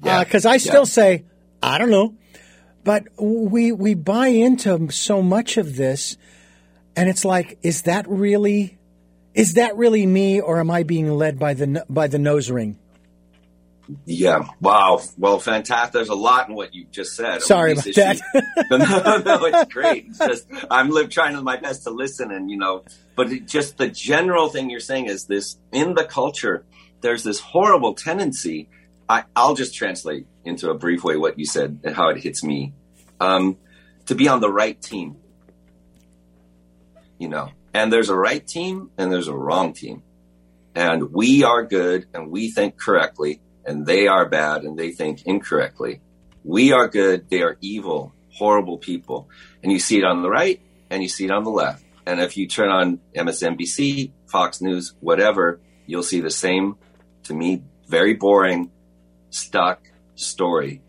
because 0.00 0.46
uh, 0.46 0.50
I 0.50 0.56
still 0.56 0.80
yeah. 0.80 0.84
say 0.84 1.24
I 1.62 1.78
don't 1.78 1.90
know, 1.90 2.14
but 2.84 3.04
we 3.18 3.72
we 3.72 3.94
buy 3.94 4.28
into 4.28 4.90
so 4.90 5.22
much 5.22 5.56
of 5.56 5.76
this, 5.76 6.16
and 6.96 7.08
it's 7.08 7.24
like, 7.24 7.58
is 7.62 7.82
that 7.82 8.08
really, 8.08 8.78
is 9.34 9.54
that 9.54 9.76
really 9.76 10.06
me, 10.06 10.40
or 10.40 10.58
am 10.58 10.70
I 10.70 10.82
being 10.82 11.10
led 11.10 11.38
by 11.38 11.54
the 11.54 11.84
by 11.88 12.06
the 12.06 12.18
nose 12.18 12.50
ring? 12.50 12.78
Yeah. 14.04 14.46
Wow. 14.60 15.02
Well, 15.18 15.40
fantastic. 15.40 15.92
There's 15.92 16.08
a 16.08 16.14
lot 16.14 16.48
in 16.48 16.54
what 16.54 16.74
you 16.74 16.86
just 16.92 17.16
said. 17.16 17.42
Sorry 17.42 17.72
about 17.72 17.86
issues. 17.86 17.96
that. 17.96 18.66
no, 18.70 19.18
no, 19.18 19.44
it's 19.46 19.72
great. 19.72 20.06
It's 20.08 20.18
just 20.18 20.46
I'm 20.70 20.92
trying 21.08 21.42
my 21.42 21.56
best 21.56 21.82
to 21.84 21.90
listen, 21.90 22.30
and 22.30 22.50
you 22.50 22.56
know, 22.56 22.84
but 23.16 23.32
it, 23.32 23.46
just 23.46 23.78
the 23.78 23.88
general 23.88 24.48
thing 24.48 24.70
you're 24.70 24.80
saying 24.80 25.06
is 25.06 25.26
this: 25.26 25.58
in 25.72 25.94
the 25.94 26.04
culture, 26.04 26.64
there's 27.00 27.24
this 27.24 27.40
horrible 27.40 27.94
tendency 27.94 28.68
I, 29.10 29.24
will 29.48 29.56
just 29.56 29.74
translate 29.74 30.28
into 30.44 30.70
a 30.70 30.74
brief 30.74 31.02
way 31.02 31.16
what 31.16 31.36
you 31.36 31.44
said 31.44 31.80
and 31.82 31.96
how 31.96 32.10
it 32.10 32.18
hits 32.18 32.44
me. 32.44 32.74
Um, 33.18 33.56
to 34.06 34.14
be 34.14 34.28
on 34.28 34.40
the 34.40 34.50
right 34.50 34.80
team, 34.80 35.16
you 37.18 37.28
know, 37.28 37.50
and 37.74 37.92
there's 37.92 38.08
a 38.08 38.14
right 38.14 38.46
team 38.46 38.90
and 38.96 39.12
there's 39.12 39.26
a 39.26 39.34
wrong 39.34 39.72
team. 39.72 40.04
And 40.76 41.12
we 41.12 41.42
are 41.42 41.64
good 41.64 42.06
and 42.14 42.30
we 42.30 42.52
think 42.52 42.78
correctly, 42.78 43.40
and 43.66 43.84
they 43.84 44.06
are 44.06 44.28
bad 44.28 44.62
and 44.62 44.78
they 44.78 44.92
think 44.92 45.26
incorrectly. 45.26 46.00
We 46.44 46.72
are 46.72 46.86
good, 46.86 47.28
they 47.28 47.42
are 47.42 47.58
evil, 47.60 48.14
horrible 48.32 48.78
people. 48.78 49.28
And 49.64 49.72
you 49.72 49.80
see 49.80 49.98
it 49.98 50.04
on 50.04 50.22
the 50.22 50.30
right 50.30 50.60
and 50.88 51.02
you 51.02 51.08
see 51.08 51.24
it 51.24 51.32
on 51.32 51.42
the 51.42 51.50
left. 51.50 51.84
And 52.06 52.20
if 52.20 52.36
you 52.36 52.46
turn 52.46 52.70
on 52.70 53.00
MSNBC, 53.16 54.12
Fox 54.26 54.60
News, 54.60 54.94
whatever, 55.00 55.60
you'll 55.86 56.04
see 56.04 56.20
the 56.20 56.30
same, 56.30 56.76
to 57.24 57.34
me, 57.34 57.64
very 57.88 58.14
boring, 58.14 58.70
stuck 59.30 59.90
story 60.14 60.82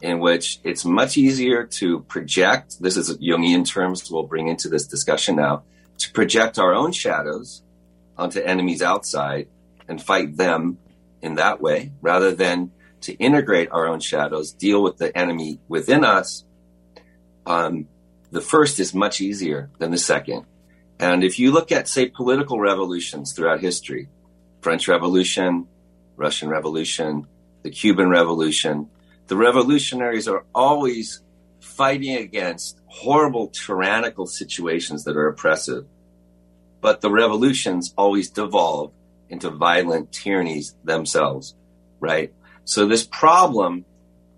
in 0.00 0.20
which 0.20 0.60
it's 0.62 0.84
much 0.84 1.16
easier 1.16 1.64
to 1.64 2.00
project. 2.00 2.80
This 2.80 2.96
is 2.96 3.18
Jungian 3.18 3.66
terms 3.66 4.08
we'll 4.10 4.22
bring 4.24 4.48
into 4.48 4.68
this 4.68 4.86
discussion 4.86 5.36
now 5.36 5.64
to 5.98 6.12
project 6.12 6.58
our 6.58 6.72
own 6.72 6.92
shadows 6.92 7.62
onto 8.16 8.40
enemies 8.40 8.82
outside 8.82 9.48
and 9.88 10.00
fight 10.00 10.36
them 10.36 10.78
in 11.20 11.34
that 11.34 11.60
way 11.60 11.92
rather 12.00 12.32
than 12.32 12.70
to 13.00 13.14
integrate 13.14 13.70
our 13.70 13.86
own 13.86 14.00
shadows, 14.00 14.52
deal 14.52 14.82
with 14.82 14.98
the 14.98 15.16
enemy 15.16 15.60
within 15.68 16.04
us. 16.04 16.44
Um, 17.46 17.88
the 18.30 18.40
first 18.40 18.78
is 18.80 18.94
much 18.94 19.20
easier 19.20 19.70
than 19.78 19.90
the 19.90 19.98
second. 19.98 20.44
And 21.00 21.22
if 21.22 21.38
you 21.38 21.52
look 21.52 21.70
at, 21.70 21.88
say, 21.88 22.08
political 22.08 22.60
revolutions 22.60 23.32
throughout 23.32 23.60
history, 23.60 24.08
French 24.60 24.88
Revolution, 24.88 25.68
Russian 26.16 26.48
Revolution, 26.48 27.26
the 27.68 27.74
Cuban 27.74 28.08
Revolution. 28.08 28.88
The 29.26 29.36
revolutionaries 29.36 30.26
are 30.26 30.46
always 30.54 31.22
fighting 31.60 32.16
against 32.16 32.80
horrible 32.86 33.48
tyrannical 33.48 34.26
situations 34.26 35.04
that 35.04 35.18
are 35.18 35.28
oppressive. 35.28 35.84
But 36.80 37.02
the 37.02 37.10
revolutions 37.10 37.92
always 37.98 38.30
devolve 38.30 38.92
into 39.28 39.50
violent 39.50 40.12
tyrannies 40.12 40.76
themselves, 40.82 41.54
right? 42.00 42.32
So 42.64 42.86
this 42.86 43.06
problem, 43.06 43.84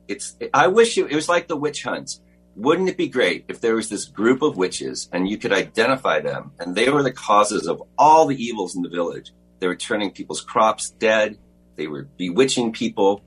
it's, 0.08 0.36
I 0.52 0.66
wish 0.66 0.98
it, 0.98 1.12
it 1.12 1.14
was 1.14 1.28
like 1.28 1.46
the 1.46 1.56
witch 1.56 1.84
hunts. 1.84 2.20
Wouldn't 2.56 2.88
it 2.88 2.96
be 2.96 3.08
great 3.08 3.44
if 3.46 3.60
there 3.60 3.76
was 3.76 3.88
this 3.88 4.06
group 4.06 4.42
of 4.42 4.56
witches 4.56 5.08
and 5.12 5.28
you 5.28 5.38
could 5.38 5.52
identify 5.52 6.18
them 6.18 6.50
and 6.58 6.74
they 6.74 6.90
were 6.90 7.04
the 7.04 7.12
causes 7.12 7.68
of 7.68 7.80
all 7.96 8.26
the 8.26 8.42
evils 8.42 8.74
in 8.74 8.82
the 8.82 8.88
village? 8.88 9.30
They 9.60 9.68
were 9.68 9.76
turning 9.76 10.10
people's 10.10 10.40
crops 10.40 10.90
dead. 10.90 11.38
They 11.80 11.88
were 11.88 12.06
bewitching 12.16 12.72
people. 12.72 13.22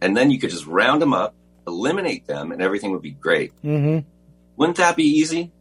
And 0.00 0.16
then 0.16 0.30
you 0.32 0.40
could 0.40 0.50
just 0.50 0.66
round 0.66 1.00
them 1.00 1.14
up 1.14 1.34
eliminate 1.66 2.26
them 2.26 2.52
and 2.52 2.62
everything 2.62 2.92
would 2.92 3.02
be 3.02 3.12
great. 3.12 3.52
Mm-hmm. 3.62 4.06
Wouldn't 4.56 4.78
that 4.78 4.96
be 4.96 5.04
easy? 5.04 5.52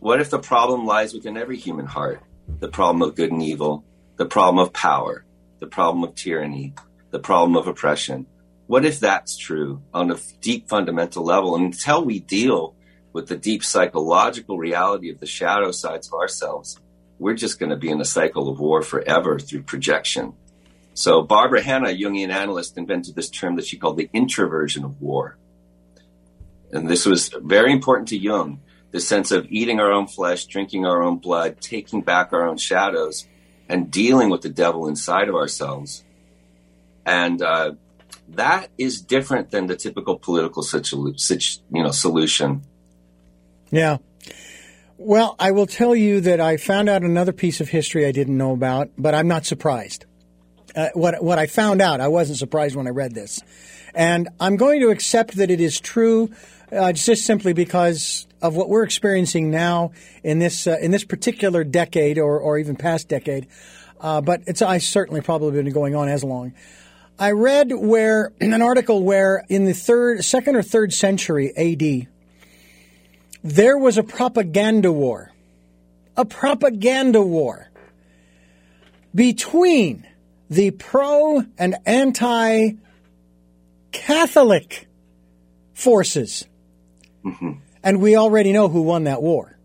What 0.00 0.20
if 0.20 0.30
the 0.30 0.38
problem 0.38 0.86
lies 0.86 1.14
within 1.14 1.36
every 1.36 1.56
human 1.56 1.86
heart? 1.86 2.22
The 2.60 2.68
problem 2.68 3.02
of 3.02 3.16
good 3.16 3.32
and 3.32 3.42
evil, 3.42 3.84
the 4.16 4.26
problem 4.26 4.64
of 4.64 4.72
power, 4.72 5.24
the 5.58 5.66
problem 5.66 6.04
of 6.04 6.14
tyranny, 6.14 6.74
the 7.10 7.18
problem 7.18 7.56
of 7.56 7.66
oppression. 7.66 8.26
What 8.66 8.84
if 8.84 9.00
that's 9.00 9.36
true 9.36 9.82
on 9.92 10.10
a 10.10 10.18
deep 10.40 10.68
fundamental 10.68 11.24
level? 11.24 11.56
And 11.56 11.66
until 11.66 12.04
we 12.04 12.20
deal 12.20 12.74
with 13.12 13.28
the 13.28 13.36
deep 13.36 13.64
psychological 13.64 14.58
reality 14.58 15.10
of 15.10 15.18
the 15.18 15.26
shadow 15.26 15.72
sides 15.72 16.08
of 16.08 16.14
ourselves, 16.14 16.78
we're 17.18 17.34
just 17.34 17.58
going 17.58 17.70
to 17.70 17.76
be 17.76 17.88
in 17.88 18.00
a 18.00 18.04
cycle 18.04 18.48
of 18.48 18.60
war 18.60 18.82
forever 18.82 19.38
through 19.38 19.62
projection. 19.62 20.34
So 20.96 21.20
Barbara 21.20 21.62
Hannah, 21.62 21.90
Jungian 21.90 22.30
analyst, 22.30 22.78
invented 22.78 23.14
this 23.14 23.28
term 23.28 23.56
that 23.56 23.66
she 23.66 23.76
called 23.76 23.98
the 23.98 24.08
introversion 24.14 24.82
of 24.82 24.98
war. 24.98 25.36
And 26.72 26.88
this 26.88 27.04
was 27.04 27.28
very 27.28 27.70
important 27.70 28.08
to 28.08 28.16
Jung, 28.16 28.60
the 28.92 29.00
sense 29.00 29.30
of 29.30 29.46
eating 29.50 29.78
our 29.78 29.92
own 29.92 30.06
flesh, 30.06 30.46
drinking 30.46 30.86
our 30.86 31.02
own 31.02 31.18
blood, 31.18 31.60
taking 31.60 32.00
back 32.00 32.32
our 32.32 32.48
own 32.48 32.56
shadows, 32.56 33.28
and 33.68 33.90
dealing 33.90 34.30
with 34.30 34.40
the 34.40 34.48
devil 34.48 34.88
inside 34.88 35.28
of 35.28 35.34
ourselves. 35.34 36.02
And 37.04 37.42
uh, 37.42 37.72
that 38.30 38.70
is 38.78 39.02
different 39.02 39.50
than 39.50 39.66
the 39.66 39.76
typical 39.76 40.18
political 40.18 40.62
situ- 40.62 41.12
situ- 41.18 41.60
you 41.70 41.82
know, 41.82 41.90
solution. 41.90 42.62
Yeah. 43.70 43.98
Well, 44.96 45.36
I 45.38 45.50
will 45.50 45.66
tell 45.66 45.94
you 45.94 46.22
that 46.22 46.40
I 46.40 46.56
found 46.56 46.88
out 46.88 47.02
another 47.02 47.32
piece 47.32 47.60
of 47.60 47.68
history 47.68 48.06
I 48.06 48.12
didn't 48.12 48.38
know 48.38 48.52
about, 48.52 48.92
but 48.96 49.14
I'm 49.14 49.28
not 49.28 49.44
surprised. 49.44 50.06
Uh, 50.76 50.90
what 50.94 51.22
what 51.24 51.38
I 51.38 51.46
found 51.46 51.80
out, 51.80 52.00
I 52.00 52.08
wasn't 52.08 52.38
surprised 52.38 52.76
when 52.76 52.86
I 52.86 52.90
read 52.90 53.14
this, 53.14 53.40
and 53.94 54.28
I'm 54.38 54.56
going 54.56 54.80
to 54.80 54.90
accept 54.90 55.36
that 55.36 55.50
it 55.50 55.60
is 55.60 55.80
true, 55.80 56.30
uh, 56.70 56.92
just 56.92 57.24
simply 57.24 57.54
because 57.54 58.26
of 58.42 58.54
what 58.54 58.68
we're 58.68 58.82
experiencing 58.82 59.50
now 59.50 59.92
in 60.22 60.38
this 60.38 60.66
uh, 60.66 60.76
in 60.80 60.90
this 60.90 61.04
particular 61.04 61.64
decade, 61.64 62.18
or 62.18 62.38
or 62.38 62.58
even 62.58 62.76
past 62.76 63.08
decade. 63.08 63.46
Uh, 64.00 64.20
but 64.20 64.42
it's 64.46 64.60
I 64.60 64.78
certainly 64.78 65.22
probably 65.22 65.62
been 65.62 65.72
going 65.72 65.94
on 65.94 66.08
as 66.08 66.22
long. 66.22 66.52
I 67.18 67.30
read 67.30 67.72
where 67.72 68.32
an 68.40 68.60
article 68.60 69.02
where 69.02 69.44
in 69.48 69.64
the 69.64 69.72
third, 69.72 70.22
second 70.24 70.56
or 70.56 70.62
third 70.62 70.92
century 70.92 71.52
A.D 71.56 72.08
there 73.46 73.78
was 73.78 73.96
a 73.96 74.02
propaganda 74.02 74.90
war, 74.90 75.32
a 76.16 76.24
propaganda 76.24 77.22
war 77.22 77.70
between 79.14 80.04
the 80.48 80.70
pro 80.70 81.42
and 81.58 81.76
anti 81.84 82.72
Catholic 83.92 84.88
forces. 85.74 86.46
Mm-hmm. 87.24 87.52
And 87.82 88.00
we 88.00 88.16
already 88.16 88.52
know 88.52 88.68
who 88.68 88.82
won 88.82 89.04
that 89.04 89.22
war. 89.22 89.56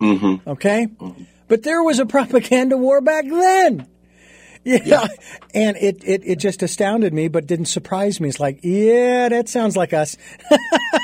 Mm-hmm. 0.00 0.48
Okay? 0.48 0.86
Mm-hmm. 0.86 1.24
But 1.48 1.62
there 1.62 1.82
was 1.82 1.98
a 1.98 2.06
propaganda 2.06 2.76
war 2.76 3.00
back 3.00 3.24
then. 3.26 3.86
Yeah. 4.64 4.78
yeah. 4.84 5.06
And 5.54 5.76
it, 5.78 6.04
it, 6.04 6.22
it 6.24 6.38
just 6.38 6.62
astounded 6.62 7.14
me, 7.14 7.28
but 7.28 7.46
didn't 7.46 7.66
surprise 7.66 8.20
me. 8.20 8.28
It's 8.28 8.38
like, 8.38 8.60
yeah, 8.62 9.30
that 9.30 9.48
sounds 9.48 9.76
like 9.76 9.92
us. 9.92 10.16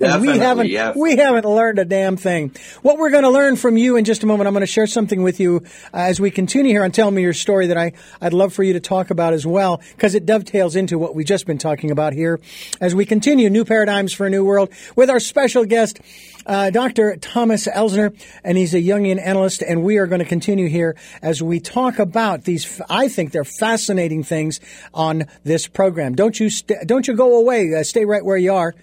we 0.00 0.38
haven't 0.38 0.68
yeah. 0.68 0.92
we 0.94 1.16
haven't 1.16 1.44
learned 1.44 1.78
a 1.78 1.84
damn 1.84 2.16
thing. 2.16 2.54
What 2.82 2.98
we're 2.98 3.10
going 3.10 3.24
to 3.24 3.30
learn 3.30 3.56
from 3.56 3.76
you 3.76 3.96
in 3.96 4.04
just 4.04 4.22
a 4.22 4.26
moment, 4.26 4.48
I'm 4.48 4.54
going 4.54 4.62
to 4.62 4.66
share 4.66 4.86
something 4.86 5.22
with 5.22 5.40
you 5.40 5.62
uh, 5.92 5.98
as 5.98 6.20
we 6.20 6.30
continue 6.30 6.72
here 6.72 6.84
on 6.84 6.92
Tell 6.92 7.10
Me 7.10 7.22
Your 7.22 7.32
Story 7.32 7.68
that 7.68 7.76
I, 7.76 7.92
I'd 8.20 8.32
love 8.32 8.52
for 8.52 8.62
you 8.62 8.72
to 8.74 8.80
talk 8.80 9.10
about 9.10 9.32
as 9.32 9.46
well, 9.46 9.80
because 9.96 10.14
it 10.14 10.26
dovetails 10.26 10.76
into 10.76 10.98
what 10.98 11.14
we've 11.14 11.26
just 11.26 11.46
been 11.46 11.58
talking 11.58 11.90
about 11.90 12.12
here 12.12 12.40
as 12.80 12.94
we 12.94 13.04
continue 13.04 13.50
New 13.50 13.64
Paradigms 13.64 14.12
for 14.12 14.26
a 14.26 14.30
New 14.30 14.44
World 14.44 14.70
with 14.96 15.10
our 15.10 15.20
special 15.20 15.64
guest, 15.64 16.00
uh, 16.46 16.70
Dr. 16.70 17.16
Thomas 17.16 17.66
Elsner, 17.66 18.16
and 18.42 18.58
he's 18.58 18.74
a 18.74 18.78
Jungian 18.80 19.20
analyst, 19.24 19.62
and 19.62 19.82
we 19.82 19.98
are 19.98 20.06
going 20.06 20.18
to 20.18 20.24
continue 20.24 20.68
here 20.68 20.96
as 21.22 21.42
we 21.42 21.60
talk 21.60 21.98
about 21.98 22.44
these. 22.44 22.80
I 22.88 23.08
think 23.08 23.32
they're 23.32 23.44
fascinating 23.44 24.22
things 24.24 24.60
on 24.92 25.24
this 25.44 25.66
program. 25.66 26.14
Don't 26.14 26.38
you 26.38 26.50
st- 26.50 26.86
don't 26.86 27.06
you 27.06 27.14
go 27.14 27.38
away. 27.38 27.74
Uh, 27.74 27.82
stay 27.82 28.04
right 28.04 28.24
where 28.24 28.36
you 28.36 28.52
are. 28.52 28.74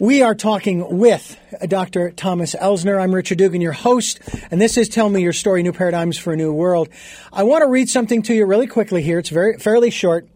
We 0.00 0.22
are 0.22 0.34
talking 0.34 0.96
with 0.96 1.38
Dr. 1.68 2.10
Thomas 2.10 2.54
Elsner. 2.54 2.98
I'm 2.98 3.14
Richard 3.14 3.36
Dugan, 3.36 3.60
your 3.60 3.72
host, 3.72 4.18
and 4.50 4.58
this 4.58 4.78
is 4.78 4.88
Tell 4.88 5.10
Me 5.10 5.20
Your 5.20 5.34
Story: 5.34 5.62
New 5.62 5.74
Paradigms 5.74 6.16
for 6.16 6.32
a 6.32 6.36
New 6.36 6.54
World. 6.54 6.88
I 7.30 7.42
want 7.42 7.60
to 7.64 7.68
read 7.68 7.90
something 7.90 8.22
to 8.22 8.32
you 8.32 8.46
really 8.46 8.66
quickly 8.66 9.02
here. 9.02 9.18
It's 9.18 9.28
very 9.28 9.58
fairly 9.58 9.90
short 9.90 10.26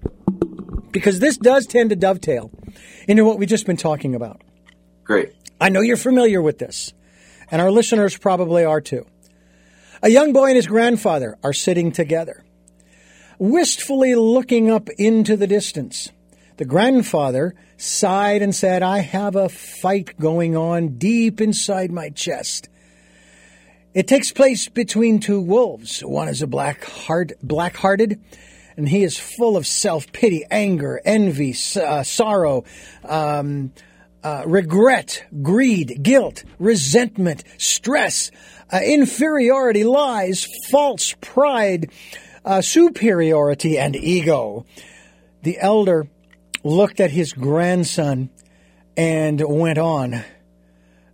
because 0.90 1.18
this 1.18 1.38
does 1.38 1.66
tend 1.66 1.88
to 1.88 1.96
dovetail 1.96 2.50
into 3.08 3.24
what 3.24 3.38
we've 3.38 3.48
just 3.48 3.64
been 3.64 3.78
talking 3.78 4.14
about. 4.14 4.42
Great. 5.02 5.32
I 5.58 5.70
know 5.70 5.80
you're 5.80 5.96
familiar 5.96 6.42
with 6.42 6.58
this, 6.58 6.92
and 7.50 7.62
our 7.62 7.70
listeners 7.70 8.18
probably 8.18 8.66
are 8.66 8.82
too. 8.82 9.06
A 10.02 10.10
young 10.10 10.34
boy 10.34 10.48
and 10.48 10.56
his 10.56 10.66
grandfather 10.66 11.38
are 11.42 11.54
sitting 11.54 11.90
together, 11.90 12.44
wistfully 13.38 14.14
looking 14.14 14.70
up 14.70 14.90
into 14.98 15.38
the 15.38 15.46
distance. 15.46 16.10
The 16.58 16.66
grandfather 16.66 17.54
sighed 17.76 18.42
and 18.42 18.54
said, 18.54 18.82
I 18.82 18.98
have 18.98 19.36
a 19.36 19.48
fight 19.48 20.18
going 20.18 20.56
on 20.56 20.98
deep 20.98 21.40
inside 21.40 21.90
my 21.90 22.10
chest. 22.10 22.68
It 23.94 24.08
takes 24.08 24.32
place 24.32 24.68
between 24.68 25.20
two 25.20 25.40
wolves. 25.40 26.00
One 26.00 26.28
is 26.28 26.42
a 26.42 26.48
black 26.48 26.84
heart, 26.84 27.32
black-hearted, 27.42 28.20
and 28.76 28.88
he 28.88 29.04
is 29.04 29.18
full 29.18 29.56
of 29.56 29.66
self-pity, 29.66 30.44
anger, 30.50 31.00
envy, 31.04 31.54
uh, 31.80 32.02
sorrow, 32.02 32.64
um, 33.04 33.72
uh, 34.24 34.42
regret, 34.46 35.24
greed, 35.42 36.02
guilt, 36.02 36.42
resentment, 36.58 37.44
stress, 37.56 38.32
uh, 38.72 38.80
inferiority, 38.84 39.84
lies, 39.84 40.48
false 40.70 41.14
pride, 41.20 41.90
uh, 42.44 42.60
superiority, 42.62 43.78
and 43.78 43.94
ego. 43.94 44.66
The 45.42 45.58
elder 45.60 46.08
looked 46.64 46.98
at 46.98 47.10
his 47.10 47.32
grandson 47.32 48.30
and 48.96 49.40
went 49.46 49.78
on. 49.78 50.24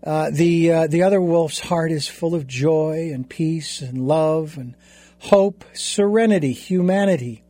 Uh, 0.03 0.31
the 0.31 0.73
uh, 0.73 0.87
the 0.87 1.03
other 1.03 1.21
wolf's 1.21 1.59
heart 1.59 1.93
is 1.93 2.09
full 2.09 2.35
of 2.35 2.47
joy 2.47 3.11
and 3.13 3.29
peace 3.29 3.83
and 3.83 4.07
love 4.07 4.57
and 4.57 4.75
hope, 5.19 5.65
serenity, 5.75 6.53
humanity, 6.53 7.43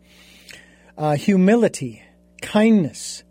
uh, 0.98 1.14
humility, 1.14 2.02
kindness, 2.42 3.22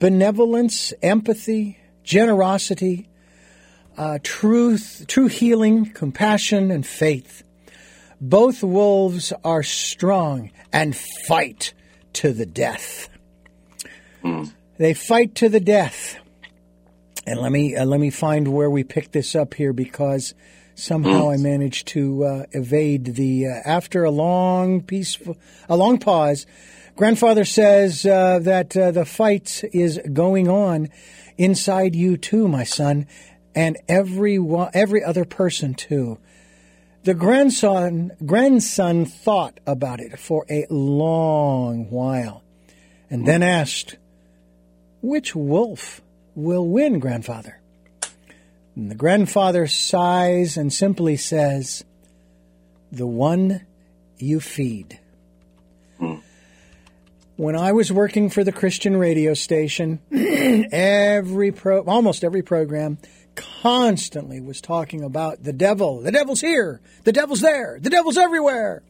benevolence, 0.00 0.92
empathy, 1.02 1.78
generosity, 2.02 3.08
uh, 3.96 4.18
truth, 4.24 5.04
true 5.06 5.28
healing, 5.28 5.92
compassion, 5.92 6.72
and 6.72 6.84
faith. 6.84 7.44
Both 8.20 8.64
wolves 8.64 9.32
are 9.44 9.62
strong 9.62 10.50
and 10.72 10.96
fight 10.96 11.74
to 12.14 12.32
the 12.32 12.46
death. 12.46 13.08
Mm. 14.22 14.52
They 14.78 14.94
fight 14.94 15.34
to 15.36 15.48
the 15.48 15.60
death. 15.60 16.16
And 17.26 17.40
let 17.40 17.52
me 17.52 17.76
uh, 17.76 17.84
let 17.84 18.00
me 18.00 18.10
find 18.10 18.48
where 18.48 18.70
we 18.70 18.84
picked 18.84 19.12
this 19.12 19.34
up 19.34 19.54
here 19.54 19.72
because 19.72 20.34
somehow 20.74 21.24
mm. 21.24 21.34
I 21.34 21.36
managed 21.36 21.88
to 21.88 22.24
uh, 22.24 22.46
evade 22.52 23.16
the 23.16 23.46
uh, 23.46 23.50
after 23.64 24.04
a 24.04 24.10
long 24.10 24.80
peaceful 24.80 25.36
a 25.68 25.76
long 25.76 25.98
pause. 25.98 26.46
Grandfather 26.96 27.44
says 27.44 28.06
uh, 28.06 28.38
that 28.40 28.76
uh, 28.76 28.90
the 28.92 29.04
fight 29.04 29.62
is 29.72 30.00
going 30.12 30.48
on 30.48 30.88
inside 31.36 31.94
you 31.94 32.16
too, 32.16 32.48
my 32.48 32.64
son, 32.64 33.06
and 33.54 33.76
every 33.88 34.38
every 34.72 35.04
other 35.04 35.24
person 35.24 35.74
too. 35.74 36.18
The 37.04 37.14
grandson 37.14 38.12
grandson 38.24 39.04
thought 39.04 39.60
about 39.66 40.00
it 40.00 40.18
for 40.18 40.44
a 40.50 40.66
long 40.70 41.90
while, 41.90 42.42
and 43.10 43.26
then 43.26 43.42
asked, 43.42 43.96
which 45.00 45.34
wolf 45.34 46.00
will 46.34 46.66
win, 46.66 46.98
grandfather? 46.98 47.60
And 48.76 48.90
the 48.90 48.94
grandfather 48.94 49.66
sighs 49.66 50.56
and 50.56 50.72
simply 50.72 51.16
says, 51.16 51.84
The 52.92 53.06
one 53.06 53.66
you 54.18 54.40
feed. 54.40 55.00
When 57.36 57.54
I 57.54 57.70
was 57.70 57.92
working 57.92 58.30
for 58.30 58.42
the 58.42 58.50
Christian 58.50 58.96
radio 58.96 59.34
station, 59.34 60.00
every 60.12 61.52
pro, 61.52 61.82
almost 61.82 62.24
every 62.24 62.42
program 62.42 62.98
constantly 63.36 64.40
was 64.40 64.60
talking 64.60 65.04
about 65.04 65.44
the 65.44 65.52
devil. 65.52 66.00
The 66.00 66.10
devil's 66.10 66.40
here. 66.40 66.80
The 67.04 67.12
devil's 67.12 67.40
there. 67.40 67.78
The 67.80 67.90
devil's 67.90 68.18
everywhere. 68.18 68.82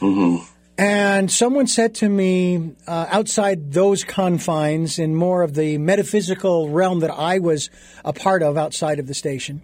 Mm-hmm. 0.00 0.44
And 0.84 1.30
someone 1.30 1.68
said 1.68 1.94
to 1.96 2.08
me, 2.08 2.72
uh, 2.88 3.06
outside 3.08 3.72
those 3.72 4.02
confines, 4.02 4.98
in 4.98 5.14
more 5.14 5.42
of 5.42 5.54
the 5.54 5.78
metaphysical 5.78 6.70
realm 6.70 6.98
that 7.00 7.12
I 7.12 7.38
was 7.38 7.70
a 8.04 8.12
part 8.12 8.42
of 8.42 8.56
outside 8.56 8.98
of 8.98 9.06
the 9.06 9.14
station, 9.14 9.62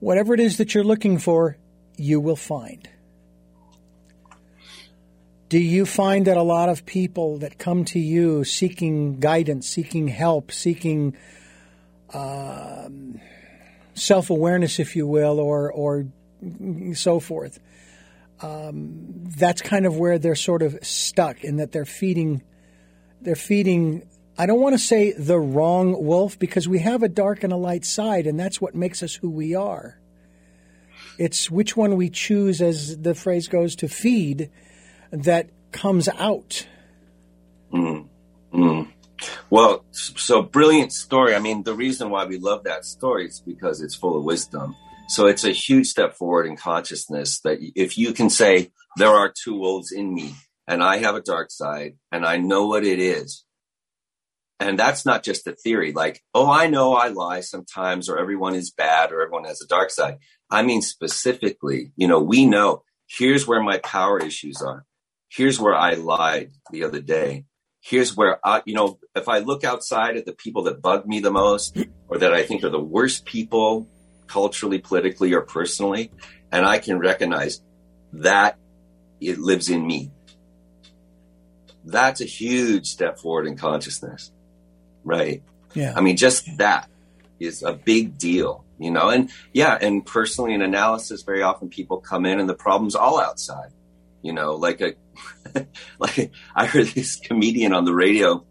whatever 0.00 0.32
it 0.32 0.40
is 0.40 0.56
that 0.56 0.72
you're 0.72 0.82
looking 0.82 1.18
for, 1.18 1.58
you 1.98 2.20
will 2.20 2.36
find. 2.36 2.88
Do 5.50 5.58
you 5.58 5.84
find 5.84 6.26
that 6.26 6.38
a 6.38 6.42
lot 6.42 6.70
of 6.70 6.86
people 6.86 7.36
that 7.40 7.58
come 7.58 7.84
to 7.84 7.98
you 7.98 8.44
seeking 8.44 9.20
guidance, 9.20 9.68
seeking 9.68 10.08
help, 10.08 10.52
seeking 10.52 11.14
um, 12.14 13.20
self 13.92 14.30
awareness, 14.30 14.78
if 14.78 14.96
you 14.96 15.06
will, 15.06 15.38
or 15.38 15.70
or 15.70 16.06
so 16.94 17.20
forth? 17.20 17.60
Um, 18.40 19.24
that's 19.36 19.62
kind 19.62 19.86
of 19.86 19.96
where 19.96 20.18
they're 20.18 20.34
sort 20.34 20.62
of 20.62 20.78
stuck 20.82 21.42
in 21.42 21.56
that 21.56 21.72
they're 21.72 21.84
feeding, 21.84 22.42
they're 23.20 23.34
feeding. 23.34 24.08
I 24.36 24.46
don't 24.46 24.60
want 24.60 24.74
to 24.74 24.78
say 24.78 25.12
the 25.12 25.38
wrong 25.38 26.04
wolf 26.04 26.38
because 26.38 26.68
we 26.68 26.78
have 26.78 27.02
a 27.02 27.08
dark 27.08 27.42
and 27.42 27.52
a 27.52 27.56
light 27.56 27.84
side, 27.84 28.26
and 28.26 28.38
that's 28.38 28.60
what 28.60 28.74
makes 28.74 29.02
us 29.02 29.14
who 29.14 29.28
we 29.28 29.54
are. 29.54 29.98
It's 31.18 31.50
which 31.50 31.76
one 31.76 31.96
we 31.96 32.10
choose, 32.10 32.62
as 32.62 32.98
the 32.98 33.14
phrase 33.14 33.48
goes, 33.48 33.74
to 33.76 33.88
feed 33.88 34.50
that 35.10 35.48
comes 35.72 36.08
out. 36.08 36.66
Mm. 37.72 38.06
Mm. 38.52 38.92
Well, 39.50 39.84
so 39.90 40.42
brilliant 40.42 40.92
story. 40.92 41.34
I 41.34 41.40
mean, 41.40 41.64
the 41.64 41.74
reason 41.74 42.10
why 42.10 42.24
we 42.24 42.38
love 42.38 42.64
that 42.64 42.84
story 42.84 43.26
is 43.26 43.40
because 43.40 43.80
it's 43.80 43.94
full 43.94 44.16
of 44.16 44.24
wisdom. 44.24 44.76
So 45.08 45.26
it's 45.26 45.44
a 45.44 45.50
huge 45.50 45.86
step 45.86 46.14
forward 46.14 46.46
in 46.46 46.56
consciousness 46.56 47.40
that 47.40 47.58
if 47.74 47.96
you 47.96 48.12
can 48.12 48.28
say, 48.28 48.70
there 48.98 49.08
are 49.08 49.32
two 49.32 49.58
wolves 49.58 49.90
in 49.90 50.12
me 50.12 50.34
and 50.66 50.82
I 50.82 50.98
have 50.98 51.14
a 51.14 51.22
dark 51.22 51.50
side 51.50 51.94
and 52.12 52.26
I 52.26 52.36
know 52.36 52.66
what 52.66 52.84
it 52.84 52.98
is. 52.98 53.44
And 54.60 54.78
that's 54.78 55.06
not 55.06 55.22
just 55.22 55.46
a 55.46 55.52
theory 55.52 55.92
like, 55.92 56.20
oh, 56.34 56.50
I 56.50 56.66
know 56.66 56.92
I 56.92 57.08
lie 57.08 57.40
sometimes 57.40 58.08
or 58.08 58.18
everyone 58.18 58.54
is 58.54 58.70
bad 58.70 59.12
or 59.12 59.22
everyone 59.22 59.44
has 59.44 59.62
a 59.62 59.66
dark 59.66 59.90
side. 59.90 60.18
I 60.50 60.62
mean, 60.62 60.82
specifically, 60.82 61.92
you 61.96 62.06
know, 62.06 62.20
we 62.20 62.44
know 62.44 62.82
here's 63.06 63.46
where 63.46 63.62
my 63.62 63.78
power 63.78 64.18
issues 64.18 64.60
are. 64.60 64.84
Here's 65.30 65.58
where 65.58 65.76
I 65.76 65.94
lied 65.94 66.50
the 66.70 66.84
other 66.84 67.00
day. 67.00 67.44
Here's 67.80 68.14
where 68.14 68.40
I, 68.44 68.62
you 68.66 68.74
know, 68.74 68.98
if 69.14 69.28
I 69.28 69.38
look 69.38 69.64
outside 69.64 70.16
at 70.16 70.26
the 70.26 70.32
people 70.32 70.64
that 70.64 70.82
bug 70.82 71.06
me 71.06 71.20
the 71.20 71.30
most 71.30 71.78
or 72.08 72.18
that 72.18 72.34
I 72.34 72.42
think 72.42 72.64
are 72.64 72.70
the 72.70 72.80
worst 72.80 73.24
people 73.24 73.88
culturally, 74.28 74.78
politically, 74.78 75.32
or 75.32 75.40
personally, 75.40 76.10
and 76.52 76.64
I 76.64 76.78
can 76.78 76.98
recognize 76.98 77.60
that 78.12 78.58
it 79.20 79.38
lives 79.38 79.68
in 79.68 79.86
me. 79.86 80.10
That's 81.84 82.20
a 82.20 82.24
huge 82.24 82.86
step 82.86 83.18
forward 83.18 83.46
in 83.46 83.56
consciousness, 83.56 84.30
right? 85.04 85.42
Yeah. 85.74 85.94
I 85.96 86.00
mean, 86.00 86.16
just 86.16 86.58
that 86.58 86.88
is 87.40 87.62
a 87.62 87.72
big 87.72 88.18
deal, 88.18 88.64
you 88.78 88.90
know? 88.90 89.08
And 89.08 89.30
yeah, 89.52 89.76
and 89.80 90.04
personally 90.04 90.54
in 90.54 90.62
analysis, 90.62 91.22
very 91.22 91.42
often 91.42 91.68
people 91.68 91.98
come 91.98 92.26
in 92.26 92.40
and 92.40 92.48
the 92.48 92.54
problem's 92.54 92.94
all 92.94 93.20
outside, 93.20 93.70
you 94.22 94.32
know, 94.32 94.54
like 94.54 94.80
a, 94.80 94.94
like 95.98 96.30
I 96.54 96.66
heard 96.66 96.86
this 96.88 97.16
comedian 97.16 97.72
on 97.72 97.84
the 97.84 97.94
radio 97.94 98.44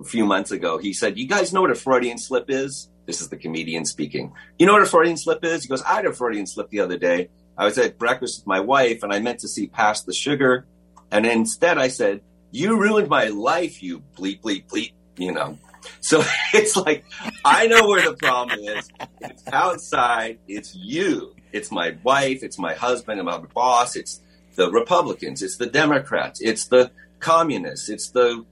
a 0.00 0.04
few 0.04 0.24
months 0.24 0.50
ago. 0.50 0.78
He 0.78 0.92
said, 0.92 1.18
you 1.18 1.26
guys 1.26 1.52
know 1.52 1.62
what 1.62 1.70
a 1.70 1.74
Freudian 1.74 2.18
slip 2.18 2.46
is? 2.48 2.88
This 3.06 3.20
is 3.20 3.28
the 3.28 3.36
comedian 3.36 3.84
speaking. 3.84 4.32
You 4.58 4.66
know 4.66 4.72
what 4.72 4.82
a 4.82 4.86
Freudian 4.86 5.16
slip 5.16 5.44
is? 5.44 5.62
He 5.62 5.68
goes, 5.68 5.82
I 5.82 5.94
had 5.96 6.06
a 6.06 6.12
Freudian 6.12 6.46
slip 6.46 6.70
the 6.70 6.80
other 6.80 6.98
day. 6.98 7.28
I 7.56 7.64
was 7.64 7.78
at 7.78 7.98
breakfast 7.98 8.40
with 8.40 8.46
my 8.46 8.60
wife 8.60 9.02
and 9.02 9.12
I 9.12 9.20
meant 9.20 9.40
to 9.40 9.48
see 9.48 9.66
past 9.66 10.06
the 10.06 10.12
sugar. 10.12 10.66
And 11.10 11.26
instead 11.26 11.78
I 11.78 11.88
said, 11.88 12.22
you 12.50 12.78
ruined 12.78 13.08
my 13.08 13.26
life, 13.26 13.82
you 13.82 14.02
bleep, 14.16 14.40
bleep, 14.40 14.66
bleep, 14.66 14.92
you 15.16 15.32
know. 15.32 15.58
So 16.00 16.24
it's 16.54 16.78
like, 16.78 17.04
I 17.44 17.66
know 17.66 17.86
where 17.86 18.02
the 18.02 18.16
problem 18.16 18.58
is. 18.60 18.88
It's 19.20 19.46
outside. 19.52 20.38
It's 20.48 20.74
you. 20.74 21.34
It's 21.52 21.70
my 21.70 21.98
wife. 22.02 22.42
It's 22.42 22.58
my 22.58 22.72
husband 22.72 23.20
and 23.20 23.26
my 23.26 23.36
boss. 23.36 23.94
It's 23.94 24.22
the 24.54 24.70
Republicans. 24.70 25.42
It's 25.42 25.58
the 25.58 25.66
Democrats. 25.66 26.40
It's 26.40 26.68
the 26.68 26.90
communists. 27.20 27.90
It's 27.90 28.08
the 28.10 28.46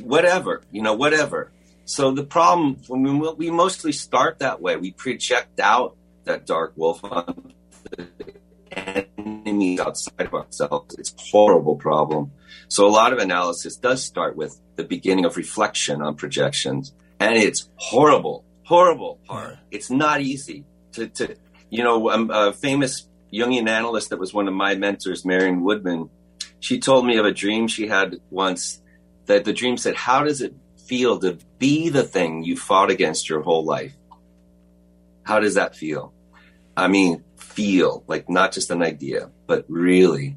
whatever, 0.00 0.62
you 0.70 0.82
know, 0.82 0.94
whatever. 0.94 1.50
So 1.86 2.10
the 2.10 2.24
problem, 2.24 2.82
when 2.88 3.20
we, 3.20 3.32
we 3.34 3.50
mostly 3.50 3.92
start 3.92 4.40
that 4.40 4.60
way, 4.60 4.76
we 4.76 4.90
project 4.90 5.60
out 5.60 5.96
that 6.24 6.44
dark 6.44 6.72
wolf 6.74 7.02
on 7.04 7.54
the 7.96 8.34
enemies 8.72 9.78
outside 9.78 10.26
of 10.26 10.34
ourselves. 10.34 10.96
It's 10.98 11.12
a 11.12 11.22
horrible 11.30 11.76
problem. 11.76 12.32
So 12.66 12.88
a 12.88 12.90
lot 12.90 13.12
of 13.12 13.20
analysis 13.20 13.76
does 13.76 14.02
start 14.02 14.36
with 14.36 14.60
the 14.74 14.82
beginning 14.82 15.24
of 15.24 15.36
reflection 15.36 16.02
on 16.02 16.16
projections, 16.16 16.92
and 17.20 17.36
it's 17.36 17.70
horrible, 17.76 18.44
horrible 18.64 19.20
hard. 19.28 19.58
It's 19.70 19.88
not 19.88 20.20
easy 20.20 20.64
to, 20.94 21.06
to 21.06 21.36
you 21.70 21.84
know, 21.84 22.10
um, 22.10 22.30
a 22.32 22.52
famous 22.52 23.08
Jungian 23.32 23.68
analyst 23.68 24.10
that 24.10 24.18
was 24.18 24.34
one 24.34 24.48
of 24.48 24.54
my 24.54 24.74
mentors, 24.74 25.24
Marion 25.24 25.62
Woodman. 25.62 26.10
She 26.58 26.80
told 26.80 27.06
me 27.06 27.18
of 27.18 27.24
a 27.24 27.32
dream 27.32 27.68
she 27.68 27.86
had 27.86 28.16
once 28.30 28.82
that 29.26 29.44
the 29.44 29.52
dream 29.52 29.76
said, 29.76 29.94
"How 29.94 30.24
does 30.24 30.42
it 30.42 30.54
feel 30.86 31.18
to 31.20 31.38
be 31.58 31.88
the 31.88 32.02
thing 32.02 32.44
you 32.44 32.56
fought 32.56 32.90
against 32.90 33.28
your 33.28 33.42
whole 33.42 33.64
life? 33.64 33.94
How 35.22 35.40
does 35.40 35.54
that 35.54 35.74
feel? 35.74 36.12
I 36.76 36.88
mean, 36.88 37.24
feel 37.36 38.04
like 38.06 38.28
not 38.28 38.52
just 38.52 38.70
an 38.70 38.82
idea, 38.82 39.30
but 39.46 39.64
really. 39.68 40.36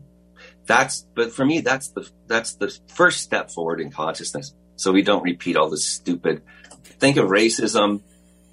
That's, 0.65 1.05
but 1.15 1.31
for 1.31 1.45
me, 1.45 1.61
that's 1.61 1.89
the, 1.89 2.09
that's 2.27 2.55
the 2.55 2.75
first 2.87 3.21
step 3.21 3.51
forward 3.51 3.81
in 3.81 3.91
consciousness. 3.91 4.53
So 4.75 4.91
we 4.91 5.01
don't 5.01 5.23
repeat 5.23 5.57
all 5.57 5.69
this 5.69 5.85
stupid, 5.85 6.41
think 6.83 7.17
of 7.17 7.29
racism, 7.29 8.01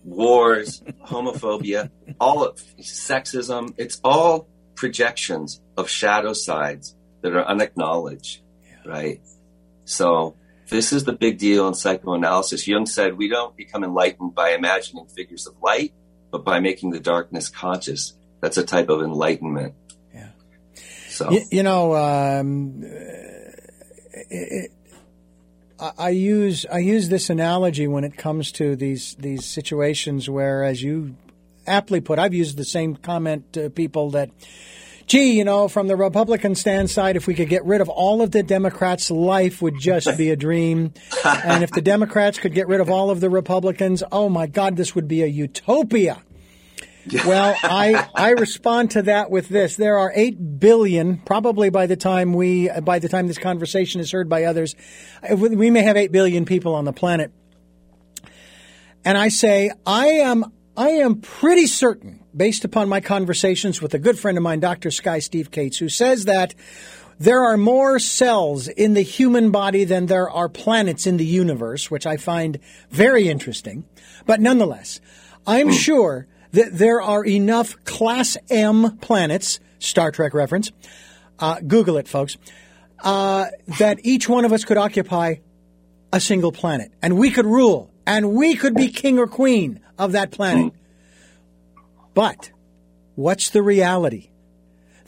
wars, 0.04 0.82
homophobia, 1.06 1.90
all 2.20 2.44
of 2.44 2.56
sexism. 2.80 3.74
It's 3.76 4.00
all 4.02 4.48
projections 4.74 5.60
of 5.76 5.88
shadow 5.88 6.32
sides 6.32 6.94
that 7.22 7.32
are 7.32 7.44
unacknowledged, 7.44 8.40
yeah. 8.64 8.90
right? 8.90 9.20
So 9.84 10.36
this 10.68 10.92
is 10.92 11.04
the 11.04 11.12
big 11.12 11.38
deal 11.38 11.68
in 11.68 11.74
psychoanalysis. 11.74 12.66
Jung 12.66 12.86
said 12.86 13.16
we 13.16 13.28
don't 13.28 13.56
become 13.56 13.84
enlightened 13.84 14.34
by 14.34 14.50
imagining 14.50 15.06
figures 15.06 15.46
of 15.46 15.54
light, 15.62 15.92
but 16.30 16.44
by 16.44 16.60
making 16.60 16.90
the 16.90 17.00
darkness 17.00 17.48
conscious. 17.48 18.14
That's 18.40 18.56
a 18.56 18.64
type 18.64 18.88
of 18.88 19.00
enlightenment. 19.02 19.74
Yeah. 20.14 20.28
So 21.08 21.30
you, 21.30 21.42
you 21.50 21.62
know, 21.62 21.96
um, 21.96 22.82
it, 24.12 24.72
I 25.78 26.08
use 26.10 26.64
I 26.72 26.78
use 26.78 27.08
this 27.10 27.28
analogy 27.28 27.86
when 27.86 28.04
it 28.04 28.16
comes 28.16 28.50
to 28.52 28.76
these 28.76 29.14
these 29.18 29.44
situations 29.44 30.28
where, 30.28 30.64
as 30.64 30.82
you 30.82 31.16
aptly 31.66 32.00
put, 32.00 32.18
I've 32.18 32.34
used 32.34 32.56
the 32.56 32.64
same 32.64 32.96
comment 32.96 33.52
to 33.52 33.68
people 33.68 34.10
that 34.10 34.30
gee, 35.06 35.32
you 35.32 35.44
know, 35.44 35.68
from 35.68 35.86
the 35.86 35.96
Republican 35.96 36.54
stand 36.54 36.90
side, 36.90 37.16
if 37.16 37.26
we 37.26 37.34
could 37.34 37.48
get 37.48 37.64
rid 37.64 37.80
of 37.80 37.88
all 37.88 38.22
of 38.22 38.32
the 38.32 38.42
Democrats, 38.42 39.10
life 39.10 39.62
would 39.62 39.78
just 39.78 40.16
be 40.18 40.30
a 40.30 40.36
dream. 40.36 40.92
and 41.24 41.62
if 41.62 41.70
the 41.70 41.80
Democrats 41.80 42.38
could 42.38 42.54
get 42.54 42.68
rid 42.68 42.80
of 42.80 42.90
all 42.90 43.10
of 43.10 43.20
the 43.20 43.30
Republicans, 43.30 44.02
oh 44.12 44.28
my 44.28 44.46
God, 44.46 44.76
this 44.76 44.94
would 44.94 45.08
be 45.08 45.22
a 45.22 45.26
utopia. 45.26 46.22
well, 47.24 47.56
I 47.62 48.08
I 48.16 48.30
respond 48.30 48.90
to 48.92 49.02
that 49.02 49.30
with 49.30 49.48
this: 49.48 49.76
there 49.76 49.96
are 49.96 50.12
eight 50.16 50.58
billion. 50.58 51.18
Probably 51.18 51.70
by 51.70 51.86
the 51.86 51.96
time 51.96 52.32
we, 52.32 52.68
by 52.82 52.98
the 52.98 53.08
time 53.08 53.28
this 53.28 53.38
conversation 53.38 54.00
is 54.00 54.10
heard 54.10 54.28
by 54.28 54.42
others, 54.42 54.74
we 55.30 55.70
may 55.70 55.82
have 55.82 55.96
eight 55.96 56.10
billion 56.10 56.44
people 56.44 56.74
on 56.74 56.84
the 56.84 56.92
planet. 56.92 57.30
And 59.04 59.16
I 59.16 59.28
say, 59.28 59.70
I 59.86 60.06
am 60.06 60.52
I 60.76 60.88
am 60.88 61.20
pretty 61.20 61.68
certain, 61.68 62.24
based 62.36 62.64
upon 62.64 62.88
my 62.88 63.00
conversations 63.00 63.80
with 63.80 63.94
a 63.94 63.98
good 63.98 64.18
friend 64.18 64.36
of 64.36 64.42
mine, 64.42 64.60
Dr. 64.60 64.90
Sky 64.90 65.18
Steve 65.20 65.50
Cates, 65.50 65.78
who 65.78 65.88
says 65.88 66.26
that 66.26 66.54
there 67.18 67.44
are 67.44 67.56
more 67.56 67.98
cells 67.98 68.68
in 68.68 68.92
the 68.92 69.02
human 69.02 69.50
body 69.50 69.84
than 69.84 70.06
there 70.06 70.30
are 70.30 70.48
planets 70.48 71.06
in 71.06 71.16
the 71.16 71.24
universe, 71.24 71.90
which 71.90 72.06
I 72.06 72.18
find 72.18 72.58
very 72.90 73.28
interesting. 73.28 73.84
But 74.26 74.40
nonetheless, 74.40 75.00
I'm 75.46 75.68
hmm. 75.68 75.74
sure 75.74 76.26
that 76.52 76.76
there 76.76 77.00
are 77.00 77.24
enough 77.24 77.82
Class 77.84 78.36
M 78.50 78.98
planets, 78.98 79.60
Star 79.78 80.10
Trek 80.10 80.34
reference, 80.34 80.72
uh, 81.38 81.60
Google 81.66 81.96
it, 81.96 82.06
folks, 82.06 82.36
uh, 83.00 83.46
that 83.78 83.98
each 84.04 84.28
one 84.28 84.44
of 84.44 84.52
us 84.52 84.64
could 84.64 84.76
occupy 84.76 85.36
a 86.12 86.20
single 86.20 86.52
planet. 86.52 86.92
And 87.02 87.18
we 87.18 87.30
could 87.30 87.46
rule 87.46 87.90
and 88.06 88.34
we 88.34 88.56
could 88.56 88.74
be 88.74 88.88
king 88.88 89.18
or 89.18 89.26
queen 89.26 89.80
of 89.98 90.12
that 90.12 90.30
planet. 90.30 90.72
But 92.16 92.50
what's 93.14 93.50
the 93.50 93.62
reality? 93.62 94.30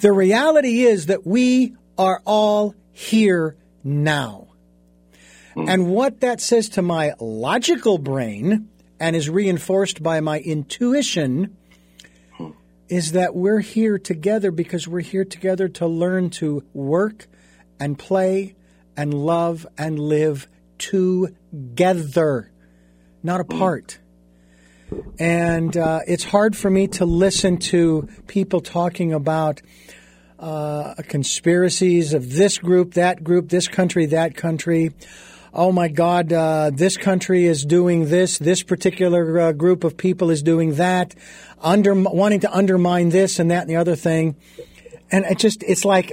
The 0.00 0.12
reality 0.12 0.82
is 0.82 1.06
that 1.06 1.26
we 1.26 1.74
are 1.96 2.20
all 2.26 2.74
here 2.92 3.56
now. 3.82 4.48
Hmm. 5.54 5.68
And 5.70 5.88
what 5.88 6.20
that 6.20 6.42
says 6.42 6.68
to 6.70 6.82
my 6.82 7.14
logical 7.18 7.96
brain 7.96 8.68
and 9.00 9.16
is 9.16 9.30
reinforced 9.30 10.02
by 10.02 10.20
my 10.20 10.40
intuition 10.40 11.56
hmm. 12.36 12.50
is 12.90 13.12
that 13.12 13.34
we're 13.34 13.61
here 13.61 13.98
together 13.98 14.50
because 14.50 14.86
we're 14.86 15.00
here 15.00 15.24
together 15.24 15.66
to 15.68 15.86
learn 15.86 16.28
to 16.28 16.62
work 16.74 17.26
and 17.80 17.98
play 17.98 18.54
and 18.98 19.14
love 19.14 19.66
and 19.78 19.98
live 19.98 20.46
together 20.76 22.52
not 23.22 23.40
hmm. 23.40 23.54
apart. 23.54 23.98
And 25.18 25.76
uh, 25.76 26.01
it's 26.07 26.24
hard 26.24 26.57
for 26.57 26.70
me 26.70 26.86
to 26.89 27.05
listen 27.05 27.59
to 27.59 28.09
people 28.26 28.61
talking 28.61 29.12
about 29.12 29.61
uh, 30.39 30.95
conspiracies 31.09 32.14
of 32.14 32.32
this 32.32 32.59
group, 32.59 32.95
that 32.95 33.24
group, 33.24 33.49
this 33.49 33.68
country, 33.68 34.07
that 34.07 34.34
country. 34.36 34.93
Oh 35.53 35.72
my 35.72 35.89
God, 35.89 36.32
uh, 36.32 36.70
this 36.72 36.97
country 36.97 37.47
is 37.47 37.64
doing 37.64 38.09
this. 38.09 38.39
This 38.39 38.62
particular 38.62 39.41
uh, 39.41 39.53
group 39.53 39.82
of 39.82 39.97
people 39.97 40.30
is 40.30 40.43
doing 40.43 40.74
that, 40.74 41.14
under 41.61 41.95
wanting 41.95 42.41
to 42.41 42.53
undermine 42.53 43.09
this 43.09 43.39
and 43.39 43.51
that 43.51 43.62
and 43.62 43.70
the 43.70 43.76
other 43.76 43.97
thing. 43.97 44.36
And 45.11 45.24
it 45.24 45.39
just, 45.39 45.62
it's 45.62 45.84
like, 45.84 46.12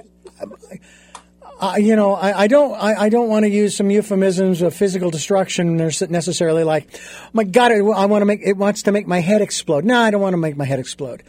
uh, 1.60 1.76
you 1.78 1.95
know, 1.95 2.14
I, 2.14 2.43
I 2.43 2.47
don't, 2.47 2.74
I, 2.74 3.03
I, 3.03 3.10
don't 3.10 3.30
want 3.30 3.45
to 3.45 3.49
use 3.49 3.78
some 3.78 3.89
euphemisms 3.89 4.62
of 4.62 4.76
physical 4.76 5.10
destruction 5.10 5.78
necessarily. 5.78 6.64
Like, 6.64 6.89
oh 6.93 7.30
my 7.32 7.45
God, 7.45 7.72
I, 7.72 7.78
I 7.78 8.06
want 8.06 8.22
to 8.22 8.26
make 8.26 8.41
it 8.43 8.58
wants 8.58 8.84
to 8.84 8.91
make 8.91 9.08
my 9.08 9.20
head 9.22 9.41
explode. 9.41 9.86
No, 9.86 9.99
I 9.99 10.12
don't 10.12 10.22
want 10.22 10.34
to 10.34 10.38
make 10.38 10.58
my 10.58 10.66
head 10.66 10.80
explode. 10.80 11.24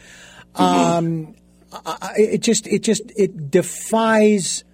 Mm-hmm. 0.55 0.63
Um, 0.63 1.35
I, 1.85 2.13
it 2.17 2.41
just, 2.41 2.67
it 2.67 2.79
just, 2.79 3.03
it 3.15 3.49
defies 3.49 4.65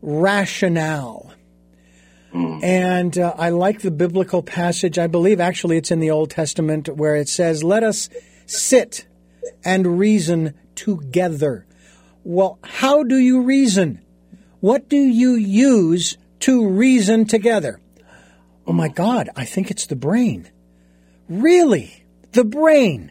rationale. 0.00 1.32
Mm. 2.32 2.64
And 2.64 3.18
uh, 3.18 3.34
I 3.36 3.50
like 3.50 3.80
the 3.80 3.90
biblical 3.90 4.42
passage. 4.42 4.98
I 4.98 5.06
believe 5.06 5.40
actually 5.40 5.76
it's 5.76 5.90
in 5.90 6.00
the 6.00 6.10
Old 6.10 6.30
Testament 6.30 6.88
where 6.88 7.14
it 7.16 7.28
says, 7.28 7.62
"Let 7.62 7.82
us 7.82 8.08
sit 8.46 9.06
and 9.62 9.98
reason 9.98 10.54
together." 10.74 11.66
Well, 12.24 12.58
how 12.64 13.02
do 13.02 13.18
you 13.18 13.42
reason? 13.42 14.00
What 14.62 14.88
do 14.88 14.96
you 14.96 15.32
use 15.32 16.16
to 16.38 16.68
reason 16.68 17.26
together? 17.26 17.80
Oh 18.64 18.72
my 18.72 18.86
God, 18.86 19.28
I 19.34 19.44
think 19.44 19.72
it's 19.72 19.86
the 19.86 19.96
brain. 19.96 20.48
Really? 21.28 22.04
The 22.30 22.44
brain. 22.44 23.10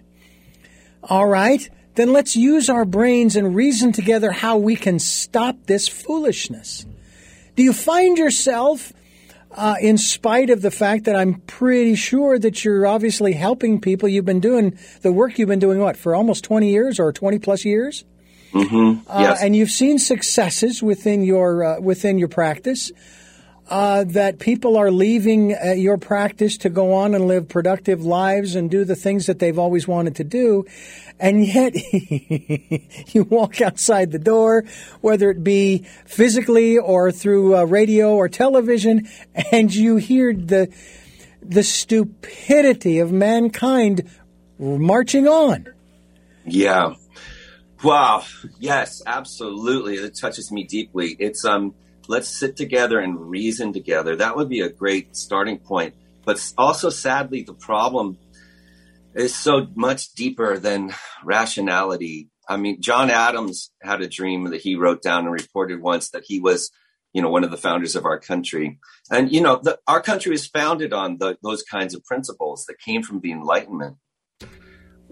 All 1.03 1.27
right, 1.27 1.69
then 1.95 2.13
let's 2.13 2.37
use 2.37 2.69
our 2.69 2.85
brains 2.85 3.35
and 3.35 3.53
reason 3.53 3.91
together 3.91 4.31
how 4.31 4.55
we 4.55 4.77
can 4.77 4.97
stop 4.97 5.57
this 5.65 5.89
foolishness. 5.89 6.85
Do 7.57 7.63
you 7.63 7.73
find 7.73 8.17
yourself, 8.17 8.93
uh, 9.51 9.75
in 9.81 9.97
spite 9.97 10.51
of 10.51 10.61
the 10.61 10.71
fact 10.71 11.03
that 11.03 11.17
I'm 11.17 11.41
pretty 11.41 11.95
sure 11.95 12.39
that 12.39 12.63
you're 12.63 12.87
obviously 12.87 13.33
helping 13.33 13.81
people, 13.81 14.07
you've 14.07 14.23
been 14.23 14.39
doing 14.39 14.79
the 15.01 15.11
work 15.11 15.37
you've 15.37 15.49
been 15.49 15.59
doing, 15.59 15.79
what, 15.79 15.97
for 15.97 16.15
almost 16.15 16.45
20 16.45 16.69
years 16.69 16.97
or 16.97 17.11
20 17.11 17.39
plus 17.39 17.65
years? 17.65 18.05
Mm-hmm. 18.53 19.09
Uh, 19.09 19.19
yes. 19.19 19.41
and 19.41 19.55
you've 19.55 19.71
seen 19.71 19.97
successes 19.99 20.83
within 20.83 21.23
your 21.23 21.63
uh, 21.63 21.79
within 21.79 22.17
your 22.17 22.27
practice. 22.27 22.91
Uh, 23.69 24.03
that 24.03 24.37
people 24.37 24.75
are 24.75 24.91
leaving 24.91 25.55
uh, 25.55 25.71
your 25.71 25.97
practice 25.97 26.57
to 26.57 26.69
go 26.69 26.93
on 26.93 27.15
and 27.15 27.25
live 27.25 27.47
productive 27.47 28.03
lives 28.03 28.53
and 28.55 28.69
do 28.69 28.83
the 28.83 28.97
things 28.97 29.27
that 29.27 29.39
they've 29.39 29.57
always 29.57 29.87
wanted 29.87 30.13
to 30.17 30.25
do. 30.25 30.65
And 31.21 31.45
yet 31.45 31.73
you 33.13 33.23
walk 33.23 33.61
outside 33.61 34.11
the 34.11 34.19
door, 34.19 34.65
whether 34.99 35.29
it 35.31 35.41
be 35.41 35.85
physically 36.05 36.79
or 36.79 37.13
through 37.13 37.55
uh, 37.55 37.63
radio 37.63 38.13
or 38.15 38.27
television, 38.27 39.07
and 39.53 39.73
you 39.73 39.95
hear 39.95 40.33
the, 40.33 40.67
the 41.41 41.63
stupidity 41.63 42.99
of 42.99 43.13
mankind 43.13 44.09
marching 44.59 45.29
on. 45.29 45.67
Yeah. 46.43 46.95
Wow. 47.83 48.23
Yes, 48.59 49.01
absolutely. 49.07 49.95
It 49.95 50.15
touches 50.15 50.51
me 50.51 50.63
deeply. 50.63 51.15
It's 51.19 51.43
um 51.45 51.73
let's 52.07 52.27
sit 52.27 52.55
together 52.55 52.99
and 52.99 53.29
reason 53.29 53.73
together. 53.73 54.15
That 54.15 54.35
would 54.35 54.49
be 54.49 54.61
a 54.61 54.69
great 54.69 55.15
starting 55.15 55.57
point. 55.57 55.95
But 56.23 56.53
also 56.57 56.89
sadly 56.89 57.41
the 57.43 57.53
problem 57.53 58.17
is 59.15 59.35
so 59.35 59.67
much 59.75 60.13
deeper 60.13 60.57
than 60.57 60.93
rationality. 61.23 62.29
I 62.47 62.57
mean, 62.57 62.81
John 62.81 63.09
Adams 63.09 63.71
had 63.81 64.01
a 64.01 64.07
dream 64.07 64.45
that 64.51 64.61
he 64.61 64.75
wrote 64.75 65.01
down 65.01 65.25
and 65.25 65.33
reported 65.33 65.81
once 65.81 66.09
that 66.11 66.23
he 66.25 66.39
was, 66.39 66.71
you 67.13 67.21
know, 67.21 67.29
one 67.29 67.43
of 67.43 67.51
the 67.51 67.57
founders 67.57 67.95
of 67.95 68.05
our 68.05 68.19
country. 68.19 68.79
And, 69.09 69.31
you 69.31 69.41
know, 69.41 69.59
the, 69.61 69.79
our 69.87 70.01
country 70.01 70.33
is 70.33 70.47
founded 70.47 70.93
on 70.93 71.17
the, 71.17 71.37
those 71.43 71.63
kinds 71.63 71.93
of 71.93 72.03
principles 72.05 72.65
that 72.65 72.79
came 72.79 73.03
from 73.03 73.21
the 73.21 73.31
Enlightenment 73.31 73.97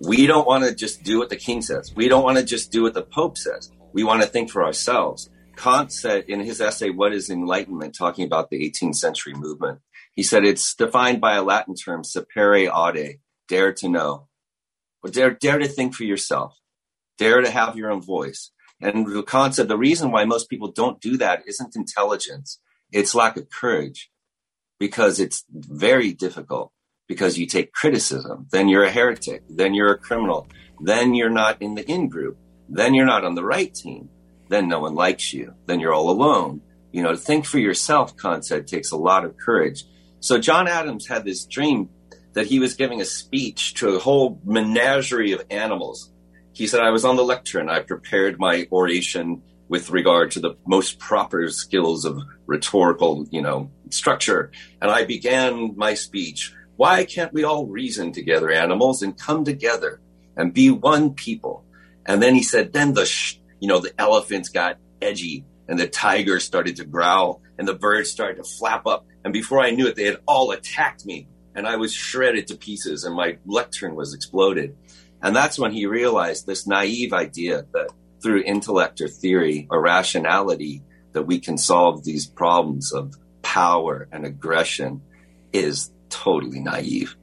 we 0.02 0.28
don't 0.28 0.48
want 0.48 0.64
to 0.64 0.74
just 0.74 1.04
do 1.04 1.20
what 1.20 1.30
the 1.30 1.36
king 1.36 1.62
says. 1.62 1.94
We 1.96 2.08
don't 2.08 2.24
want 2.24 2.38
to 2.38 2.44
just 2.44 2.72
do 2.72 2.84
what 2.84 2.94
the 2.94 3.02
pope 3.04 3.38
says. 3.38 3.72
We 3.94 4.04
want 4.04 4.22
to 4.22 4.28
think 4.28 4.50
for 4.50 4.64
ourselves. 4.64 5.30
Kant 5.58 5.92
said 5.92 6.26
in 6.28 6.40
his 6.40 6.62
essay, 6.62 6.90
What 6.90 7.14
is 7.14 7.30
Enlightenment, 7.30 7.96
talking 7.96 8.26
about 8.26 8.50
the 8.50 8.70
18th 8.70 8.96
century 8.96 9.34
movement, 9.34 9.80
he 10.14 10.24
said 10.24 10.46
it's 10.46 10.74
defined 10.74 11.20
by 11.20 11.36
a 11.36 11.44
Latin 11.44 11.76
term, 11.76 12.04
sapere 12.04 12.70
aude, 12.70 13.20
dare 13.48 13.74
to 13.74 13.90
know. 13.90 14.28
Or 15.04 15.10
dare, 15.10 15.32
dare 15.32 15.60
to 15.60 15.68
think 15.68 15.96
for 15.96 16.04
yourself, 16.04 16.58
dare 17.18 17.42
to 17.42 17.50
have 17.50 17.76
your 17.78 17.92
own 17.92 18.02
voice. 18.02 18.52
And 18.82 19.26
Kant 19.28 19.56
said 19.56 19.68
the 19.68 19.78
reason 19.78 20.12
why 20.12 20.24
most 20.24 20.50
people 20.50 20.72
don't 20.72 21.02
do 21.02 21.18
that 21.18 21.44
isn't 21.46 21.76
intelligence, 21.76 22.60
it's 22.92 23.14
lack 23.16 23.36
of 23.36 23.50
courage, 23.50 24.10
because 24.80 25.20
it's 25.20 25.44
very 25.50 26.14
difficult 26.14 26.72
because 27.10 27.40
you 27.40 27.48
take 27.48 27.74
criticism, 27.74 28.48
then 28.52 28.70
you're 28.70 28.84
a 28.84 28.92
heretic, 28.92 29.42
then 29.50 29.74
you're 29.74 29.92
a 29.92 29.98
criminal, 29.98 30.48
then 30.80 31.16
you're 31.16 31.30
not 31.30 31.60
in 31.60 31.74
the 31.74 31.86
in 31.92 32.08
group, 32.08 32.38
then 32.70 32.94
you're 32.94 33.06
not 33.06 33.26
on 33.26 33.34
the 33.34 33.44
right 33.44 33.74
team, 33.74 34.08
then 34.48 34.70
no 34.70 34.80
one 34.80 34.94
likes 34.94 35.34
you, 35.34 35.54
then 35.66 35.80
you're 35.80 35.94
all 35.94 36.12
alone. 36.12 36.62
You 36.92 37.02
know, 37.02 37.12
to 37.12 37.18
think 37.18 37.46
for 37.46 37.58
yourself 37.58 38.16
concept 38.16 38.70
takes 38.70 38.92
a 38.92 38.96
lot 38.96 39.26
of 39.26 39.38
courage. 39.38 39.86
So 40.20 40.38
John 40.38 40.68
Adams 40.68 41.08
had 41.08 41.26
this 41.26 41.46
dream 41.46 41.90
that 42.34 42.46
he 42.46 42.60
was 42.60 42.76
giving 42.76 43.02
a 43.02 43.06
speech 43.06 43.74
to 43.76 43.90
a 43.90 44.00
whole 44.00 44.40
menagerie 44.46 45.32
of 45.32 45.44
animals. 45.50 46.12
He 46.54 46.68
said, 46.68 46.82
I 46.82 46.92
was 46.92 47.06
on 47.06 47.16
the 47.16 47.24
lectern. 47.24 47.70
I 47.70 47.80
prepared 47.80 48.40
my 48.40 48.68
oration 48.72 49.42
with 49.68 49.90
regard 49.90 50.32
to 50.32 50.40
the 50.40 50.56
most 50.68 51.00
proper 51.00 51.50
skills 51.50 52.06
of 52.06 52.20
rhetorical, 52.46 53.26
you 53.32 53.42
know, 53.42 53.72
structure. 53.90 54.52
And 54.82 54.92
I 54.92 55.06
began 55.06 55.76
my 55.76 55.94
speech 55.96 56.54
why 56.80 57.04
can't 57.04 57.34
we 57.34 57.44
all 57.44 57.66
reason 57.66 58.14
together, 58.14 58.50
animals, 58.50 59.02
and 59.02 59.20
come 59.20 59.44
together 59.44 60.00
and 60.38 60.54
be 60.54 60.70
one 60.70 61.14
people? 61.14 61.66
And 62.06 62.24
then 62.24 62.36
he 62.36 62.42
said, 62.42 62.72
then 62.72 62.94
the, 62.94 63.06
sh- 63.06 63.38
you 63.60 63.68
know, 63.68 63.80
the 63.80 63.92
elephants 64.00 64.48
got 64.48 64.78
edgy 65.02 65.44
and 65.68 65.78
the 65.78 65.90
tigers 65.90 66.46
started 66.46 66.78
to 66.78 66.86
growl 66.86 67.42
and 67.58 67.68
the 67.68 67.74
birds 67.74 68.10
started 68.10 68.38
to 68.38 68.50
flap 68.50 68.88
up. 68.88 69.06
And 69.26 69.34
before 69.34 69.60
I 69.60 69.72
knew 69.72 69.88
it, 69.88 69.98
they 69.98 70.06
had 70.06 70.22
all 70.26 70.52
attacked 70.52 71.06
me 71.06 71.28
and 71.54 71.68
I 71.68 71.76
was 71.76 71.94
shredded 71.94 72.48
to 72.48 72.56
pieces 72.56 73.04
and 73.04 73.14
my 73.14 73.40
lectern 73.46 73.94
was 73.94 74.14
exploded. 74.14 74.78
And 75.22 75.36
that's 75.36 75.60
when 75.60 75.74
he 75.74 75.86
realized 75.86 76.48
this 76.48 76.66
naive 76.66 77.12
idea 77.12 77.66
that 77.74 77.90
through 78.24 78.44
intellect 78.44 79.02
or 79.02 79.10
theory 79.10 79.68
or 79.70 79.82
rationality 79.82 80.84
that 81.12 81.24
we 81.24 81.42
can 81.42 81.58
solve 81.58 82.06
these 82.06 82.26
problems 82.26 82.94
of 82.94 83.16
power 83.42 84.08
and 84.14 84.26
aggression 84.26 85.02
is 85.52 85.92
totally 86.10 86.60
naive. 86.60 87.16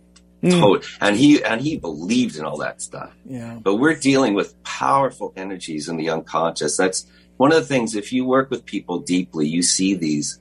Mm. 0.43 0.99
and 1.01 1.17
he 1.17 1.43
and 1.43 1.61
he 1.61 1.77
believed 1.77 2.37
in 2.37 2.45
all 2.45 2.59
that 2.59 2.81
stuff. 2.81 3.13
Yeah. 3.25 3.59
But 3.61 3.77
we're 3.77 3.97
dealing 3.97 4.35
with 4.35 4.63
powerful 4.63 5.33
energies 5.37 5.89
in 5.89 5.97
the 5.97 6.11
unconscious. 6.11 6.77
That's 6.77 7.07
one 7.37 7.53
of 7.53 7.59
the 7.59 7.67
things. 7.67 7.95
If 7.95 8.13
you 8.13 8.25
work 8.25 8.51
with 8.51 8.65
people 8.65 9.01
deeply, 9.01 9.49
you 9.49 9.63
see 9.63 9.95
these 9.95 10.39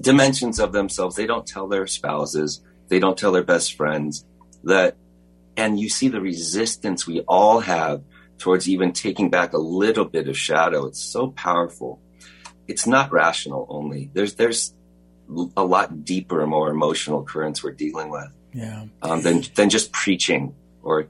dimensions 0.00 0.58
of 0.60 0.72
themselves. 0.72 1.16
They 1.16 1.26
don't 1.26 1.46
tell 1.46 1.68
their 1.68 1.86
spouses. 1.86 2.60
They 2.88 2.98
don't 2.98 3.18
tell 3.18 3.32
their 3.32 3.42
best 3.42 3.74
friends 3.74 4.24
that, 4.64 4.96
and 5.56 5.80
you 5.80 5.88
see 5.88 6.08
the 6.08 6.20
resistance 6.20 7.06
we 7.06 7.20
all 7.20 7.60
have 7.60 8.02
towards 8.38 8.68
even 8.68 8.92
taking 8.92 9.30
back 9.30 9.52
a 9.52 9.58
little 9.58 10.04
bit 10.04 10.28
of 10.28 10.36
shadow. 10.36 10.86
It's 10.86 11.02
so 11.02 11.28
powerful. 11.28 12.00
It's 12.68 12.86
not 12.86 13.12
rational 13.12 13.66
only. 13.68 14.10
There's 14.12 14.34
there's 14.34 14.74
a 15.56 15.64
lot 15.64 16.04
deeper, 16.04 16.46
more 16.46 16.70
emotional 16.70 17.24
currents 17.24 17.62
we're 17.62 17.72
dealing 17.72 18.10
with. 18.10 18.28
Yeah. 18.52 18.84
Um, 19.02 19.22
than 19.22 19.44
than 19.54 19.68
just 19.68 19.92
preaching 19.92 20.54
or 20.82 21.08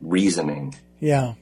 reasoning. 0.00 0.74
Yeah. 0.98 1.34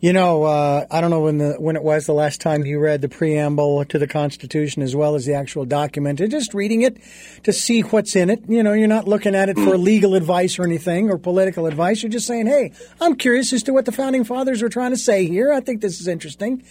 You 0.00 0.14
know, 0.14 0.44
uh, 0.44 0.86
I 0.90 1.02
don't 1.02 1.10
know 1.10 1.20
when 1.20 1.36
the 1.36 1.52
when 1.58 1.76
it 1.76 1.82
was 1.82 2.06
the 2.06 2.14
last 2.14 2.40
time 2.40 2.64
you 2.64 2.78
read 2.78 3.02
the 3.02 3.08
preamble 3.08 3.84
to 3.84 3.98
the 3.98 4.06
Constitution 4.06 4.82
as 4.82 4.96
well 4.96 5.14
as 5.14 5.26
the 5.26 5.34
actual 5.34 5.66
document, 5.66 6.20
and 6.20 6.30
just 6.30 6.54
reading 6.54 6.82
it 6.82 6.96
to 7.44 7.52
see 7.52 7.82
what's 7.82 8.16
in 8.16 8.30
it. 8.30 8.42
You 8.48 8.62
know, 8.62 8.72
you're 8.72 8.88
not 8.88 9.06
looking 9.06 9.34
at 9.34 9.50
it 9.50 9.56
for 9.56 9.74
mm. 9.74 9.82
legal 9.82 10.14
advice 10.14 10.58
or 10.58 10.64
anything 10.64 11.10
or 11.10 11.18
political 11.18 11.66
advice. 11.66 12.02
You're 12.02 12.10
just 12.10 12.26
saying, 12.26 12.46
"Hey, 12.46 12.72
I'm 12.98 13.14
curious 13.14 13.52
as 13.52 13.62
to 13.64 13.74
what 13.74 13.84
the 13.84 13.92
founding 13.92 14.24
fathers 14.24 14.62
were 14.62 14.70
trying 14.70 14.92
to 14.92 14.96
say 14.96 15.26
here. 15.26 15.52
I 15.52 15.60
think 15.60 15.82
this 15.82 16.00
is 16.00 16.08
interesting." 16.08 16.62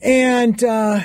And 0.00 0.62
uh, 0.62 1.00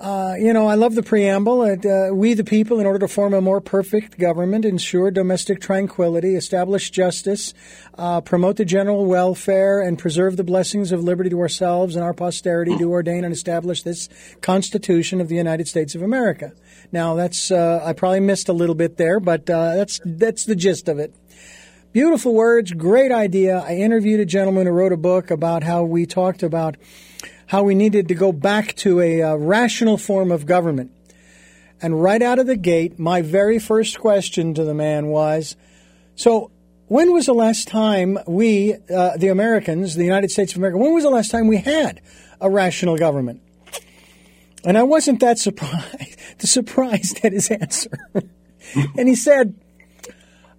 uh, 0.00 0.34
you 0.38 0.54
know, 0.54 0.66
I 0.66 0.76
love 0.76 0.94
the 0.94 1.02
preamble. 1.02 1.60
Uh, 1.60 2.08
we, 2.14 2.32
the 2.32 2.42
people, 2.42 2.80
in 2.80 2.86
order 2.86 3.00
to 3.00 3.08
form 3.08 3.34
a 3.34 3.42
more 3.42 3.60
perfect 3.60 4.18
government, 4.18 4.64
ensure 4.64 5.10
domestic 5.10 5.60
tranquility, 5.60 6.36
establish 6.36 6.90
justice, 6.90 7.52
uh, 7.98 8.22
promote 8.22 8.56
the 8.56 8.64
general 8.64 9.04
welfare, 9.04 9.82
and 9.82 9.98
preserve 9.98 10.38
the 10.38 10.44
blessings 10.44 10.90
of 10.90 11.04
liberty 11.04 11.28
to 11.28 11.38
ourselves 11.38 11.96
and 11.96 12.02
our 12.02 12.14
posterity, 12.14 12.74
do 12.78 12.90
ordain 12.90 13.24
and 13.24 13.34
establish 13.34 13.82
this 13.82 14.08
Constitution 14.40 15.20
of 15.20 15.28
the 15.28 15.36
United 15.36 15.68
States 15.68 15.94
of 15.94 16.00
America. 16.00 16.52
Now, 16.92 17.14
that's 17.14 17.50
uh, 17.50 17.82
I 17.84 17.92
probably 17.92 18.20
missed 18.20 18.48
a 18.48 18.54
little 18.54 18.74
bit 18.74 18.96
there, 18.96 19.20
but 19.20 19.50
uh, 19.50 19.76
that's 19.76 20.00
that's 20.04 20.46
the 20.46 20.56
gist 20.56 20.88
of 20.88 20.98
it. 20.98 21.14
Beautiful 21.92 22.32
words, 22.32 22.72
great 22.72 23.12
idea. 23.12 23.58
I 23.58 23.74
interviewed 23.74 24.20
a 24.20 24.24
gentleman 24.24 24.66
who 24.66 24.72
wrote 24.72 24.92
a 24.92 24.96
book 24.96 25.30
about 25.30 25.62
how 25.62 25.82
we 25.82 26.06
talked 26.06 26.42
about 26.42 26.76
how 27.50 27.64
we 27.64 27.74
needed 27.74 28.06
to 28.06 28.14
go 28.14 28.30
back 28.30 28.76
to 28.76 29.00
a 29.00 29.22
uh, 29.22 29.34
rational 29.34 29.98
form 29.98 30.30
of 30.30 30.46
government. 30.46 30.92
And 31.82 32.00
right 32.00 32.22
out 32.22 32.38
of 32.38 32.46
the 32.46 32.54
gate, 32.54 32.96
my 32.96 33.22
very 33.22 33.58
first 33.58 33.98
question 33.98 34.54
to 34.54 34.62
the 34.62 34.72
man 34.72 35.08
was 35.08 35.56
So, 36.14 36.52
when 36.86 37.12
was 37.12 37.26
the 37.26 37.34
last 37.34 37.66
time 37.66 38.18
we, 38.28 38.74
uh, 38.74 39.16
the 39.16 39.28
Americans, 39.28 39.96
the 39.96 40.04
United 40.04 40.30
States 40.30 40.52
of 40.52 40.58
America, 40.58 40.78
when 40.78 40.94
was 40.94 41.02
the 41.02 41.10
last 41.10 41.32
time 41.32 41.48
we 41.48 41.56
had 41.56 42.00
a 42.40 42.48
rational 42.48 42.96
government? 42.96 43.42
And 44.64 44.78
I 44.78 44.84
wasn't 44.84 45.18
that 45.18 45.40
surprised, 45.40 46.18
surprised 46.38 47.24
at 47.24 47.32
his 47.32 47.50
answer. 47.50 47.90
and 48.96 49.08
he 49.08 49.16
said, 49.16 49.56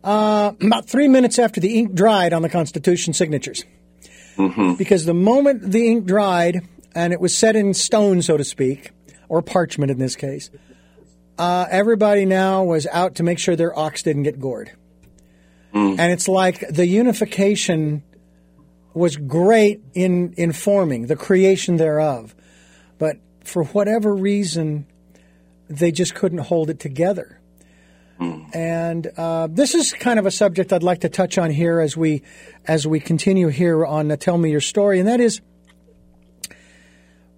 uh, 0.04 0.52
about 0.60 0.90
three 0.90 1.08
minutes 1.08 1.40
after 1.40 1.62
the 1.62 1.80
ink 1.80 1.94
dried 1.94 2.34
on 2.34 2.42
the 2.42 2.50
Constitution 2.50 3.14
signatures. 3.14 3.64
Mm-hmm. 4.36 4.74
Because 4.74 5.06
the 5.06 5.14
moment 5.14 5.72
the 5.72 5.88
ink 5.88 6.06
dried 6.06 6.68
and 6.96 7.14
it 7.14 7.20
was 7.20 7.38
set 7.38 7.56
in 7.56 7.74
stone, 7.74 8.22
so 8.22 8.38
to 8.38 8.44
speak, 8.44 8.92
or 9.30 9.42
parchment 9.42 9.92
in 9.92 10.00
this 10.00 10.16
case, 10.16 10.50
uh, 11.38 11.66
everybody 11.70 12.26
now 12.26 12.64
was 12.64 12.86
out 12.88 13.16
to 13.16 13.24
make 13.24 13.40
sure 13.40 13.56
their 13.56 13.78
ox 13.78 14.04
didn't 14.04 14.24
get 14.24 14.40
gored. 14.40 14.72
Mm. 15.74 15.98
And 16.00 16.12
it's 16.12 16.28
like 16.28 16.68
the 16.68 16.86
unification 16.86 18.04
was 18.94 19.16
great 19.16 19.82
in 19.94 20.34
informing 20.38 21.08
the 21.08 21.16
creation 21.16 21.78
thereof. 21.78 22.36
But 22.98 23.18
for 23.44 23.64
whatever 23.64 24.14
reason, 24.14 24.86
they 25.70 25.92
just 25.92 26.14
couldn't 26.14 26.40
hold 26.40 26.70
it 26.70 26.80
together. 26.80 27.40
Mm. 28.20 28.56
And 28.56 29.08
uh, 29.18 29.48
this 29.50 29.74
is 29.74 29.94
kind 29.94 30.20
of 30.20 30.26
a 30.26 30.32
subject 30.32 30.72
I'd 30.72 30.84
like 30.84 31.02
to 31.02 31.10
touch 31.10 31.38
on 31.38 31.50
here 31.50 31.80
as 31.80 31.98
we 31.98 32.22
as 32.68 32.86
we 32.86 33.00
continue 33.00 33.48
here 33.48 33.84
on 33.86 34.12
uh, 34.12 34.18
Tell 34.18 34.38
Me 34.38 34.52
Your 34.52 34.62
Story, 34.62 35.00
and 35.00 35.08
that 35.08 35.20
is 35.20 35.42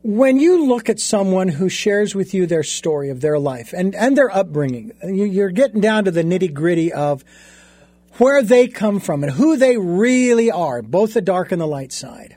when 0.03 0.37
you 0.37 0.65
look 0.65 0.89
at 0.89 0.99
someone 0.99 1.47
who 1.47 1.69
shares 1.69 2.13
with 2.13 2.33
you 2.33 2.45
their 2.45 2.63
story 2.63 3.09
of 3.09 3.21
their 3.21 3.39
life 3.39 3.73
and, 3.73 3.95
and 3.95 4.17
their 4.17 4.29
upbringing, 4.29 4.91
you're 5.03 5.49
getting 5.49 5.79
down 5.79 6.05
to 6.05 6.11
the 6.11 6.23
nitty 6.23 6.53
gritty 6.53 6.91
of 6.91 7.23
where 8.17 8.43
they 8.43 8.67
come 8.67 8.99
from 8.99 9.23
and 9.23 9.31
who 9.31 9.55
they 9.55 9.77
really 9.77 10.51
are, 10.51 10.81
both 10.81 11.13
the 11.13 11.21
dark 11.21 11.51
and 11.51 11.61
the 11.61 11.65
light 11.65 11.93
side. 11.93 12.35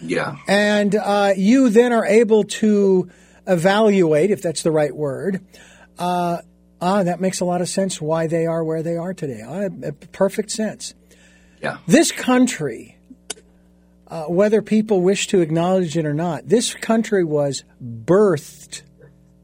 Yeah. 0.00 0.36
And 0.46 0.94
uh, 0.94 1.32
you 1.36 1.70
then 1.70 1.92
are 1.92 2.04
able 2.04 2.44
to 2.44 3.10
evaluate, 3.46 4.30
if 4.30 4.42
that's 4.42 4.62
the 4.62 4.70
right 4.70 4.94
word, 4.94 5.44
uh, 5.98 6.42
ah, 6.80 7.02
that 7.02 7.20
makes 7.20 7.40
a 7.40 7.44
lot 7.46 7.62
of 7.62 7.68
sense 7.68 8.00
why 8.00 8.26
they 8.26 8.46
are 8.46 8.62
where 8.62 8.82
they 8.82 8.96
are 8.96 9.14
today. 9.14 9.42
Ah, 9.42 9.90
perfect 10.12 10.50
sense. 10.50 10.94
Yeah. 11.62 11.78
This 11.86 12.12
country, 12.12 12.98
uh, 14.10 14.24
whether 14.24 14.60
people 14.60 15.00
wish 15.00 15.28
to 15.28 15.40
acknowledge 15.40 15.96
it 15.96 16.04
or 16.04 16.12
not, 16.12 16.48
this 16.48 16.74
country 16.74 17.24
was 17.24 17.64
birthed 17.82 18.82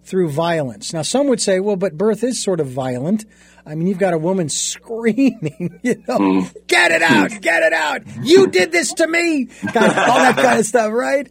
through 0.02 0.28
violence. 0.28 0.92
Now, 0.92 1.02
some 1.02 1.28
would 1.28 1.40
say, 1.40 1.60
well, 1.60 1.76
but 1.76 1.96
birth 1.96 2.24
is 2.24 2.42
sort 2.42 2.58
of 2.58 2.66
violent. 2.66 3.24
I 3.64 3.74
mean, 3.74 3.86
you've 3.86 3.98
got 3.98 4.12
a 4.12 4.18
woman 4.18 4.48
screaming, 4.50 5.80
you 5.82 6.02
know, 6.08 6.18
mm. 6.18 6.66
get 6.66 6.90
it 6.90 7.02
out, 7.02 7.40
get 7.40 7.62
it 7.62 7.72
out. 7.72 8.02
You 8.22 8.48
did 8.48 8.72
this 8.72 8.92
to 8.94 9.06
me. 9.06 9.48
God, 9.72 9.76
all 9.76 10.18
that 10.18 10.36
kind 10.36 10.58
of 10.58 10.66
stuff, 10.66 10.92
right? 10.92 11.28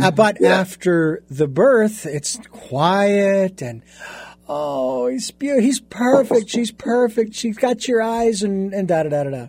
Uh, 0.00 0.12
but 0.12 0.38
yeah. 0.40 0.60
after 0.60 1.24
the 1.28 1.48
birth, 1.48 2.06
it's 2.06 2.38
quiet 2.50 3.62
and, 3.62 3.82
oh, 4.48 5.08
he's 5.08 5.32
beautiful. 5.32 5.64
He's 5.64 5.80
perfect. 5.80 6.50
She's 6.50 6.70
perfect. 6.70 7.34
She's 7.34 7.56
got 7.56 7.88
your 7.88 8.00
eyes 8.00 8.42
and, 8.42 8.72
and 8.72 8.86
da 8.86 9.02
da 9.02 9.08
da 9.08 9.24
da 9.24 9.30
da. 9.30 9.46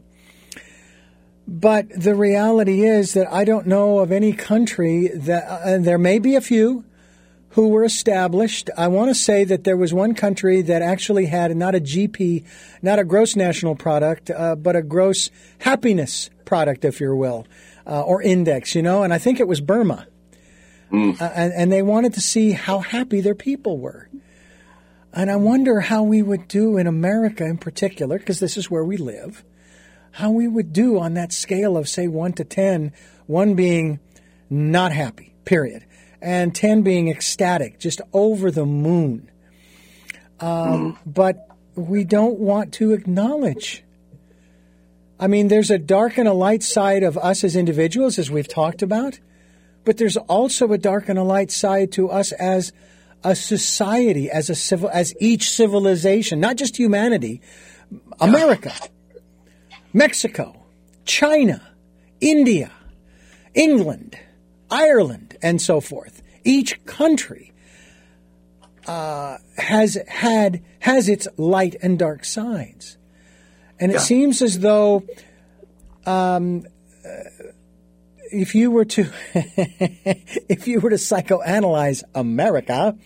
But 1.52 1.90
the 1.90 2.16
reality 2.16 2.84
is 2.84 3.14
that 3.14 3.30
I 3.30 3.44
don't 3.44 3.68
know 3.68 4.00
of 4.00 4.10
any 4.10 4.32
country 4.32 5.10
that, 5.10 5.44
uh, 5.50 5.60
and 5.66 5.84
there 5.84 5.98
may 5.98 6.18
be 6.18 6.36
a 6.36 6.42
few, 6.42 6.86
who 7.50 7.68
were 7.68 7.84
established. 7.84 8.70
I 8.78 8.88
want 8.88 9.10
to 9.10 9.16
say 9.16 9.44
that 9.44 9.66
there 9.66 9.76
was 9.76 9.94
one 9.94 10.16
country 10.16 10.62
that 10.62 10.82
actually 10.82 11.26
had 11.26 11.54
not 11.58 11.76
a 11.76 11.82
GP, 11.82 12.46
not 12.82 13.00
a 13.00 13.04
gross 13.04 13.36
national 13.36 13.76
product, 13.76 14.32
uh, 14.32 14.56
but 14.56 14.78
a 14.78 14.82
gross 14.82 15.30
happiness 15.60 16.30
product, 16.46 16.86
if 16.86 17.02
you 17.02 17.14
will, 17.14 17.46
uh, 17.86 18.02
or 18.02 18.22
index, 18.22 18.74
you 18.74 18.82
know, 18.82 19.04
and 19.04 19.14
I 19.14 19.18
think 19.18 19.42
it 19.42 19.48
was 19.50 19.60
Burma. 19.60 20.08
Mm. 20.90 21.20
Uh, 21.20 21.32
and, 21.36 21.52
and 21.52 21.72
they 21.72 21.82
wanted 21.82 22.14
to 22.14 22.22
see 22.22 22.54
how 22.54 22.80
happy 22.80 23.20
their 23.20 23.36
people 23.36 23.78
were. 23.78 24.08
And 25.12 25.30
I 25.30 25.36
wonder 25.36 25.82
how 25.82 26.04
we 26.04 26.22
would 26.22 26.48
do 26.48 26.78
in 26.78 26.88
America 26.88 27.44
in 27.44 27.58
particular, 27.58 28.18
because 28.18 28.40
this 28.40 28.56
is 28.56 28.72
where 28.72 28.86
we 28.86 28.96
live, 28.96 29.44
how 30.12 30.32
we 30.32 30.48
would 30.48 30.74
do 30.74 31.00
on 31.00 31.14
that 31.16 31.32
scale 31.32 31.78
of, 31.78 31.88
say, 31.88 32.08
1 32.08 32.34
to 32.34 32.44
10, 32.44 32.92
1 33.28 33.54
being 33.56 34.00
not 34.50 34.92
happy, 34.92 35.34
period 35.46 35.86
and 36.22 36.54
10 36.54 36.84
being 36.84 37.10
ecstatic, 37.10 37.80
just 37.80 38.00
over 38.14 38.52
the 38.52 38.66
moon. 38.66 39.30
Um, 40.40 40.94
mm. 40.94 40.98
But 41.06 41.48
we 41.76 42.04
don't 42.04 42.40
want 42.40 42.74
to 42.74 42.94
acknowledge. 42.94 43.84
I 45.20 45.28
mean, 45.28 45.48
there's 45.48 45.72
a 45.72 45.80
dark 45.80 46.18
and 46.18 46.28
a 46.28 46.34
light 46.34 46.64
side 46.64 47.04
of 47.04 47.18
us 47.18 47.44
as 47.44 47.56
individuals, 47.56 48.20
as 48.20 48.30
we've 48.30 48.48
talked 48.48 48.82
about, 48.82 49.20
but 49.84 49.98
there's 49.98 50.18
also 50.18 50.72
a 50.74 50.78
dark 50.78 51.10
and 51.10 51.18
a 51.18 51.24
light 51.24 51.52
side 51.52 51.92
to 51.94 52.10
us 52.10 52.32
as 52.34 52.72
a 53.24 53.36
society, 53.36 54.30
as 54.30 54.50
a 54.50 54.56
civil, 54.56 54.90
as 54.90 55.14
each 55.20 55.50
civilization, 55.50 56.40
not 56.40 56.56
just 56.56 56.78
humanity, 56.78 57.42
America, 58.20 58.74
Mexico, 59.94 60.66
China, 61.06 61.62
India, 62.20 62.72
England, 63.54 64.18
Ireland, 64.70 65.38
and 65.42 65.62
so 65.62 65.82
forth. 65.82 66.22
Each 66.44 66.84
country 66.86 67.52
uh, 68.88 69.38
has 69.58 69.98
had 70.08 70.64
has 70.80 71.10
its 71.10 71.28
light 71.38 71.76
and 71.82 72.00
dark 72.00 72.26
sides, 72.26 72.98
and 73.80 73.92
it 73.92 73.96
yeah. 73.96 74.00
seems 74.00 74.42
as 74.42 74.60
though 74.60 75.04
um, 76.06 76.66
uh, 77.06 77.52
if 78.32 78.56
you 78.56 78.72
were 78.72 78.86
to 78.86 79.10
if 79.34 80.68
you 80.68 80.80
were 80.80 80.90
to 80.90 80.96
psychoanalyze 80.96 82.04
America. 82.16 82.98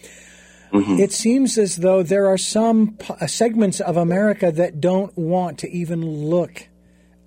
Mm-hmm. 0.71 0.99
It 0.99 1.13
seems 1.13 1.57
as 1.57 1.77
though 1.77 2.03
there 2.03 2.27
are 2.27 2.37
some 2.37 2.97
uh, 3.07 3.27
segments 3.27 3.79
of 3.79 3.95
America 3.95 4.51
that 4.51 4.81
don't 4.81 5.15
want 5.17 5.59
to 5.59 5.69
even 5.69 6.05
look 6.05 6.67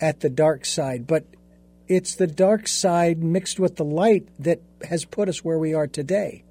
at 0.01 0.21
the 0.21 0.29
dark 0.29 0.65
side, 0.65 1.07
but 1.07 1.25
it's 1.89 2.15
the 2.15 2.27
dark 2.27 2.69
side 2.69 3.23
mixed 3.23 3.59
with 3.59 3.77
the 3.77 3.85
light 3.85 4.29
that 4.39 4.61
has 4.85 5.05
put 5.05 5.29
us 5.29 5.45
where 5.45 5.59
we 5.59 5.75
are 5.75 5.87
today. 5.87 6.45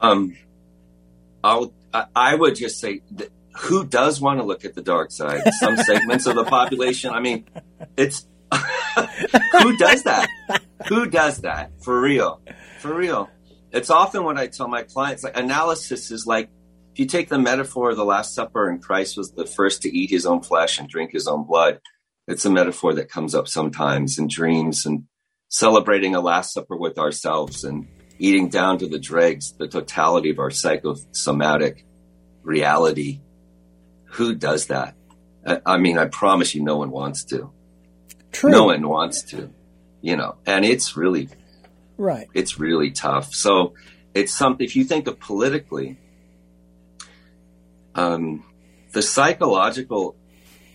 Um, 0.00 0.36
I'll, 1.42 1.72
I 2.14 2.34
would 2.34 2.56
just 2.56 2.80
say, 2.80 3.02
who 3.54 3.84
does 3.84 4.20
want 4.20 4.40
to 4.40 4.44
look 4.44 4.64
at 4.64 4.74
the 4.74 4.82
dark 4.82 5.10
side? 5.10 5.42
Some 5.54 5.76
segments 5.84 6.26
of 6.26 6.36
the 6.36 6.44
population. 6.44 7.10
I 7.10 7.20
mean, 7.20 7.46
it's 7.96 8.26
who 8.52 9.76
does 9.76 10.02
that? 10.04 10.28
Who 10.88 11.06
does 11.06 11.38
that 11.38 11.70
for 11.82 12.00
real? 12.00 12.40
For 12.80 12.94
real. 12.94 13.30
It's 13.70 13.90
often 13.90 14.24
what 14.24 14.36
I 14.36 14.48
tell 14.48 14.68
my 14.68 14.82
clients. 14.82 15.24
Like 15.24 15.36
analysis 15.36 16.10
is 16.10 16.26
like 16.26 16.50
if 16.92 16.98
you 16.98 17.06
take 17.06 17.28
the 17.28 17.38
metaphor 17.38 17.90
of 17.90 17.96
the 17.96 18.04
Last 18.04 18.34
Supper 18.34 18.68
and 18.68 18.82
Christ 18.82 19.16
was 19.16 19.32
the 19.32 19.46
first 19.46 19.82
to 19.82 19.96
eat 19.96 20.10
his 20.10 20.26
own 20.26 20.42
flesh 20.42 20.78
and 20.78 20.88
drink 20.88 21.12
his 21.12 21.26
own 21.26 21.44
blood 21.44 21.80
it's 22.26 22.44
a 22.44 22.50
metaphor 22.50 22.94
that 22.94 23.10
comes 23.10 23.34
up 23.34 23.48
sometimes 23.48 24.18
in 24.18 24.28
dreams 24.28 24.86
and 24.86 25.04
celebrating 25.48 26.14
a 26.14 26.20
Last 26.20 26.52
Supper 26.52 26.76
with 26.76 26.98
ourselves 26.98 27.64
and 27.64 27.88
eating 28.18 28.48
down 28.48 28.78
to 28.78 28.88
the 28.88 28.98
dregs 28.98 29.52
the 29.52 29.66
totality 29.66 30.30
of 30.30 30.38
our 30.38 30.50
psychosomatic 30.50 31.84
reality. 32.42 33.20
Who 34.12 34.34
does 34.34 34.66
that? 34.66 34.94
I 35.66 35.78
mean, 35.78 35.98
I 35.98 36.06
promise 36.06 36.54
you, 36.54 36.62
no 36.62 36.76
one 36.76 36.90
wants 36.90 37.24
to. 37.26 37.52
True. 38.30 38.50
No 38.50 38.64
one 38.64 38.88
wants 38.88 39.22
to, 39.30 39.50
you 40.00 40.16
know, 40.16 40.36
and 40.46 40.64
it's 40.64 40.96
really, 40.96 41.28
right. 41.98 42.28
It's 42.32 42.58
really 42.60 42.92
tough. 42.92 43.34
So 43.34 43.74
it's 44.14 44.32
something, 44.32 44.64
if 44.64 44.76
you 44.76 44.84
think 44.84 45.08
of 45.08 45.18
politically, 45.18 45.98
um, 47.94 48.44
the 48.92 49.02
psychological 49.02 50.16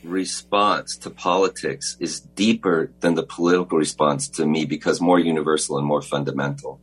response 0.03 0.97
to 0.97 1.09
politics 1.09 1.97
is 1.99 2.19
deeper 2.19 2.91
than 2.99 3.15
the 3.15 3.23
political 3.23 3.77
response 3.77 4.29
to 4.29 4.45
me 4.45 4.65
because 4.65 5.01
more 5.01 5.19
universal 5.19 5.77
and 5.77 5.85
more 5.85 6.01
fundamental. 6.01 6.79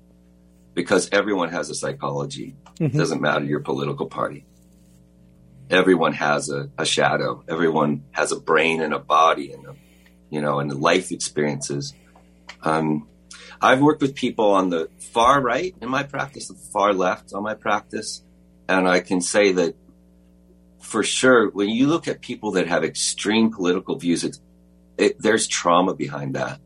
Because 0.75 1.09
everyone 1.13 1.51
has 1.51 1.71
a 1.71 1.75
psychology. 1.75 2.57
Mm-hmm. 2.75 2.87
It 2.87 2.99
doesn't 2.99 3.21
matter 3.21 3.45
your 3.45 3.61
political 3.61 4.07
party. 4.07 4.45
Everyone 5.71 6.13
has 6.13 6.51
a, 6.51 6.69
a, 6.77 6.85
shadow. 6.85 7.43
Everyone 7.49 8.05
has 8.11 8.33
a 8.33 8.41
brain 8.41 8.83
and 8.83 8.93
a 8.93 8.99
body 8.99 9.53
and 9.53 9.65
a, 9.67 9.77
you 10.31 10.41
know, 10.41 10.59
and 10.59 10.73
life 10.81 11.11
experiences. 11.11 11.95
Um, 12.63 13.09
I've 13.61 13.81
worked 13.81 14.03
with 14.03 14.15
people 14.15 14.51
on 14.51 14.69
the 14.71 14.91
far 14.99 15.41
right 15.41 15.75
in 15.81 15.89
my 15.89 16.03
practice, 16.03 16.49
the 16.49 16.55
far 16.55 16.93
left 16.93 17.33
on 17.33 17.43
my 17.43 17.55
practice, 17.55 18.23
and 18.69 18.89
I 18.89 19.01
can 19.01 19.21
say 19.21 19.53
that 19.53 19.75
for 20.85 21.03
sure, 21.03 21.51
when 21.51 21.71
you 21.71 21.87
look 21.87 22.07
at 22.09 22.21
people 22.21 22.53
that 22.53 22.69
have 22.69 22.85
extreme 22.85 23.51
political 23.51 23.97
views, 23.97 24.23
it, 24.99 25.19
there's 25.19 25.49
trauma 25.49 25.95
behind 25.95 26.35
that. 26.35 26.61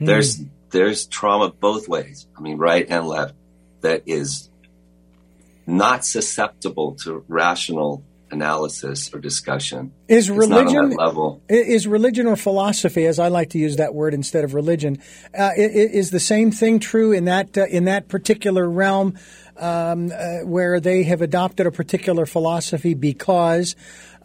Mm. 0.00 0.06
There's 0.06 0.42
there's 0.70 1.06
trauma 1.06 1.50
both 1.50 1.88
ways. 1.88 2.26
I 2.36 2.40
mean, 2.40 2.58
right 2.58 2.86
and 2.88 3.06
left 3.06 3.34
that 3.80 4.02
is 4.06 4.50
not 5.66 6.04
susceptible 6.04 6.96
to 7.02 7.24
rational 7.28 8.04
analysis 8.36 9.12
or 9.12 9.18
discussion. 9.18 9.92
Is 10.08 10.28
It's 10.28 10.38
religion 10.38 10.90
level? 10.90 11.42
is 11.48 11.86
religion 11.86 12.26
or 12.26 12.36
philosophy, 12.36 13.06
as 13.06 13.18
I 13.18 13.28
like 13.28 13.50
to 13.50 13.58
use 13.58 13.76
that 13.76 13.94
word 13.94 14.14
instead 14.14 14.44
of 14.44 14.54
religion, 14.54 14.98
uh, 15.36 15.50
is 15.56 16.10
the 16.10 16.20
same 16.20 16.50
thing 16.50 16.78
true 16.78 17.12
in 17.12 17.24
that 17.24 17.56
uh, 17.56 17.66
in 17.66 17.84
that 17.84 18.08
particular 18.08 18.68
realm 18.68 19.18
um, 19.56 20.12
uh, 20.12 20.44
where 20.44 20.80
they 20.80 21.04
have 21.04 21.22
adopted 21.22 21.66
a 21.66 21.72
particular 21.72 22.26
philosophy 22.26 22.94
because. 22.94 23.74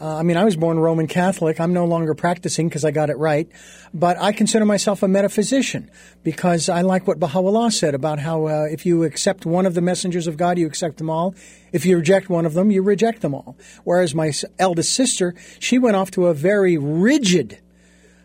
Uh, 0.02 0.18
I 0.18 0.24
mean, 0.24 0.36
I 0.36 0.44
was 0.44 0.56
born 0.56 0.80
Roman 0.80 1.06
Catholic. 1.06 1.60
I'm 1.60 1.74
no 1.74 1.86
longer 1.86 2.16
practicing 2.16 2.68
because 2.68 2.84
I 2.84 2.90
got 2.90 3.12
it 3.12 3.18
right, 3.20 3.48
but 3.94 4.18
I 4.20 4.32
consider 4.32 4.66
myself 4.66 5.04
a 5.04 5.08
metaphysician 5.08 5.92
because 6.24 6.70
I 6.70 6.82
like 6.82 7.06
what 7.06 7.20
Baha'u'llah 7.20 7.70
said 7.70 7.94
about 7.94 8.18
how 8.18 8.48
uh, 8.48 8.64
if 8.64 8.84
you 8.84 9.04
accept 9.04 9.46
one 9.46 9.68
of 9.68 9.76
the 9.76 9.82
messengers 9.82 10.26
of 10.26 10.38
God, 10.38 10.58
you 10.58 10.66
accept 10.66 10.98
them 10.98 11.12
all. 11.12 11.36
If 11.72 11.86
you 11.86 11.98
reject 11.98 12.30
one 12.30 12.48
of 12.48 12.56
them, 12.56 12.72
you 12.72 12.82
reject 12.82 13.22
them 13.22 13.36
all. 13.36 13.56
Whereas 13.84 14.16
my 14.16 14.34
eldest 14.58 14.92
sister, 14.94 15.36
she 15.60 15.78
went 15.78 15.96
off 15.96 16.10
to 16.12 16.26
a 16.26 16.34
very 16.34 16.80
rigid 16.80 17.60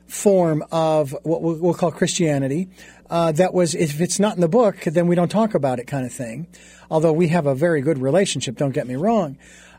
form 0.07 0.64
of 0.72 1.14
what 1.24 1.43
we'll, 1.43 1.74
call 1.74 1.91
Christianity. 1.91 2.68
Uh, 3.11 3.33
that 3.33 3.53
was, 3.53 3.74
if 3.74 4.01
it's 4.01 4.18
not 4.18 4.35
in 4.35 4.41
the 4.41 4.49
book, 4.49 4.81
then 4.85 5.09
we 5.09 5.14
don't 5.14 5.31
talk 5.31 5.55
about 5.55 5.79
it, 5.79 5.87
kind 5.87 6.07
of 6.07 6.12
thing. 6.12 6.47
Although 6.91 7.12
we 7.12 7.29
have 7.29 7.47
a 7.47 7.55
very 7.55 7.83
good 7.83 7.99
relationship, 7.99 8.57
don't 8.57 8.72
get 8.72 8.87
me 8.87 8.95
wrong. 8.95 9.37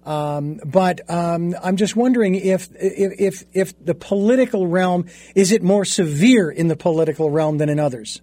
Um, 0.08 0.62
but 0.64 1.02
um, 1.10 1.54
I'm 1.62 1.76
just 1.76 1.98
wondering 1.98 2.36
if, 2.36 2.70
if 2.80 3.20
if 3.20 3.44
if 3.54 3.86
the 3.86 3.94
political 3.94 4.66
realm 4.66 5.08
is 5.36 5.52
it 5.52 5.62
more 5.62 5.84
severe 5.84 6.50
in 6.50 6.70
the 6.70 6.78
political 6.78 7.30
realm 7.30 7.58
than 7.58 7.68
in 7.68 7.78
others? 7.78 8.22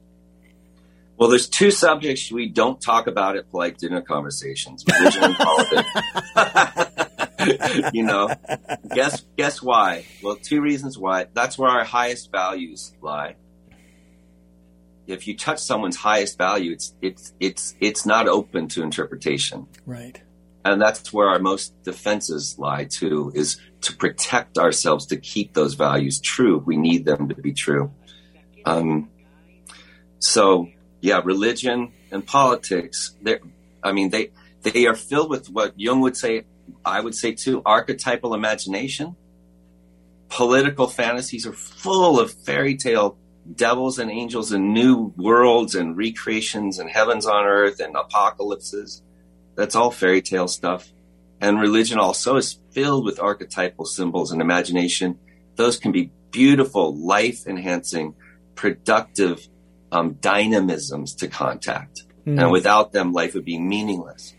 Well, 1.19 1.29
there's 1.29 1.47
two 1.47 1.71
subjects 1.71 2.33
we 2.33 2.49
don't 2.49 2.81
talk 2.81 3.07
about 3.07 3.37
at 3.37 3.51
polite 3.51 3.77
dinner 3.77 4.01
conversations: 4.01 4.83
religion 4.99 5.25
and 5.25 5.37
politics. 5.37 5.91
you 7.93 8.03
know, 8.03 8.31
guess 8.95 9.23
guess 9.37 9.61
why? 9.63 10.07
Well, 10.23 10.37
two 10.37 10.63
reasons 10.63 10.97
why. 10.97 11.27
That's 11.35 11.59
where 11.59 11.69
our 11.71 11.85
highest 11.85 12.33
values 12.33 12.95
lie. 13.03 13.37
If 15.07 15.29
you 15.29 15.37
touch 15.37 15.59
someone's 15.59 15.97
highest 15.97 16.39
value, 16.39 16.73
it's 16.73 16.95
it's 17.03 17.35
it's 17.39 17.75
it's 17.79 18.07
not 18.07 18.27
open 18.27 18.69
to 18.69 18.83
interpretation, 18.83 19.67
Right. 19.85 20.23
And 20.65 20.81
that's 20.81 21.13
where 21.13 21.29
our 21.29 21.39
most 21.39 21.83
defenses 21.83 22.57
lie 22.59 22.85
too. 22.85 23.33
Is 23.35 23.61
to 23.83 23.97
protect 23.97 24.59
ourselves 24.59 25.07
to 25.07 25.17
keep 25.17 25.55
those 25.55 25.75
values 25.75 26.21
true. 26.21 26.59
We 26.59 26.77
need 26.77 27.05
them 27.05 27.29
to 27.29 27.35
be 27.35 27.53
true. 27.53 27.93
Um, 28.65 29.11
so 30.19 30.69
yeah, 31.01 31.21
religion 31.23 31.93
and 32.11 32.27
politics. 32.27 33.15
They, 33.21 33.39
I 33.83 33.93
mean, 33.93 34.11
they 34.11 34.31
they 34.63 34.87
are 34.87 34.95
filled 34.95 35.31
with 35.31 35.49
what 35.51 35.79
Jung 35.79 36.01
would 36.01 36.17
say. 36.17 36.45
I 36.85 37.01
would 37.01 37.15
say 37.15 37.33
too, 37.33 37.61
archetypal 37.67 38.33
imagination. 38.35 39.17
Political 40.31 40.89
fantasies 40.89 41.47
are 41.47 41.53
full 41.53 42.19
of 42.19 42.33
fairy 42.33 42.77
tale 42.77 43.19
devils 43.55 43.99
and 43.99 44.11
angels 44.11 44.53
and 44.53 44.73
new 44.73 45.13
worlds 45.17 45.75
and 45.75 45.97
recreations 45.97 46.79
and 46.79 46.89
heavens 46.89 47.27
on 47.27 47.45
earth 47.45 47.81
and 47.81 47.95
apocalypses. 47.95 49.03
That's 49.57 49.75
all 49.75 49.91
fairy 49.91 50.23
tale 50.23 50.49
stuff. 50.49 50.91
And 51.41 51.61
religion 51.61 51.99
also 51.99 52.37
is 52.37 52.59
filled 52.73 53.05
with 53.05 53.21
archetypal 53.21 53.85
symbols 53.85 54.33
and 54.33 54.41
imagination. 54.41 55.19
Those 55.57 55.79
can 55.79 55.93
be 55.93 56.11
beautiful, 56.31 56.97
life 56.97 57.47
enhancing, 57.47 58.15
productive 58.55 59.47
um, 59.93 60.15
dynamisms 60.15 61.15
to 61.17 61.29
contact. 61.29 62.03
And 62.27 62.51
without 62.51 62.93
them, 62.93 63.13
life 63.13 63.35
would 63.35 63.45
be 63.45 63.59
meaningless. 63.59 64.35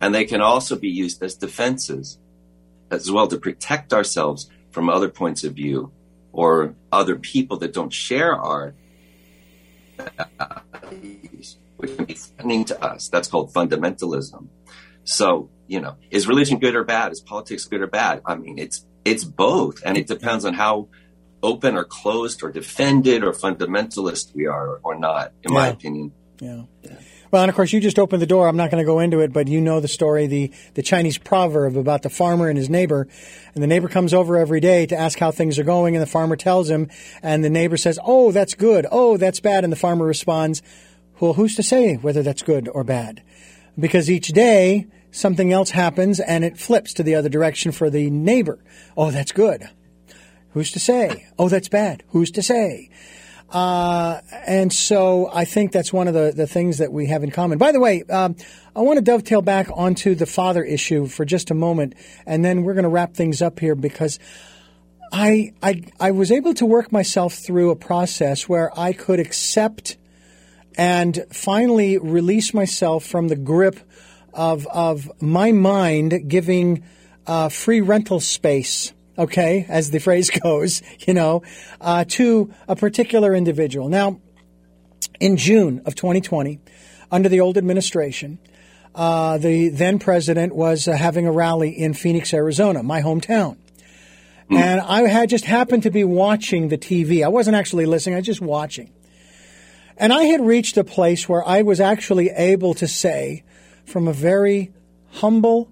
And 0.00 0.14
they 0.14 0.24
can 0.24 0.40
also 0.40 0.76
be 0.76 0.88
used 0.88 1.22
as 1.22 1.34
defenses 1.34 2.18
as 2.90 3.10
well 3.10 3.26
to 3.26 3.38
protect 3.38 3.92
ourselves 3.92 4.48
from 4.70 4.88
other 4.88 5.08
points 5.08 5.42
of 5.44 5.54
view 5.54 5.90
or 6.32 6.74
other 6.92 7.16
people 7.16 7.56
that 7.58 7.72
don't 7.72 7.92
share 7.92 8.34
our 8.34 8.74
values, 10.80 11.56
which 11.76 11.96
can 11.96 12.04
be 12.04 12.14
threatening 12.14 12.64
to 12.66 12.82
us. 12.84 13.08
That's 13.08 13.28
called 13.28 13.52
fundamentalism. 13.52 14.48
So, 15.04 15.50
you 15.66 15.80
know, 15.80 15.96
is 16.10 16.26
religion 16.28 16.58
good 16.58 16.74
or 16.74 16.84
bad? 16.84 17.12
Is 17.12 17.20
politics 17.20 17.64
good 17.66 17.80
or 17.82 17.86
bad? 17.86 18.22
I 18.26 18.34
mean, 18.36 18.58
it's 18.58 18.86
it's 19.04 19.24
both, 19.24 19.82
and 19.84 19.96
it 19.98 20.06
depends 20.06 20.44
on 20.44 20.54
how 20.54 20.88
open 21.42 21.76
or 21.76 21.84
closed 21.84 22.42
or 22.42 22.50
defended 22.50 23.22
or 23.22 23.32
fundamentalist 23.32 24.34
we 24.34 24.46
are 24.46 24.80
or 24.82 24.94
not, 24.98 25.32
in 25.42 25.52
my 25.52 25.66
Yeah. 25.66 25.72
opinion. 25.72 26.12
Yeah. 26.40 26.62
Well, 27.30 27.42
and 27.42 27.50
of 27.50 27.54
course, 27.56 27.72
you 27.72 27.80
just 27.80 27.98
opened 27.98 28.22
the 28.22 28.26
door. 28.26 28.48
I'm 28.48 28.56
not 28.56 28.70
going 28.70 28.80
to 28.82 28.86
go 28.86 29.00
into 29.00 29.20
it, 29.20 29.32
but 29.32 29.48
you 29.48 29.60
know 29.60 29.80
the 29.80 29.88
story, 29.88 30.26
the, 30.26 30.52
the 30.74 30.82
Chinese 30.82 31.18
proverb 31.18 31.76
about 31.76 32.02
the 32.02 32.08
farmer 32.08 32.48
and 32.48 32.56
his 32.56 32.70
neighbor. 32.70 33.08
And 33.54 33.62
the 33.62 33.66
neighbor 33.66 33.88
comes 33.88 34.14
over 34.14 34.36
every 34.38 34.60
day 34.60 34.86
to 34.86 34.96
ask 34.96 35.18
how 35.18 35.32
things 35.32 35.58
are 35.58 35.64
going, 35.64 35.96
and 35.96 36.02
the 36.02 36.06
farmer 36.06 36.36
tells 36.36 36.70
him, 36.70 36.88
and 37.22 37.44
the 37.44 37.50
neighbor 37.50 37.76
says, 37.76 37.98
Oh, 38.04 38.30
that's 38.32 38.54
good. 38.54 38.86
Oh, 38.90 39.16
that's 39.16 39.40
bad. 39.40 39.64
And 39.64 39.72
the 39.72 39.76
farmer 39.76 40.06
responds, 40.06 40.62
Well, 41.24 41.32
who's 41.32 41.56
to 41.56 41.62
say 41.62 41.94
whether 41.94 42.22
that's 42.22 42.42
good 42.42 42.68
or 42.68 42.84
bad? 42.84 43.22
Because 43.80 44.10
each 44.10 44.28
day, 44.28 44.88
something 45.10 45.54
else 45.54 45.70
happens 45.70 46.20
and 46.20 46.44
it 46.44 46.58
flips 46.58 46.92
to 46.92 47.02
the 47.02 47.14
other 47.14 47.30
direction 47.30 47.72
for 47.72 47.88
the 47.88 48.10
neighbor. 48.10 48.62
Oh, 48.94 49.10
that's 49.10 49.32
good. 49.32 49.66
Who's 50.50 50.70
to 50.72 50.78
say? 50.78 51.26
Oh, 51.38 51.48
that's 51.48 51.70
bad. 51.70 52.02
Who's 52.08 52.30
to 52.32 52.42
say? 52.42 52.90
Uh, 53.48 54.20
and 54.46 54.70
so 54.70 55.30
I 55.32 55.46
think 55.46 55.72
that's 55.72 55.94
one 55.94 56.08
of 56.08 56.12
the, 56.12 56.34
the 56.36 56.46
things 56.46 56.76
that 56.76 56.92
we 56.92 57.06
have 57.06 57.22
in 57.22 57.30
common. 57.30 57.56
By 57.56 57.72
the 57.72 57.80
way, 57.80 58.02
um, 58.10 58.36
I 58.76 58.80
want 58.82 58.98
to 58.98 59.02
dovetail 59.02 59.40
back 59.40 59.68
onto 59.72 60.14
the 60.14 60.26
father 60.26 60.62
issue 60.62 61.06
for 61.06 61.24
just 61.24 61.50
a 61.50 61.54
moment, 61.54 61.94
and 62.26 62.44
then 62.44 62.64
we're 62.64 62.74
going 62.74 62.82
to 62.82 62.90
wrap 62.90 63.14
things 63.14 63.40
up 63.40 63.60
here 63.60 63.74
because 63.74 64.18
I, 65.10 65.54
I, 65.62 65.84
I 65.98 66.10
was 66.10 66.30
able 66.30 66.52
to 66.52 66.66
work 66.66 66.92
myself 66.92 67.32
through 67.32 67.70
a 67.70 67.76
process 67.76 68.46
where 68.46 68.78
I 68.78 68.92
could 68.92 69.20
accept 69.20 69.96
and 70.76 71.24
finally 71.30 71.98
release 71.98 72.52
myself 72.52 73.04
from 73.04 73.28
the 73.28 73.36
grip 73.36 73.78
of, 74.32 74.66
of 74.66 75.10
my 75.20 75.52
mind 75.52 76.28
giving 76.28 76.84
uh, 77.26 77.48
free 77.48 77.80
rental 77.80 78.20
space, 78.20 78.92
okay, 79.16 79.66
as 79.68 79.90
the 79.90 80.00
phrase 80.00 80.30
goes, 80.30 80.82
you 81.06 81.14
know, 81.14 81.42
uh, 81.80 82.04
to 82.08 82.52
a 82.68 82.76
particular 82.76 83.34
individual. 83.34 83.88
Now, 83.88 84.20
in 85.20 85.36
June 85.36 85.82
of 85.86 85.94
2020, 85.94 86.60
under 87.10 87.28
the 87.28 87.40
old 87.40 87.56
administration, 87.56 88.38
uh, 88.94 89.38
the 89.38 89.68
then 89.68 89.98
president 89.98 90.54
was 90.54 90.88
uh, 90.88 90.92
having 90.92 91.26
a 91.26 91.32
rally 91.32 91.70
in 91.70 91.94
Phoenix, 91.94 92.32
Arizona, 92.32 92.82
my 92.82 93.02
hometown. 93.02 93.56
And 94.50 94.80
I 94.80 95.02
had 95.08 95.30
just 95.30 95.46
happened 95.46 95.84
to 95.84 95.90
be 95.90 96.04
watching 96.04 96.68
the 96.68 96.76
TV. 96.76 97.24
I 97.24 97.28
wasn't 97.28 97.56
actually 97.56 97.86
listening, 97.86 98.14
I 98.14 98.18
was 98.18 98.26
just 98.26 98.40
watching. 98.40 98.92
And 99.96 100.12
I 100.12 100.24
had 100.24 100.44
reached 100.44 100.76
a 100.76 100.84
place 100.84 101.28
where 101.28 101.46
I 101.46 101.62
was 101.62 101.80
actually 101.80 102.30
able 102.30 102.74
to 102.74 102.88
say, 102.88 103.44
from 103.84 104.08
a 104.08 104.12
very 104.12 104.72
humble 105.10 105.70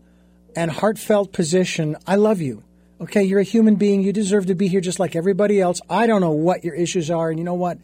and 0.54 0.70
heartfelt 0.70 1.32
position, 1.32 1.96
I 2.06 2.16
love 2.16 2.40
you. 2.40 2.62
Okay, 3.00 3.24
you're 3.24 3.40
a 3.40 3.44
human 3.44 3.74
being. 3.74 4.02
You 4.02 4.12
deserve 4.12 4.46
to 4.46 4.54
be 4.54 4.68
here 4.68 4.80
just 4.80 5.00
like 5.00 5.16
everybody 5.16 5.60
else. 5.60 5.80
I 5.90 6.06
don't 6.06 6.20
know 6.20 6.30
what 6.30 6.62
your 6.62 6.74
issues 6.74 7.10
are, 7.10 7.30
and 7.30 7.38
you 7.38 7.44
know 7.44 7.54
what? 7.54 7.78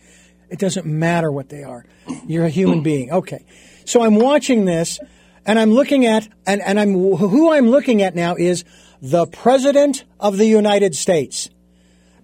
It 0.48 0.60
doesn't 0.60 0.86
matter 0.86 1.32
what 1.32 1.48
they 1.48 1.64
are. 1.64 1.84
You're 2.26 2.44
a 2.44 2.50
human 2.50 2.82
being. 2.82 3.10
Okay. 3.10 3.44
So 3.84 4.02
I'm 4.02 4.14
watching 4.14 4.64
this, 4.64 5.00
and 5.44 5.58
I'm 5.58 5.72
looking 5.72 6.06
at, 6.06 6.28
and, 6.46 6.62
and 6.62 6.78
I'm 6.78 6.92
who 6.92 7.52
I'm 7.52 7.68
looking 7.68 8.00
at 8.00 8.14
now 8.14 8.36
is 8.36 8.64
the 9.02 9.26
President 9.26 10.04
of 10.20 10.36
the 10.36 10.46
United 10.46 10.94
States, 10.94 11.48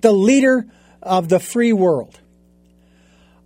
the 0.01 0.13
leader 0.13 0.67
of 1.03 1.29
the 1.29 1.41
free 1.41 1.73
world 1.73 2.21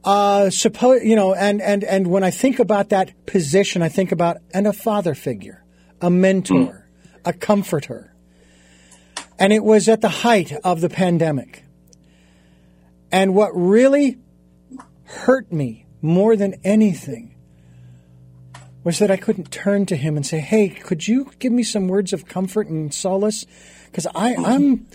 uh, 0.09 0.49
suppose 0.49 1.05
you 1.05 1.15
know, 1.15 1.35
and 1.35 1.61
and 1.61 1.85
and 1.85 2.07
when 2.07 2.25
I 2.25 2.31
think 2.31 2.61
about 2.61 2.89
that 2.89 3.27
position, 3.27 3.83
I 3.83 3.91
think 3.91 4.11
about 4.11 4.39
and 4.55 4.67
a 4.67 4.73
father 4.73 5.15
figure, 5.15 5.63
a 6.01 6.09
mentor, 6.09 6.89
a 7.27 7.35
comforter, 7.35 8.15
and 9.39 9.53
it 9.53 9.63
was 9.63 9.87
at 9.87 10.01
the 10.01 10.09
height 10.09 10.51
of 10.65 10.81
the 10.81 10.89
pandemic. 10.89 11.63
And 13.13 13.35
what 13.35 13.51
really 13.55 14.17
hurt 15.05 15.53
me 15.53 15.85
more 16.01 16.37
than 16.37 16.55
anything 16.65 17.35
was 18.85 19.01
that 19.01 19.11
I 19.11 19.19
couldn't 19.19 19.51
turn 19.53 19.85
to 19.87 19.97
him 19.97 20.17
and 20.17 20.25
say, 20.25 20.39
"Hey, 20.39 20.71
could 20.71 21.07
you 21.07 21.33
give 21.39 21.53
me 21.53 21.63
some 21.63 21.87
words 21.87 22.15
of 22.15 22.25
comfort 22.25 22.69
and 22.69 22.95
solace?" 22.95 23.45
Because 23.85 24.07
I'm, 24.15 24.87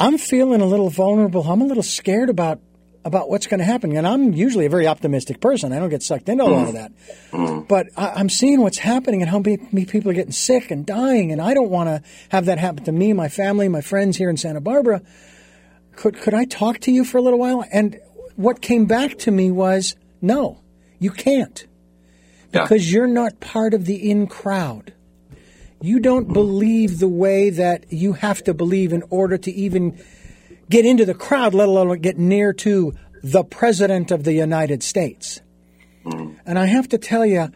I'm 0.00 0.16
feeling 0.16 0.62
a 0.62 0.66
little 0.66 0.88
vulnerable. 0.88 1.42
I'm 1.42 1.60
a 1.60 1.66
little 1.66 1.82
scared 1.82 2.30
about 2.30 2.60
about 3.04 3.28
what's 3.28 3.46
going 3.46 3.58
to 3.58 3.64
happen. 3.64 3.94
And 3.96 4.06
I'm 4.06 4.32
usually 4.32 4.66
a 4.66 4.70
very 4.70 4.86
optimistic 4.86 5.40
person. 5.40 5.72
I 5.72 5.78
don't 5.78 5.90
get 5.90 6.02
sucked 6.02 6.28
into 6.28 6.44
a 6.44 6.46
lot 6.46 6.68
of 6.68 6.74
mm. 6.74 6.78
that. 6.78 6.92
Mm. 7.32 7.68
But 7.68 7.88
I, 7.96 8.10
I'm 8.10 8.30
seeing 8.30 8.60
what's 8.60 8.78
happening 8.78 9.20
and 9.20 9.30
how 9.30 9.38
many, 9.38 9.58
many 9.72 9.86
people 9.86 10.10
are 10.10 10.14
getting 10.14 10.32
sick 10.32 10.70
and 10.70 10.86
dying. 10.86 11.30
And 11.30 11.40
I 11.40 11.54
don't 11.54 11.70
want 11.70 11.88
to 11.88 12.02
have 12.30 12.46
that 12.46 12.58
happen 12.58 12.84
to 12.84 12.92
me, 12.92 13.12
my 13.12 13.28
family, 13.28 13.68
my 13.68 13.82
friends 13.82 14.16
here 14.16 14.30
in 14.30 14.36
Santa 14.36 14.60
Barbara. 14.60 15.02
Could 15.96 16.16
could 16.16 16.34
I 16.34 16.44
talk 16.44 16.80
to 16.80 16.90
you 16.90 17.04
for 17.04 17.18
a 17.18 17.22
little 17.22 17.38
while? 17.38 17.64
And 17.70 18.00
what 18.36 18.60
came 18.60 18.86
back 18.86 19.18
to 19.18 19.30
me 19.30 19.50
was 19.50 19.94
No, 20.20 20.60
you 20.98 21.10
can't. 21.10 21.66
Because 22.50 22.90
yeah. 22.90 22.98
you're 22.98 23.08
not 23.08 23.40
part 23.40 23.74
of 23.74 23.84
the 23.84 24.10
in 24.10 24.26
crowd. 24.26 24.92
You 25.80 26.00
don't 26.00 26.32
believe 26.32 26.98
the 26.98 27.08
way 27.08 27.50
that 27.50 27.92
you 27.92 28.14
have 28.14 28.42
to 28.44 28.54
believe 28.54 28.92
in 28.92 29.02
order 29.10 29.36
to 29.36 29.52
even 29.52 30.02
get 30.68 30.84
into 30.84 31.04
the 31.04 31.14
crowd, 31.14 31.54
let 31.54 31.68
alone 31.68 31.98
get 31.98 32.18
near 32.18 32.52
to 32.52 32.94
the 33.22 33.44
President 33.44 34.10
of 34.10 34.24
the 34.24 34.32
United 34.32 34.82
States. 34.82 35.40
Mm. 36.04 36.38
And 36.44 36.58
I 36.58 36.66
have 36.66 36.88
to 36.90 36.98
tell 36.98 37.24
you, 37.24 37.50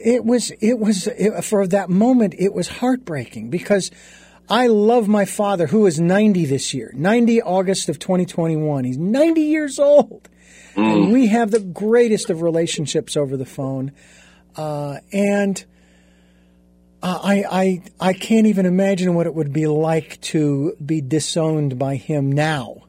it 0.00 0.24
was 0.24 0.50
it 0.60 0.78
was 0.78 1.06
it, 1.06 1.42
for 1.42 1.66
that 1.66 1.90
moment 1.90 2.34
it 2.38 2.54
was 2.54 2.68
heartbreaking 2.68 3.50
because 3.50 3.90
I 4.48 4.68
love 4.68 5.08
my 5.08 5.24
father 5.24 5.66
who 5.66 5.86
is 5.86 5.98
90 5.98 6.44
this 6.46 6.72
year 6.72 6.92
90 6.94 7.42
August 7.42 7.88
of 7.88 7.98
2021 7.98 8.84
he's 8.84 8.96
90 8.96 9.40
years 9.40 9.78
old 9.78 10.28
mm. 10.74 10.92
and 10.92 11.12
we 11.12 11.26
have 11.26 11.50
the 11.50 11.60
greatest 11.60 12.30
of 12.30 12.42
relationships 12.42 13.16
over 13.16 13.36
the 13.36 13.44
phone 13.44 13.92
uh, 14.56 14.98
and 15.12 15.64
I, 17.02 17.44
I 17.50 17.82
I 18.00 18.12
can't 18.12 18.46
even 18.46 18.66
imagine 18.66 19.14
what 19.14 19.26
it 19.26 19.34
would 19.34 19.52
be 19.52 19.66
like 19.66 20.20
to 20.22 20.74
be 20.84 21.00
disowned 21.00 21.78
by 21.78 21.96
him 21.96 22.32
now 22.32 22.82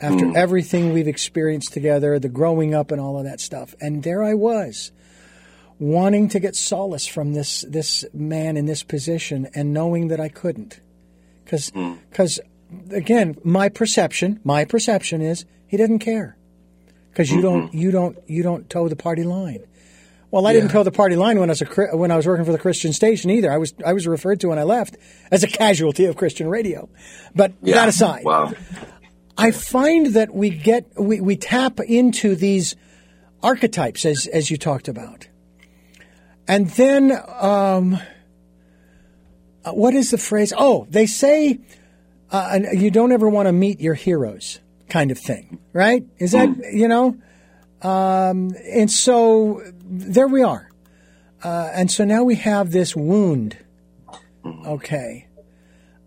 after 0.00 0.24
mm. 0.24 0.36
everything 0.36 0.92
we've 0.92 1.08
experienced 1.08 1.72
together 1.72 2.18
the 2.18 2.28
growing 2.28 2.74
up 2.74 2.90
and 2.90 3.00
all 3.00 3.18
of 3.18 3.24
that 3.24 3.40
stuff 3.40 3.74
and 3.80 4.02
there 4.02 4.22
I 4.22 4.34
was 4.34 4.90
wanting 5.78 6.28
to 6.30 6.40
get 6.40 6.56
solace 6.56 7.06
from 7.06 7.32
this 7.32 7.64
this 7.68 8.04
man 8.12 8.56
in 8.56 8.66
this 8.66 8.82
position 8.82 9.48
and 9.54 9.72
knowing 9.72 10.08
that 10.08 10.18
I 10.18 10.28
couldn't 10.28 10.80
because 11.44 11.70
because 12.10 12.40
mm. 12.72 12.92
again 12.92 13.36
my 13.44 13.68
perception 13.68 14.40
my 14.42 14.64
perception 14.64 15.20
is 15.20 15.44
he 15.68 15.76
doesn't 15.76 16.00
care 16.00 16.36
because 17.10 17.30
you 17.30 17.36
mm-hmm. 17.36 17.60
don't 17.60 17.74
you 17.74 17.90
don't 17.92 18.18
you 18.26 18.42
don't 18.42 18.68
toe 18.68 18.88
the 18.88 18.96
party 18.96 19.22
line 19.22 19.64
well 20.30 20.46
I 20.46 20.52
yeah. 20.52 20.60
didn't 20.60 20.72
toe 20.72 20.82
the 20.82 20.92
party 20.92 21.16
line 21.16 21.38
when 21.38 21.50
I 21.50 21.52
was 21.52 21.62
a, 21.62 21.96
when 21.96 22.10
I 22.10 22.16
was 22.16 22.26
working 22.26 22.44
for 22.44 22.52
the 22.52 22.58
Christian 22.58 22.92
station 22.92 23.30
either 23.30 23.50
I 23.50 23.58
was 23.58 23.74
I 23.84 23.92
was 23.92 24.06
referred 24.06 24.40
to 24.40 24.48
when 24.48 24.58
I 24.58 24.64
left 24.64 24.96
as 25.30 25.42
a 25.42 25.48
casualty 25.48 26.04
of 26.06 26.16
Christian 26.16 26.48
radio 26.48 26.88
but 27.34 27.52
yeah. 27.62 27.76
that 27.76 27.88
aside 27.88 28.24
wow 28.24 28.52
I 29.38 29.50
find 29.50 30.14
that 30.14 30.34
we 30.34 30.50
get 30.50 30.86
we, 30.98 31.20
we 31.20 31.36
tap 31.36 31.80
into 31.80 32.34
these 32.34 32.76
archetypes 33.42 34.04
as 34.04 34.26
as 34.26 34.50
you 34.50 34.56
talked 34.56 34.88
about 34.88 35.28
and 36.48 36.68
then, 36.70 37.12
um, 37.38 37.98
uh, 39.64 39.72
what 39.72 39.94
is 39.94 40.10
the 40.10 40.18
phrase? 40.18 40.52
Oh, 40.56 40.86
they 40.90 41.06
say 41.06 41.58
uh, 42.30 42.60
you 42.72 42.90
don't 42.90 43.12
ever 43.12 43.28
want 43.28 43.46
to 43.46 43.52
meet 43.52 43.80
your 43.80 43.94
heroes, 43.94 44.60
kind 44.88 45.10
of 45.10 45.18
thing, 45.18 45.58
right? 45.72 46.04
Is 46.18 46.32
that, 46.32 46.48
mm. 46.48 46.72
you 46.72 46.88
know? 46.88 47.16
Um, 47.82 48.54
and 48.64 48.90
so 48.90 49.62
there 49.84 50.28
we 50.28 50.42
are. 50.42 50.70
Uh, 51.42 51.70
and 51.74 51.90
so 51.90 52.04
now 52.04 52.24
we 52.24 52.36
have 52.36 52.72
this 52.72 52.96
wound, 52.96 53.58
okay, 54.44 55.28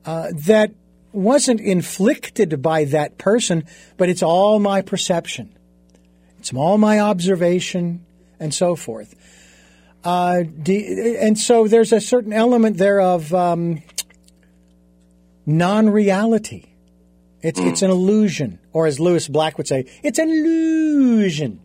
uh, 0.05 0.29
that 0.45 0.71
wasn't 1.11 1.61
inflicted 1.61 2.61
by 2.61 2.85
that 2.85 3.17
person, 3.17 3.65
but 3.97 4.09
it's 4.09 4.23
all 4.23 4.59
my 4.59 4.81
perception. 4.81 5.55
It's 6.39 6.53
all 6.53 6.77
my 6.77 6.99
observation 6.99 8.05
and 8.39 8.53
so 8.53 8.75
forth. 8.75 9.15
Uh, 10.03 10.43
and 10.65 11.37
so 11.37 11.67
there's 11.67 11.91
a 11.91 11.99
certain 11.99 12.31
element 12.31 12.77
there 12.77 13.01
of 13.01 13.33
um, 13.33 13.83
non-reality. 15.45 16.65
It's 17.41 17.59
it's 17.59 17.81
mm. 17.81 17.85
an 17.85 17.91
illusion, 17.91 18.59
or 18.73 18.85
as 18.85 18.99
Lewis 18.99 19.27
Black 19.27 19.57
would 19.57 19.67
say, 19.67 19.85
it's 20.03 20.19
an 20.19 20.29
illusion. 20.29 21.61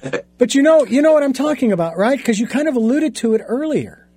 but 0.38 0.54
you 0.54 0.62
know, 0.62 0.84
you 0.84 1.02
know 1.02 1.12
what 1.12 1.22
I'm 1.22 1.32
talking 1.32 1.72
about, 1.72 1.96
right? 1.96 2.18
Because 2.18 2.38
you 2.38 2.46
kind 2.46 2.68
of 2.68 2.76
alluded 2.76 3.16
to 3.16 3.34
it 3.34 3.42
earlier. 3.46 4.08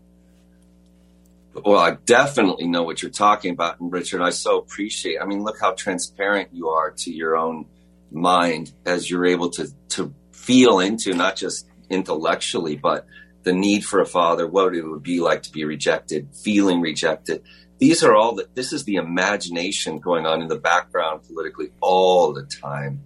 Well, 1.54 1.78
I 1.78 1.98
definitely 2.06 2.68
know 2.68 2.84
what 2.84 3.02
you're 3.02 3.12
talking 3.12 3.52
about, 3.52 3.80
and 3.80 3.92
Richard, 3.92 4.22
I 4.22 4.30
so 4.30 4.58
appreciate. 4.58 5.22
I 5.22 5.26
mean, 5.26 5.44
look 5.44 5.60
how 5.60 5.74
transparent 5.74 6.50
you 6.54 6.70
are 6.70 6.92
to 6.92 7.12
your 7.12 7.36
own 7.36 7.66
mind 8.12 8.74
as 8.86 9.10
you're 9.10 9.26
able 9.26 9.50
to 9.52 9.68
to 9.90 10.14
feel 10.32 10.80
into 10.80 11.14
not 11.14 11.36
just 11.36 11.68
intellectually, 11.90 12.76
but 12.76 13.06
the 13.44 13.54
need 13.54 13.86
for 13.86 14.00
a 14.00 14.06
father, 14.06 14.48
what 14.48 14.76
it 14.76 14.84
would 14.84 15.04
be 15.04 15.20
like 15.20 15.44
to 15.44 15.52
be 15.52 15.66
rejected, 15.66 16.30
feeling 16.34 16.82
rejected. 16.82 17.44
These 17.82 18.04
are 18.04 18.16
all 18.16 18.36
that, 18.36 18.54
this 18.54 18.74
is 18.74 18.84
the 18.84 18.98
imagination 18.98 19.98
going 19.98 20.28
on 20.28 20.44
in 20.44 20.48
the 20.48 20.56
background 20.56 21.24
politically 21.24 21.72
all 21.82 22.32
the 22.32 22.44
time. 22.44 23.04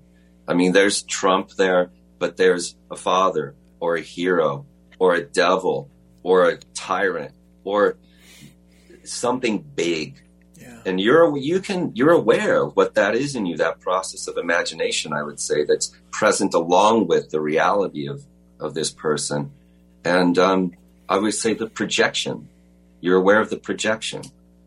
I 0.49 0.53
mean, 0.53 0.73
there's 0.73 1.01
Trump 1.01 1.51
there, 1.51 1.91
but 2.19 2.36
there's 2.36 2.76
a 2.91 2.97
father 2.97 3.55
or 3.80 3.95
a 3.95 4.01
hero 4.01 4.65
or 4.99 5.15
a 5.15 5.23
devil 5.23 5.89
or 6.23 6.49
a 6.49 6.57
tyrant 6.73 7.34
or 7.63 7.97
something 9.05 9.59
big. 9.59 10.21
Yeah. 10.59 10.82
And 10.86 10.99
you're, 10.99 11.38
you 11.38 11.61
can, 11.61 11.93
you're 11.95 12.11
aware 12.11 12.61
of 12.63 12.76
what 12.76 12.95
that 12.95 13.15
is 13.15 13.34
in 13.34 13.45
you, 13.45 13.55
that 13.55 13.80
process 13.80 14.28
of 14.28 14.36
imagination, 14.38 15.13
I 15.13 15.23
would 15.23 15.39
say, 15.39 15.63
that's 15.63 15.95
present 16.11 16.53
along 16.53 17.07
with 17.07 17.30
the 17.30 17.39
reality 17.39 18.09
of, 18.09 18.26
of 18.59 18.73
this 18.73 18.91
person 18.91 19.51
and 20.03 20.38
um, 20.38 20.73
I 21.07 21.17
would 21.17 21.34
say 21.34 21.53
the 21.53 21.67
projection. 21.67 22.49
You're 23.01 23.17
aware 23.17 23.39
of 23.39 23.49
the 23.49 23.57
projection 23.57 24.21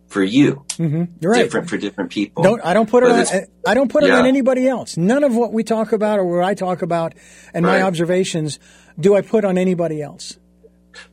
for 0.09 0.23
you. 0.23 0.65
Mm-hmm. 0.71 1.05
You're 1.21 1.33
right. 1.33 1.45
Different 1.45 1.69
for 1.69 1.77
different 1.77 2.11
people. 2.11 2.43
Don't 2.43 2.65
I 2.65 2.75
don't 2.75 2.89
put 2.89 3.05
it 3.05 3.11
on, 3.11 3.47
I 3.67 3.75
don't 3.75 3.91
put 3.91 4.05
it 4.05 4.09
yeah. 4.09 4.19
on 4.19 4.27
anybody 4.27 4.67
else. 4.67 4.97
None 4.97 5.23
of 5.23 5.37
what 5.37 5.53
we 5.53 5.63
talk 5.63 5.93
about 5.93 6.19
or 6.19 6.25
what 6.25 6.45
I 6.45 6.55
talk 6.55 6.83
about 6.83 7.15
and 7.55 7.65
right. 7.65 7.81
my 7.81 7.83
observations 7.83 8.59
do 8.99 9.15
I 9.15 9.21
put 9.21 9.45
on 9.45 9.59
anybody 9.59 10.03
else. 10.03 10.39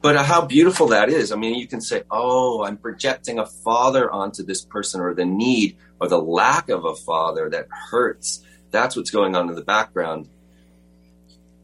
But 0.01 0.15
how 0.25 0.45
beautiful 0.45 0.87
that 0.87 1.09
is. 1.09 1.31
I 1.31 1.35
mean, 1.35 1.55
you 1.55 1.67
can 1.67 1.81
say, 1.81 2.03
"Oh, 2.09 2.63
I'm 2.63 2.77
projecting 2.77 3.37
a 3.37 3.45
father 3.45 4.09
onto 4.09 4.41
this 4.41 4.65
person 4.65 5.01
or 5.01 5.13
the 5.13 5.25
need 5.25 5.77
or 5.99 6.07
the 6.07 6.19
lack 6.19 6.69
of 6.69 6.85
a 6.85 6.95
father 6.95 7.49
that 7.49 7.67
hurts." 7.69 8.43
That's 8.71 8.95
what's 8.95 9.11
going 9.11 9.35
on 9.35 9.47
in 9.49 9.55
the 9.55 9.63
background. 9.63 10.27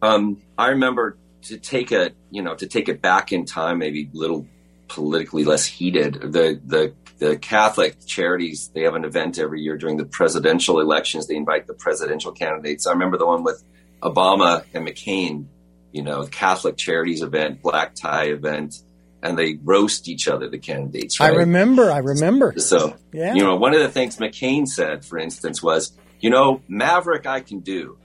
Um, 0.02 0.42
I 0.58 0.70
remember 0.70 1.18
to 1.44 1.58
take 1.58 1.92
a 1.92 2.12
you 2.30 2.44
know 2.44 2.54
to 2.56 2.68
take 2.68 2.90
it 2.90 3.02
back 3.02 3.32
in 3.32 3.46
time, 3.46 3.80
maybe 3.80 4.10
a 4.14 4.18
little 4.18 4.46
politically 4.88 5.44
less 5.44 5.66
heated. 5.66 6.16
The 6.22 6.60
the 6.64 6.94
the 7.22 7.38
Catholic 7.38 8.04
charities 8.08 8.72
they 8.74 8.82
have 8.82 8.96
an 8.96 9.06
event 9.06 9.38
every 9.38 9.62
year 9.62 9.78
during 9.78 9.96
the 9.96 10.06
presidential 10.06 10.80
elections. 10.82 11.28
They 11.28 11.36
invite 11.36 11.68
the 11.68 11.76
presidential 11.76 12.32
candidates. 12.32 12.88
I 12.88 12.94
remember 12.94 13.20
the 13.20 13.28
one 13.28 13.44
with 13.44 13.64
Obama 14.02 14.66
and 14.74 14.88
McCain. 14.88 15.46
You 15.92 16.02
know, 16.02 16.26
Catholic 16.26 16.78
charities 16.78 17.22
event, 17.22 17.62
black 17.62 17.94
tie 17.94 18.30
event, 18.30 18.76
and 19.22 19.38
they 19.38 19.60
roast 19.64 20.08
each 20.08 20.28
other, 20.28 20.50
the 20.50 20.58
candidates. 20.58 21.20
Right? 21.20 21.32
I 21.32 21.36
remember. 21.36 21.92
I 21.92 22.00
remember. 22.00 22.56
So, 22.58 22.98
yeah. 23.14 23.36
you 23.36 23.44
know, 23.44 23.56
one 23.56 23.76
of 23.76 23.82
the 23.82 23.90
things 23.90 24.18
McCain 24.18 24.68
said, 24.68 25.06
for 25.06 25.20
instance, 25.20 25.62
was, 25.62 25.92
you 26.20 26.32
know, 26.32 26.64
Maverick 26.68 27.28
I 27.28 27.42
can 27.42 27.60
do, 27.60 27.98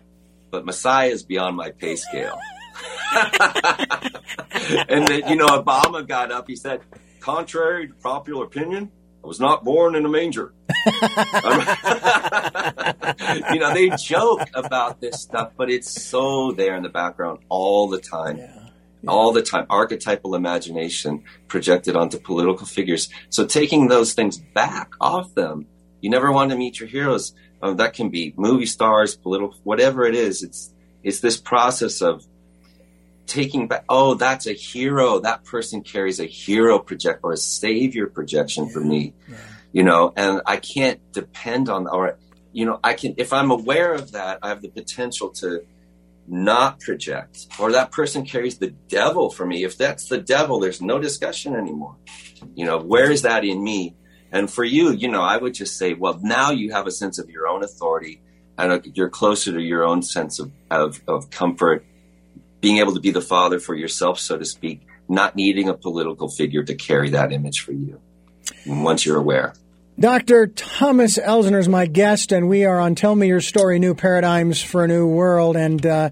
but 0.51 0.67
Messiah 0.67 1.09
is 1.09 1.23
beyond 1.23 1.57
my 1.57 1.71
pay 1.71 1.97
scale. 1.97 2.39
and 4.89 5.09
then, 5.09 5.29
you 5.29 5.37
know, 5.37 5.47
Obama 5.47 6.07
got 6.07 6.31
up. 6.33 6.49
He 6.49 6.57
said, 6.57 6.81
contrary 7.21 7.89
to 7.89 7.95
popular 7.95 8.45
opinion, 8.45 8.91
I 9.27 9.29
was 9.29 9.41
not 9.41 9.64
born 9.64 9.97
in 9.97 10.07
a 10.07 10.09
manger. 10.09 10.55
you 13.53 13.59
know, 13.59 13.74
they 13.74 13.91
joke 13.99 14.49
about 14.55 15.01
this 15.01 15.20
stuff, 15.20 15.51
but 15.57 15.68
it's 15.68 15.91
so 15.91 16.53
there 16.53 16.77
in 16.77 16.85
the 16.85 16.89
background 16.89 17.41
all 17.49 17.89
the 17.89 17.99
time. 17.99 18.37
Yeah. 18.37 18.68
Yeah. 19.03 19.11
All 19.11 19.33
the 19.33 19.43
time, 19.43 19.66
archetypal 19.68 20.37
imagination 20.37 21.24
projected 21.49 21.97
onto 21.97 22.20
political 22.20 22.68
figures. 22.68 23.09
So 23.29 23.45
taking 23.45 23.89
those 23.89 24.14
things 24.14 24.39
back 24.39 24.93
off 25.01 25.35
them, 25.35 25.66
you 26.01 26.09
never 26.09 26.31
want 26.31 26.53
to 26.53 26.57
meet 26.57 26.79
your 26.79 26.89
heroes. 26.89 27.35
Um, 27.61 27.79
that 27.79 27.95
can 27.95 28.11
be 28.11 28.33
movie 28.37 28.66
stars, 28.66 29.16
political, 29.16 29.57
whatever 29.64 30.07
it 30.07 30.14
is. 30.14 30.45
It's 30.45 30.72
it's 31.03 31.18
this 31.18 31.37
process 31.37 32.01
of 32.01 32.24
taking 33.27 33.68
back, 33.68 33.85
oh, 33.89 34.14
that's 34.14 34.47
a 34.47 34.53
hero. 34.53 35.18
That 35.20 35.45
person 35.45 35.83
carries 35.83 36.20
a 36.20 36.27
hero 36.27 36.79
project 36.79 37.20
or 37.22 37.33
a 37.33 37.37
savior 37.37 38.07
projection 38.07 38.66
yeah, 38.66 38.72
for 38.72 38.81
me, 38.81 39.14
yeah. 39.29 39.37
you 39.72 39.83
know, 39.83 40.12
and 40.16 40.43
I 40.47 40.57
can't 40.57 41.01
depend 41.12 41.68
on, 41.68 41.87
or, 41.87 42.18
you 42.53 42.64
know, 42.66 42.81
I 42.83 42.95
can, 42.95 43.14
if 43.16 43.33
I'm 43.33 43.51
aware 43.51 43.93
of 43.93 44.12
that, 44.12 44.39
I 44.43 44.49
have 44.49 44.62
the 44.62 44.68
potential 44.68 45.31
to 45.41 45.64
not 46.29 46.81
project 46.81 47.47
or 47.59 47.72
that 47.72 47.93
person 47.93 48.24
carries 48.24 48.59
the 48.59 48.70
devil 48.89 49.31
for 49.31 49.47
me. 49.47 49.64
If 49.64 49.79
that's 49.79 50.09
the 50.09 50.18
devil, 50.18 50.59
there's 50.59 50.83
no 50.83 50.99
discussion 50.99 51.55
anymore. 51.55 51.97
You 52.55 52.66
know, 52.66 52.79
where 52.79 53.11
is 53.11 53.22
that 53.22 53.45
in 53.45 53.62
me? 53.62 53.95
And 54.33 54.51
for 54.51 54.64
you, 54.64 54.91
you 54.91 55.09
know, 55.09 55.22
I 55.22 55.37
would 55.37 55.55
just 55.55 55.77
say, 55.77 55.95
well, 55.95 56.18
now 56.22 56.51
you 56.51 56.72
have 56.72 56.87
a 56.87 56.91
sense 56.91 57.18
of 57.18 57.31
your 57.31 57.47
own 57.47 57.62
authority 57.62 58.22
and 58.59 58.85
you're 58.95 59.09
closer 59.09 59.53
to 59.53 59.61
your 59.61 59.85
own 59.85 60.03
sense 60.03 60.41
of, 60.41 60.51
of, 60.70 61.01
of 61.07 61.31
comfort 61.31 61.87
being 62.67 62.79
able 62.79 62.95
to 62.95 63.01
be 63.01 63.12
the 63.12 63.21
father 63.21 63.61
for 63.61 63.77
yourself, 63.77 64.19
so 64.19 64.37
to 64.37 64.45
speak, 64.45 64.81
not 65.09 65.37
needing 65.37 65.69
a 65.69 65.75
political 65.75 66.29
figure 66.29 66.64
to 66.64 66.75
carry 66.75 67.11
that 67.11 67.33
image 67.33 67.61
for 67.61 67.71
you 67.71 68.01
once 68.67 69.07
you're 69.07 69.19
aware. 69.19 69.55
Dr. 70.01 70.49
Thomas 70.49 71.17
Elsner 71.17 71.61
is 71.61 71.69
my 71.69 71.87
guest, 71.87 72.33
and 72.33 72.49
we 72.49 72.64
are 72.64 72.81
on 72.81 72.97
Tell 72.97 73.14
Me 73.14 73.29
Your 73.29 73.41
Story 73.41 73.79
New 73.79 73.95
Paradigms 73.95 74.61
for 74.61 74.83
a 74.83 74.89
New 74.89 75.07
World. 75.07 75.55
And 75.55 75.87
uh, 75.87 76.11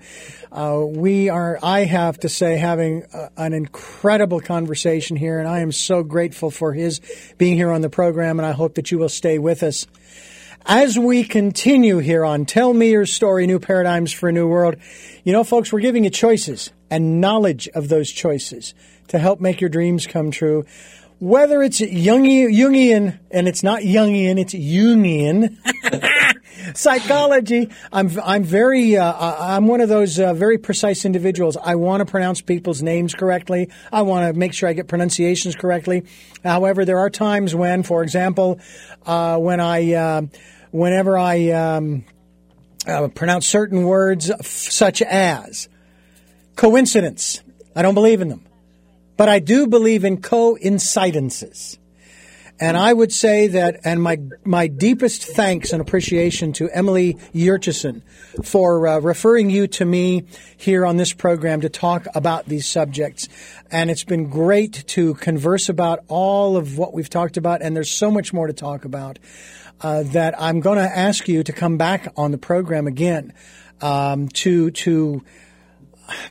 uh, 0.52 0.84
we 0.86 1.28
are, 1.28 1.58
I 1.60 1.80
have 1.80 2.20
to 2.20 2.28
say, 2.28 2.56
having 2.56 3.02
a, 3.12 3.30
an 3.36 3.52
incredible 3.52 4.38
conversation 4.38 5.16
here, 5.16 5.40
and 5.40 5.48
I 5.48 5.58
am 5.58 5.72
so 5.72 6.04
grateful 6.04 6.52
for 6.52 6.72
his 6.72 7.00
being 7.36 7.56
here 7.56 7.72
on 7.72 7.80
the 7.80 7.90
program, 7.90 8.38
and 8.38 8.46
I 8.46 8.52
hope 8.52 8.76
that 8.76 8.92
you 8.92 8.98
will 9.00 9.08
stay 9.08 9.40
with 9.40 9.64
us. 9.64 9.88
As 10.66 10.98
we 10.98 11.24
continue 11.24 11.98
here 11.98 12.24
on 12.24 12.46
Tell 12.46 12.72
Me 12.72 12.90
Your 12.90 13.04
Story 13.04 13.46
New 13.46 13.58
Paradigms 13.58 14.12
for 14.12 14.30
a 14.30 14.32
New 14.32 14.48
World, 14.48 14.76
you 15.22 15.30
know, 15.30 15.44
folks, 15.44 15.70
we're 15.70 15.80
giving 15.80 16.04
you 16.04 16.10
choices 16.10 16.72
and 16.90 17.20
knowledge 17.20 17.68
of 17.74 17.90
those 17.90 18.10
choices 18.10 18.72
to 19.08 19.18
help 19.18 19.42
make 19.42 19.60
your 19.60 19.68
dreams 19.68 20.06
come 20.06 20.30
true 20.30 20.64
whether 21.24 21.62
it's 21.62 21.80
Jungian, 21.80 23.18
and 23.30 23.48
it's 23.48 23.62
not 23.62 23.80
Jungian, 23.80 24.38
it's 24.38 24.52
Jungian 24.52 25.56
psychology. 26.76 27.70
I'm 27.92 28.10
I'm 28.22 28.44
very 28.44 28.96
uh, 28.96 29.14
I'm 29.16 29.66
one 29.66 29.80
of 29.80 29.88
those 29.88 30.18
uh, 30.18 30.34
very 30.34 30.58
precise 30.58 31.04
individuals. 31.04 31.56
I 31.56 31.76
want 31.76 32.00
to 32.00 32.04
pronounce 32.04 32.40
people's 32.40 32.82
names 32.82 33.14
correctly. 33.14 33.70
I 33.92 34.02
want 34.02 34.26
to 34.26 34.38
make 34.38 34.52
sure 34.52 34.68
I 34.68 34.72
get 34.72 34.88
pronunciations 34.88 35.54
correctly. 35.54 36.04
However, 36.42 36.84
there 36.84 36.98
are 36.98 37.10
times 37.10 37.54
when, 37.54 37.84
for 37.84 38.02
example, 38.02 38.60
uh, 39.06 39.38
when 39.38 39.60
I 39.60 39.94
uh, 39.94 40.22
whenever 40.74 41.16
I 41.16 41.50
um, 41.50 42.04
uh, 42.84 43.06
pronounce 43.06 43.46
certain 43.46 43.84
words, 43.84 44.32
such 44.44 45.02
as 45.02 45.68
coincidence, 46.56 47.40
I 47.76 47.82
don't 47.82 47.94
believe 47.94 48.20
in 48.20 48.28
them. 48.28 48.44
But 49.16 49.28
I 49.28 49.38
do 49.38 49.68
believe 49.68 50.04
in 50.04 50.20
coincidences. 50.20 51.78
And 52.60 52.76
I 52.76 52.92
would 52.92 53.12
say 53.12 53.48
that, 53.48 53.80
and 53.84 54.00
my 54.00 54.20
my 54.44 54.68
deepest 54.68 55.24
thanks 55.24 55.72
and 55.72 55.80
appreciation 55.80 56.52
to 56.54 56.70
Emily 56.70 57.14
Yurchison 57.34 58.02
for 58.44 58.86
uh, 58.86 58.98
referring 59.00 59.50
you 59.50 59.66
to 59.68 59.84
me 59.84 60.24
here 60.56 60.86
on 60.86 60.96
this 60.96 61.12
program 61.12 61.62
to 61.62 61.68
talk 61.68 62.06
about 62.14 62.46
these 62.46 62.66
subjects. 62.66 63.28
And 63.72 63.90
it's 63.90 64.04
been 64.04 64.30
great 64.30 64.86
to 64.88 65.14
converse 65.14 65.68
about 65.68 66.04
all 66.06 66.56
of 66.56 66.78
what 66.78 66.94
we've 66.94 67.10
talked 67.10 67.36
about, 67.36 67.60
and 67.60 67.74
there's 67.74 67.90
so 67.90 68.10
much 68.10 68.32
more 68.32 68.46
to 68.46 68.52
talk 68.52 68.84
about 68.84 69.18
uh, 69.80 70.04
that 70.04 70.40
I'm 70.40 70.60
going 70.60 70.78
to 70.78 70.96
ask 70.96 71.28
you 71.28 71.42
to 71.42 71.52
come 71.52 71.76
back 71.76 72.12
on 72.16 72.30
the 72.30 72.38
program 72.38 72.86
again 72.86 73.32
um, 73.80 74.28
to 74.28 74.70
to 74.70 75.24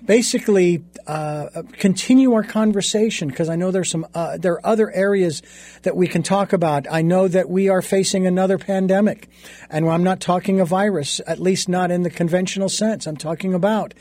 basically 0.05 0.83
uh, 1.07 1.63
continue 1.73 2.33
our 2.33 2.43
conversation 2.43 3.27
because 3.27 3.49
I 3.49 3.55
know 3.55 3.71
there's 3.71 3.89
some 3.89 4.07
uh, 4.13 4.37
there 4.37 4.53
are 4.53 4.65
other 4.65 4.91
areas 4.91 5.41
that 5.83 5.95
we 5.95 6.07
can 6.07 6.23
talk 6.23 6.53
about. 6.53 6.85
I 6.89 7.01
know 7.01 7.27
that 7.27 7.49
we 7.49 7.69
are 7.69 7.81
facing 7.81 8.25
another 8.27 8.57
pandemic, 8.57 9.29
and 9.69 9.89
I'm 9.89 10.03
not 10.03 10.19
talking 10.19 10.59
a 10.59 10.65
virus, 10.65 11.21
at 11.27 11.39
least 11.39 11.67
not 11.67 11.91
in 11.91 12.03
the 12.03 12.09
conventional 12.09 12.69
sense. 12.69 13.07
I'm 13.07 13.17
talking 13.17 13.53
about 13.53 13.93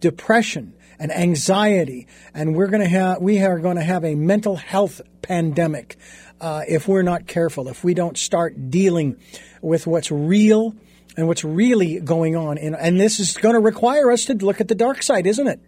depression 0.00 0.74
and 0.98 1.12
anxiety, 1.12 2.06
and 2.34 2.56
we're 2.56 2.68
going 2.68 2.82
to 2.82 2.88
have 2.88 3.20
we 3.20 3.40
are 3.42 3.58
going 3.58 3.76
to 3.76 3.84
have 3.84 4.04
a 4.04 4.14
mental 4.14 4.56
health 4.56 5.00
pandemic 5.22 5.96
uh, 6.40 6.62
if 6.68 6.88
we're 6.88 7.02
not 7.02 7.26
careful. 7.26 7.68
If 7.68 7.84
we 7.84 7.94
don't 7.94 8.16
start 8.16 8.70
dealing 8.70 9.16
with 9.60 9.86
what's 9.86 10.10
real 10.10 10.74
and 11.18 11.26
what's 11.26 11.42
really 11.42 11.98
going 11.98 12.36
on. 12.36 12.58
And, 12.58 12.76
and 12.76 12.98
this 12.98 13.18
is 13.18 13.36
going 13.36 13.56
to 13.56 13.60
require 13.60 14.12
us 14.12 14.26
to 14.26 14.34
look 14.34 14.60
at 14.60 14.68
the 14.68 14.76
dark 14.76 15.02
side, 15.02 15.26
isn't 15.26 15.48
it? 15.48 15.60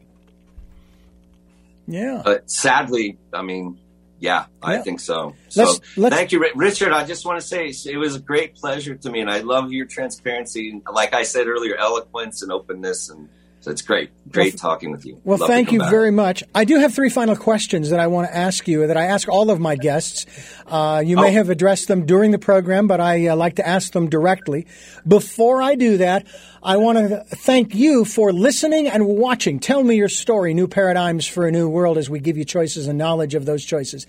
Yeah. 1.88 2.22
But 2.24 2.48
sadly, 2.48 3.18
I 3.32 3.42
mean, 3.42 3.80
yeah, 4.20 4.44
I 4.62 4.78
think 4.78 5.00
so. 5.00 5.34
So 5.48 5.64
let's, 5.64 5.96
let's, 5.96 6.14
thank 6.14 6.30
you, 6.30 6.48
Richard. 6.54 6.92
I 6.92 7.04
just 7.04 7.26
want 7.26 7.40
to 7.40 7.46
say 7.46 7.66
it 7.66 7.96
was 7.96 8.14
a 8.14 8.20
great 8.20 8.54
pleasure 8.54 8.94
to 8.94 9.10
me, 9.10 9.20
and 9.20 9.30
I 9.30 9.40
love 9.40 9.72
your 9.72 9.86
transparency. 9.86 10.80
Like 10.90 11.14
I 11.14 11.24
said 11.24 11.48
earlier, 11.48 11.74
eloquence 11.76 12.42
and 12.42 12.52
openness 12.52 13.10
and 13.10 13.28
so 13.60 13.70
it's 13.70 13.82
great. 13.82 14.10
Great 14.30 14.54
well, 14.54 14.58
talking 14.58 14.90
with 14.90 15.04
you. 15.04 15.20
Well, 15.22 15.36
Love 15.36 15.46
thank 15.46 15.70
you 15.70 15.80
back. 15.80 15.90
very 15.90 16.10
much. 16.10 16.42
I 16.54 16.64
do 16.64 16.78
have 16.78 16.94
three 16.94 17.10
final 17.10 17.36
questions 17.36 17.90
that 17.90 18.00
I 18.00 18.06
want 18.06 18.28
to 18.28 18.34
ask 18.34 18.66
you 18.66 18.86
that 18.86 18.96
I 18.96 19.06
ask 19.06 19.28
all 19.28 19.50
of 19.50 19.60
my 19.60 19.76
guests. 19.76 20.24
Uh, 20.66 21.02
you 21.04 21.18
oh. 21.18 21.20
may 21.20 21.32
have 21.32 21.50
addressed 21.50 21.86
them 21.86 22.06
during 22.06 22.30
the 22.30 22.38
program, 22.38 22.86
but 22.86 23.00
I 23.00 23.26
uh, 23.26 23.36
like 23.36 23.56
to 23.56 23.66
ask 23.66 23.92
them 23.92 24.08
directly. 24.08 24.66
Before 25.06 25.60
I 25.60 25.74
do 25.74 25.98
that, 25.98 26.26
I 26.62 26.78
want 26.78 26.98
to 26.98 27.24
thank 27.36 27.74
you 27.74 28.06
for 28.06 28.32
listening 28.32 28.88
and 28.88 29.06
watching. 29.06 29.60
Tell 29.60 29.82
me 29.82 29.96
your 29.96 30.08
story, 30.08 30.54
New 30.54 30.66
Paradigms 30.66 31.26
for 31.26 31.46
a 31.46 31.52
New 31.52 31.68
World, 31.68 31.98
as 31.98 32.08
we 32.08 32.18
give 32.18 32.38
you 32.38 32.46
choices 32.46 32.86
and 32.88 32.98
knowledge 32.98 33.34
of 33.34 33.44
those 33.44 33.62
choices. 33.62 34.06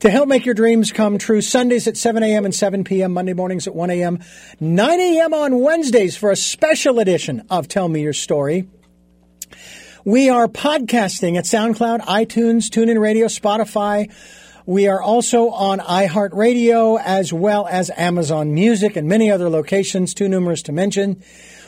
To 0.00 0.10
help 0.10 0.28
make 0.28 0.44
your 0.44 0.54
dreams 0.54 0.92
come 0.92 1.16
true, 1.16 1.40
Sundays 1.40 1.86
at 1.88 1.96
7 1.96 2.22
a.m. 2.22 2.44
and 2.44 2.54
7 2.54 2.84
p.m., 2.84 3.14
Monday 3.14 3.32
mornings 3.32 3.66
at 3.66 3.74
1 3.74 3.88
a.m., 3.88 4.18
9 4.60 5.00
a.m. 5.00 5.32
on 5.32 5.60
Wednesdays 5.60 6.18
for 6.18 6.30
a 6.30 6.36
special 6.36 6.98
edition 6.98 7.46
of 7.48 7.66
Tell 7.66 7.88
Me 7.88 8.02
Your 8.02 8.12
Story. 8.12 8.68
We 10.04 10.30
are 10.30 10.48
podcasting 10.48 11.36
at 11.36 11.44
SoundCloud, 11.44 12.00
iTunes, 12.00 12.68
TuneIn 12.68 13.00
Radio, 13.00 13.26
Spotify. 13.26 14.10
We 14.66 14.88
are 14.88 15.02
also 15.02 15.50
on 15.50 15.78
iHeartRadio 15.80 17.00
as 17.04 17.32
well 17.32 17.66
as 17.66 17.90
Amazon 17.96 18.54
Music 18.54 18.96
and 18.96 19.08
many 19.08 19.30
other 19.30 19.50
locations, 19.50 20.14
too 20.14 20.28
numerous 20.28 20.62
to 20.62 20.72
mention. 20.72 21.22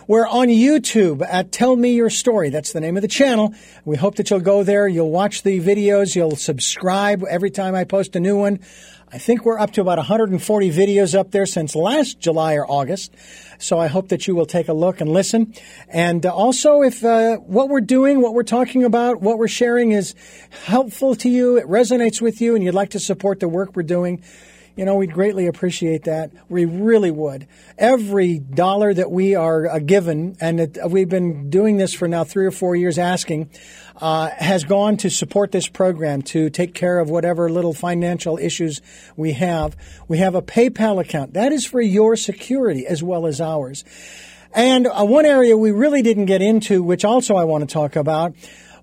We're 0.09 0.27
on 0.27 0.49
YouTube 0.49 1.25
at 1.29 1.53
Tell 1.53 1.77
Me 1.77 1.95
Your 1.95 2.11
Story. 2.11 2.51
That's 2.51 2.73
the 2.73 2.81
name 2.81 2.97
of 2.97 3.03
the 3.03 3.09
channel. 3.09 3.55
We 3.85 3.97
hope 3.97 4.17
that 4.17 4.31
you'll 4.31 4.41
go 4.41 4.65
there. 4.65 4.89
You'll 4.89 5.11
watch 5.11 5.43
the 5.43 5.61
videos. 5.61 6.17
You'll 6.17 6.37
subscribe 6.37 7.23
every 7.29 7.51
time 7.51 7.75
I 7.75 7.85
post 7.85 8.17
a 8.17 8.21
new 8.21 8.37
one. 8.37 8.61
I 9.15 9.19
think 9.19 9.45
we're 9.45 9.59
up 9.59 9.73
to 9.73 9.83
about 9.83 9.99
140 9.99 10.71
videos 10.71 11.15
up 11.15 11.33
there 11.33 11.45
since 11.45 11.77
last 11.77 12.19
July 12.19 12.55
or 12.55 12.65
August. 12.67 13.15
So 13.59 13.79
I 13.79 13.87
hope 13.87 14.09
that 14.09 14.27
you 14.27 14.35
will 14.35 14.47
take 14.47 14.69
a 14.69 14.73
look 14.73 15.03
and 15.03 15.13
listen. 15.13 15.53
And 15.91 16.25
uh, 16.25 16.35
also, 16.35 16.81
if 16.81 17.05
uh, 17.05 17.37
what 17.37 17.69
we're 17.69 17.83
doing, 17.83 18.23
what 18.23 18.33
we're 18.33 18.43
talking 18.43 18.85
about, 18.85 19.21
what 19.21 19.37
we're 19.37 19.49
sharing 19.49 19.93
is 19.93 20.15
helpful 20.65 21.15
to 21.17 21.29
you, 21.29 21.59
it 21.59 21.67
resonates 21.67 22.23
with 22.23 22.41
you, 22.41 22.55
and 22.55 22.65
you'd 22.65 22.73
like 22.73 22.89
to 22.91 23.01
support 23.01 23.39
the 23.41 23.49
work 23.49 23.77
we're 23.77 23.83
doing, 23.83 24.23
you 24.77 24.87
know, 24.87 24.95
we'd 24.95 25.13
greatly 25.13 25.47
appreciate 25.47 26.05
that. 26.05 26.31
We 26.49 26.65
really 26.65 27.11
would. 27.11 27.47
Every 27.77 28.39
dollar 28.39 28.95
that 28.95 29.11
we 29.11 29.35
are 29.35 29.67
uh, 29.67 29.79
given, 29.81 30.37
and 30.41 30.61
it, 30.61 30.79
we've 30.89 31.09
been 31.09 31.51
doing 31.51 31.77
this 31.77 31.93
for 31.93 32.09
now 32.09 32.25
three 32.25 32.47
or 32.47 32.51
four 32.51 32.75
years 32.75 32.99
asking, 32.99 33.51
uh, 34.01 34.31
has 34.31 34.65
gone 34.65 34.97
to 34.99 35.11
support 35.11 35.53
this 35.53 35.69
program, 35.69 36.23
to 36.23 36.49
take 36.49 36.75
care 36.75 36.99
of 36.99 37.11
whatever 37.11 37.51
little 37.51 37.75
financial 37.75 38.39
issues 38.39 38.81
we 39.15 39.33
have. 39.33 39.77
We 40.09 40.19
have 40.19 40.35
a 40.35 40.43
PayPal 40.43 41.01
account. 41.01 41.35
That 41.35 41.53
is 41.53 41.67
for 41.67 41.81
your 41.81 42.17
security 42.17 42.87
as 42.87 43.03
well 43.03 43.27
as 43.27 43.41
ours. 43.41 43.85
And 44.55 44.87
uh, 44.87 45.05
one 45.05 45.27
area 45.27 45.57
we 45.57 45.71
really 45.71 46.03
didn't 46.03 46.27
get 46.27 46.41
into, 46.41 46.83
which 46.83 47.05
also 47.05 47.37
I 47.37 47.45
want 47.45 47.69
to 47.69 47.73
talk 47.73 47.95
about, 47.95 48.35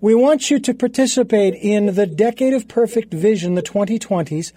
we 0.02 0.16
want 0.16 0.50
you 0.50 0.60
to 0.60 0.74
participate 0.74 1.56
in 1.56 1.96
the 1.96 2.06
Decade 2.06 2.54
of 2.54 2.68
Perfect 2.68 3.14
Vision, 3.14 3.56
the 3.56 3.62
2020s 3.62 4.54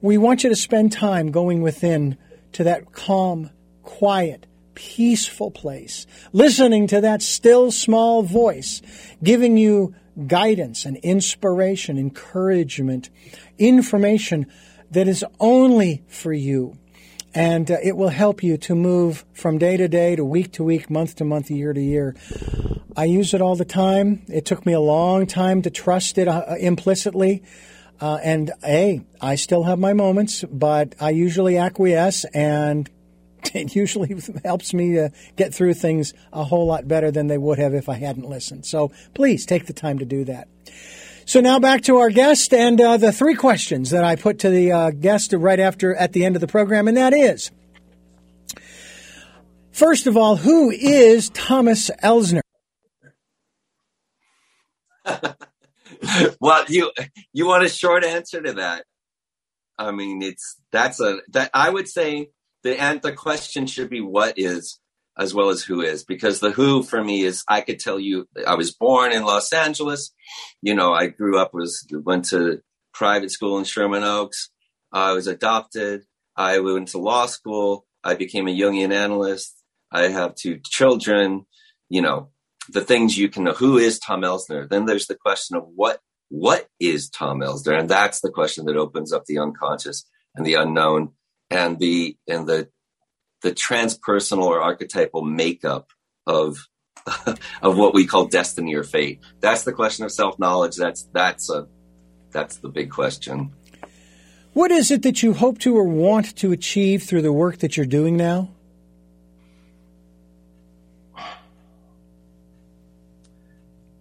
we 0.00 0.18
want 0.18 0.44
you 0.44 0.50
to 0.50 0.56
spend 0.56 0.92
time 0.92 1.30
going 1.30 1.62
within 1.62 2.16
to 2.52 2.64
that 2.64 2.92
calm, 2.92 3.50
quiet, 3.82 4.46
peaceful 4.74 5.50
place, 5.50 6.06
listening 6.32 6.86
to 6.86 7.00
that 7.00 7.22
still 7.22 7.70
small 7.72 8.22
voice, 8.22 8.80
giving 9.22 9.56
you 9.56 9.94
guidance 10.26 10.84
and 10.84 10.96
inspiration, 10.98 11.98
encouragement, 11.98 13.10
information 13.58 14.46
that 14.90 15.08
is 15.08 15.24
only 15.40 16.02
for 16.08 16.32
you. 16.32 16.76
And 17.34 17.70
uh, 17.70 17.76
it 17.82 17.96
will 17.96 18.08
help 18.08 18.42
you 18.42 18.56
to 18.58 18.74
move 18.74 19.24
from 19.32 19.58
day 19.58 19.76
to 19.76 19.86
day 19.86 20.16
to 20.16 20.24
week 20.24 20.52
to 20.52 20.64
week, 20.64 20.88
month 20.88 21.16
to 21.16 21.24
month, 21.24 21.50
year 21.50 21.72
to 21.72 21.80
year. 21.80 22.16
I 22.96 23.04
use 23.04 23.34
it 23.34 23.42
all 23.42 23.54
the 23.54 23.64
time. 23.64 24.24
It 24.28 24.44
took 24.44 24.64
me 24.64 24.72
a 24.72 24.80
long 24.80 25.26
time 25.26 25.62
to 25.62 25.70
trust 25.70 26.18
it 26.18 26.26
uh, 26.26 26.54
implicitly. 26.58 27.42
Uh, 28.00 28.18
and 28.22 28.52
hey, 28.62 29.02
I 29.20 29.34
still 29.34 29.64
have 29.64 29.78
my 29.78 29.92
moments, 29.92 30.44
but 30.44 30.94
I 31.00 31.10
usually 31.10 31.56
acquiesce, 31.56 32.24
and 32.26 32.88
it 33.54 33.74
usually 33.74 34.20
helps 34.44 34.72
me 34.72 35.08
get 35.36 35.54
through 35.54 35.74
things 35.74 36.14
a 36.32 36.44
whole 36.44 36.66
lot 36.66 36.86
better 36.86 37.10
than 37.10 37.26
they 37.26 37.38
would 37.38 37.58
have 37.58 37.74
if 37.74 37.88
I 37.88 37.94
hadn't 37.94 38.28
listened. 38.28 38.66
So 38.66 38.92
please 39.14 39.46
take 39.46 39.66
the 39.66 39.72
time 39.72 39.98
to 39.98 40.04
do 40.04 40.24
that. 40.24 40.48
So 41.28 41.40
now 41.40 41.58
back 41.58 41.82
to 41.82 41.98
our 41.98 42.08
guest 42.08 42.54
and 42.54 42.80
uh, 42.80 42.96
the 42.96 43.12
three 43.12 43.34
questions 43.34 43.90
that 43.90 44.02
I 44.02 44.16
put 44.16 44.38
to 44.38 44.48
the 44.48 44.72
uh, 44.72 44.90
guest 44.92 45.34
right 45.34 45.60
after 45.60 45.94
at 45.94 46.14
the 46.14 46.24
end 46.24 46.36
of 46.36 46.40
the 46.40 46.46
program, 46.46 46.88
and 46.88 46.96
that 46.96 47.12
is. 47.12 47.50
First 49.72 50.06
of 50.06 50.16
all, 50.16 50.36
who 50.36 50.70
is 50.70 51.28
Thomas 51.28 51.90
Elsner? 52.02 52.40
well, 56.40 56.64
you 56.68 56.92
you 57.32 57.46
want 57.46 57.64
a 57.64 57.68
short 57.68 58.04
answer 58.04 58.40
to 58.42 58.54
that? 58.54 58.84
I 59.78 59.92
mean, 59.92 60.22
it's 60.22 60.56
that's 60.72 61.00
a 61.00 61.18
that 61.32 61.50
I 61.54 61.70
would 61.70 61.88
say 61.88 62.30
the 62.62 62.80
and 62.80 63.00
the 63.02 63.12
question 63.12 63.66
should 63.66 63.90
be 63.90 64.00
what 64.00 64.34
is 64.36 64.80
as 65.16 65.34
well 65.34 65.48
as 65.48 65.62
who 65.62 65.80
is 65.80 66.04
because 66.04 66.40
the 66.40 66.50
who 66.50 66.82
for 66.82 67.02
me 67.02 67.22
is 67.22 67.44
I 67.48 67.60
could 67.60 67.80
tell 67.80 67.98
you 67.98 68.28
I 68.46 68.54
was 68.54 68.74
born 68.74 69.12
in 69.12 69.24
Los 69.24 69.52
Angeles. 69.52 70.12
You 70.62 70.74
know, 70.74 70.92
I 70.92 71.08
grew 71.08 71.38
up 71.38 71.52
was 71.52 71.86
went 71.90 72.26
to 72.26 72.60
private 72.92 73.30
school 73.30 73.58
in 73.58 73.64
Sherman 73.64 74.04
Oaks. 74.04 74.50
I 74.92 75.12
was 75.12 75.26
adopted. 75.26 76.04
I 76.36 76.60
went 76.60 76.88
to 76.88 76.98
law 76.98 77.26
school. 77.26 77.86
I 78.04 78.14
became 78.14 78.48
a 78.48 78.56
Jungian 78.56 78.92
analyst. 78.92 79.54
I 79.90 80.08
have 80.08 80.34
two 80.34 80.60
children. 80.64 81.46
You 81.88 82.02
know, 82.02 82.30
the 82.68 82.80
things 82.80 83.16
you 83.16 83.28
can 83.28 83.44
know. 83.44 83.52
Who 83.52 83.78
is 83.78 83.98
Tom 83.98 84.22
Elsner? 84.22 84.68
Then 84.68 84.86
there's 84.86 85.06
the 85.06 85.16
question 85.16 85.56
of 85.56 85.64
what 85.74 86.00
what 86.30 86.68
is 86.78 87.08
Tom 87.08 87.40
Elsner, 87.40 87.78
and 87.78 87.88
that's 87.88 88.20
the 88.20 88.30
question 88.30 88.66
that 88.66 88.76
opens 88.76 89.12
up 89.12 89.24
the 89.24 89.38
unconscious 89.38 90.04
and 90.34 90.46
the 90.46 90.54
unknown 90.54 91.12
and 91.50 91.78
the 91.78 92.16
and 92.28 92.46
the 92.46 92.68
the 93.42 93.52
transpersonal 93.52 94.44
or 94.44 94.60
archetypal 94.60 95.24
makeup 95.24 95.88
of 96.26 96.66
of 97.62 97.76
what 97.76 97.94
we 97.94 98.06
call 98.06 98.26
destiny 98.26 98.74
or 98.74 98.84
fate. 98.84 99.20
That's 99.40 99.64
the 99.64 99.72
question 99.72 100.04
of 100.04 100.12
self 100.12 100.38
knowledge. 100.38 100.76
That's 100.76 101.08
that's 101.12 101.50
a 101.50 101.68
that's 102.30 102.56
the 102.56 102.68
big 102.68 102.90
question. 102.90 103.52
What 104.52 104.70
is 104.70 104.90
it 104.90 105.02
that 105.02 105.22
you 105.22 105.34
hope 105.34 105.58
to 105.60 105.76
or 105.76 105.84
want 105.84 106.34
to 106.36 106.52
achieve 106.52 107.04
through 107.04 107.22
the 107.22 107.32
work 107.32 107.58
that 107.58 107.76
you're 107.76 107.86
doing 107.86 108.16
now? 108.16 108.50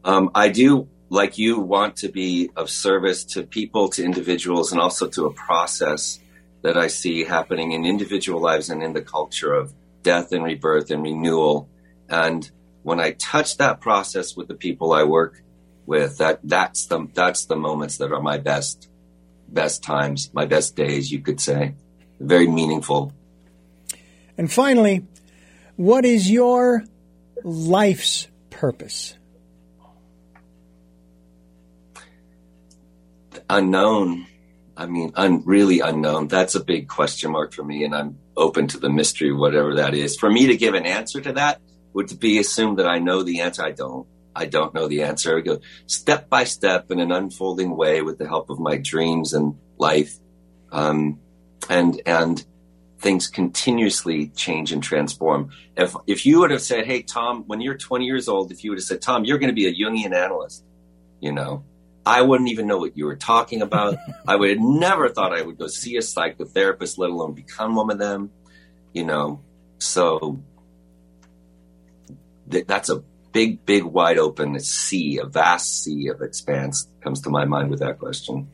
Um, 0.08 0.32
I 0.34 0.48
do, 0.48 0.88
like 1.10 1.38
you, 1.38 1.60
want 1.60 1.98
to 1.98 2.08
be 2.08 2.50
of 2.56 2.70
service 2.70 3.26
to 3.26 3.44
people, 3.44 3.90
to 3.90 4.06
individuals, 4.06 4.72
and 4.72 4.80
also 4.80 5.10
to 5.10 5.26
a 5.26 5.34
process 5.34 6.22
that 6.62 6.78
I 6.78 6.88
see 6.88 7.26
happening 7.26 7.74
in 7.74 7.86
individual 7.86 8.40
lives 8.40 8.70
and 8.70 8.82
in 8.82 8.94
the 8.94 9.02
culture 9.02 9.54
of 9.54 9.74
death 10.04 10.32
and 10.32 10.46
rebirth 10.46 10.92
and 10.92 11.04
renewal. 11.04 11.68
And 12.08 12.50
when 12.84 13.02
I 13.02 13.12
touch 13.12 13.58
that 13.58 13.82
process 13.82 14.34
with 14.34 14.48
the 14.48 14.56
people 14.56 14.94
I 14.94 15.04
work 15.04 15.44
with, 15.86 16.20
that 16.20 16.40
that's 16.42 16.86
the 16.86 17.10
that's 17.14 17.44
the 17.46 17.58
moments 17.58 17.98
that 17.98 18.14
are 18.14 18.22
my 18.22 18.38
best 18.38 18.88
best 19.50 19.84
times, 19.84 20.34
my 20.34 20.46
best 20.46 20.78
days, 20.78 21.12
you 21.12 21.20
could 21.20 21.42
say. 21.42 21.76
Very 22.18 22.48
meaningful. 22.48 23.12
And 24.38 24.50
finally, 24.50 25.06
what 25.76 26.06
is 26.06 26.32
your 26.32 26.86
life's 27.44 28.30
purpose? 28.50 29.18
Unknown. 33.50 34.28
I 34.76 34.86
mean, 34.86 35.12
un, 35.16 35.44
really 35.46 35.80
unknown. 35.80 36.28
That's 36.28 36.56
a 36.56 36.64
big 36.64 36.88
question 36.88 37.32
mark 37.32 37.54
for 37.54 37.64
me, 37.64 37.84
and 37.84 37.96
I'm 37.96 38.20
open 38.36 38.68
to 38.68 38.78
the 38.78 38.90
mystery, 38.90 39.34
whatever 39.34 39.76
that 39.76 39.94
is. 39.96 40.18
For 40.18 40.30
me 40.30 40.48
to 40.48 40.58
give 40.58 40.76
an 40.76 40.86
answer 40.86 41.20
to 41.22 41.34
that 41.34 41.60
would 41.94 42.20
be 42.20 42.38
assumed 42.38 42.78
that 42.78 42.88
I 42.88 43.00
know 43.00 43.24
the 43.24 43.42
answer. 43.42 43.64
I 43.64 43.72
don't. 43.72 44.08
I 44.36 44.46
don't 44.46 44.74
know 44.76 44.88
the 44.88 45.02
answer. 45.02 45.36
I 45.36 45.42
go 45.42 45.62
step 45.88 46.30
by 46.30 46.44
step 46.44 46.92
in 46.92 47.00
an 47.00 47.12
unfolding 47.12 47.76
way 47.76 48.04
with 48.04 48.20
the 48.20 48.28
help 48.28 48.52
of 48.52 48.60
my 48.60 48.78
dreams 48.78 49.34
and 49.34 49.58
life, 49.80 50.14
um, 50.72 51.20
and 51.70 52.00
and 52.06 52.46
things 53.00 53.28
continuously 53.28 54.28
change 54.30 54.72
and 54.72 54.84
transform. 54.84 55.50
If 55.76 55.96
if 56.06 56.26
you 56.26 56.40
would 56.42 56.52
have 56.52 56.62
said, 56.62 56.86
"Hey, 56.86 57.02
Tom, 57.02 57.46
when 57.48 57.62
you're 57.62 57.78
20 57.78 58.06
years 58.06 58.28
old," 58.28 58.52
if 58.52 58.64
you 58.64 58.72
would 58.72 58.78
have 58.78 58.86
said, 58.86 59.02
"Tom, 59.02 59.26
you're 59.26 59.40
going 59.40 59.50
to 59.50 59.56
be 59.56 59.68
a 59.68 59.74
Jungian 59.74 60.14
analyst," 60.14 60.64
you 61.20 61.32
know, 61.32 61.64
I 62.08 62.22
wouldn't 62.22 62.50
even 62.50 62.68
know 62.68 62.78
what 62.78 62.98
you 62.98 63.06
were 63.06 63.18
talking 63.18 63.62
about. 63.62 63.98
I 64.28 64.38
would 64.38 64.50
have 64.50 64.60
never 64.60 65.10
thought 65.10 65.38
I 65.38 65.42
would 65.42 65.58
go 65.58 65.68
see 65.68 65.98
a 65.98 66.00
psychotherapist, 66.00 66.98
let 66.98 67.10
alone 67.10 67.34
become 67.34 67.76
one 67.76 67.92
of 67.92 68.00
them. 68.00 68.32
You 68.94 69.04
know, 69.04 69.42
so 69.80 70.40
th- 72.50 72.66
that's 72.66 72.90
a 72.90 73.04
big, 73.34 73.66
big, 73.66 73.84
wide 73.84 74.18
open 74.18 74.58
sea, 74.62 75.20
a 75.20 75.26
vast 75.26 75.84
sea 75.84 76.08
of 76.08 76.22
expanse 76.22 76.88
comes 77.02 77.22
to 77.22 77.30
my 77.30 77.44
mind 77.44 77.70
with 77.70 77.80
that 77.80 78.00
question. 78.00 78.48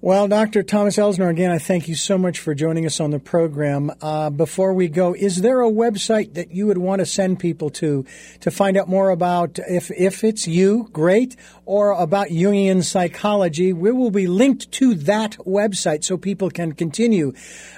Well, 0.00 0.28
Dr. 0.28 0.62
Thomas 0.62 0.96
Elsner, 0.96 1.28
again, 1.28 1.50
I 1.50 1.58
thank 1.58 1.88
you 1.88 1.96
so 1.96 2.16
much 2.16 2.38
for 2.38 2.54
joining 2.54 2.86
us 2.86 3.00
on 3.00 3.10
the 3.10 3.18
program. 3.18 3.90
Uh, 4.00 4.30
before 4.30 4.72
we 4.72 4.86
go, 4.86 5.12
is 5.12 5.40
there 5.40 5.60
a 5.60 5.68
website 5.68 6.34
that 6.34 6.52
you 6.52 6.68
would 6.68 6.78
want 6.78 7.00
to 7.00 7.06
send 7.06 7.40
people 7.40 7.68
to 7.70 8.04
to 8.38 8.52
find 8.52 8.76
out 8.76 8.88
more 8.88 9.10
about 9.10 9.58
if 9.58 9.90
if 9.90 10.22
it's 10.22 10.46
you, 10.46 10.88
great, 10.92 11.34
or 11.64 11.90
about 11.90 12.28
Jungian 12.28 12.84
psychology? 12.84 13.72
We 13.72 13.90
will 13.90 14.12
be 14.12 14.28
linked 14.28 14.70
to 14.72 14.94
that 14.94 15.36
website 15.38 16.04
so 16.04 16.16
people 16.16 16.48
can 16.48 16.74
continue 16.74 17.32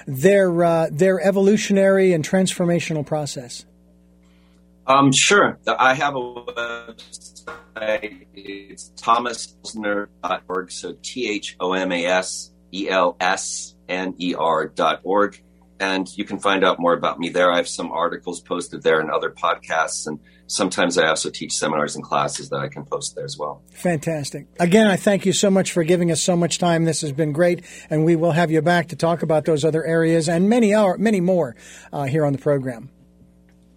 their 0.05 0.63
uh, 0.63 0.89
their 0.91 1.19
evolutionary 1.21 2.13
and 2.13 2.23
transformational 2.23 3.03
process. 3.03 3.65
Um, 4.87 5.11
sure. 5.11 5.59
I 5.67 5.93
have 5.93 6.15
a 6.15 6.19
website. 6.19 8.25
It's 8.33 8.91
thomaselsner.org. 8.97 10.71
So 10.71 10.97
T 11.01 11.29
H 11.29 11.55
O 11.59 11.73
M 11.73 11.91
A 11.91 12.05
S 12.05 12.51
E 12.73 12.89
L 12.89 13.15
S 13.19 13.75
N 13.87 14.15
E 14.19 14.35
R 14.37 14.67
dot 14.67 15.01
org. 15.03 15.41
And 15.79 16.07
you 16.15 16.25
can 16.25 16.37
find 16.37 16.63
out 16.63 16.79
more 16.79 16.93
about 16.93 17.19
me 17.19 17.29
there. 17.29 17.51
I 17.51 17.57
have 17.57 17.67
some 17.67 17.91
articles 17.91 18.39
posted 18.39 18.83
there 18.83 18.99
and 18.99 19.09
other 19.09 19.31
podcasts. 19.31 20.05
And 20.05 20.19
sometimes 20.45 20.95
I 20.95 21.07
also 21.07 21.31
teach 21.31 21.53
seminars 21.53 21.95
and 21.95 22.03
classes 22.03 22.49
that 22.49 22.59
I 22.59 22.67
can 22.67 22.85
post 22.85 23.15
there 23.15 23.25
as 23.25 23.35
well. 23.35 23.63
Fantastic. 23.71 24.45
Again, 24.59 24.85
I 24.85 24.95
thank 24.95 25.25
you 25.25 25.33
so 25.33 25.49
much 25.49 25.71
for 25.71 25.83
giving 25.83 26.11
us 26.11 26.21
so 26.21 26.35
much 26.35 26.59
time. 26.59 26.85
This 26.85 27.01
has 27.01 27.13
been 27.13 27.31
great. 27.31 27.65
And 27.89 28.05
we 28.05 28.15
will 28.15 28.31
have 28.31 28.51
you 28.51 28.61
back 28.61 28.89
to 28.89 28.95
talk 28.95 29.23
about 29.23 29.45
those 29.45 29.65
other 29.65 29.83
areas 29.83 30.29
and 30.29 30.47
many, 30.47 30.71
hour, 30.71 30.99
many 30.99 31.19
more 31.19 31.55
uh, 31.91 32.03
here 32.03 32.25
on 32.25 32.33
the 32.33 32.39
program. 32.39 32.91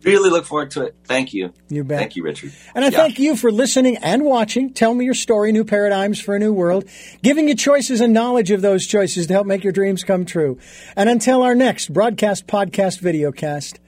Really 0.05 0.31
look 0.31 0.45
forward 0.45 0.71
to 0.73 0.83
it. 0.83 0.97
Thank 1.05 1.33
you. 1.33 1.53
You 1.69 1.83
bet. 1.83 1.99
Thank 1.99 2.17
you, 2.17 2.25
Richard. 2.25 2.53
And 2.75 2.85
I 2.85 2.89
yeah. 2.89 2.99
thank 2.99 3.19
you 3.19 3.37
for 3.37 3.51
listening 3.51 3.97
and 3.99 4.25
watching. 4.25 4.73
Tell 4.73 4.93
me 4.93 5.05
your 5.05 5.15
story, 5.15 5.51
New 5.51 5.65
Paradigms 5.65 6.21
for 6.21 6.37
a 6.37 6.39
New 6.39 6.53
World, 6.53 6.85
giving 7.23 7.49
you 7.49 7.55
choices 7.55 8.01
and 8.01 8.13
knowledge 8.13 8.51
of 8.51 8.61
those 8.61 8.87
choices 8.87 9.27
to 9.29 9.33
help 9.33 9.47
make 9.47 9.65
your 9.65 9.73
dreams 9.73 10.05
come 10.05 10.27
true. 10.27 10.59
And 10.95 11.09
until 11.09 11.43
our 11.43 11.55
next 11.55 11.93
broadcast, 11.93 12.47
podcast, 12.47 13.01
videocast, 13.01 13.79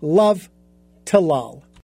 love 0.00 0.48
to 1.06 1.18
lull. 1.18 1.63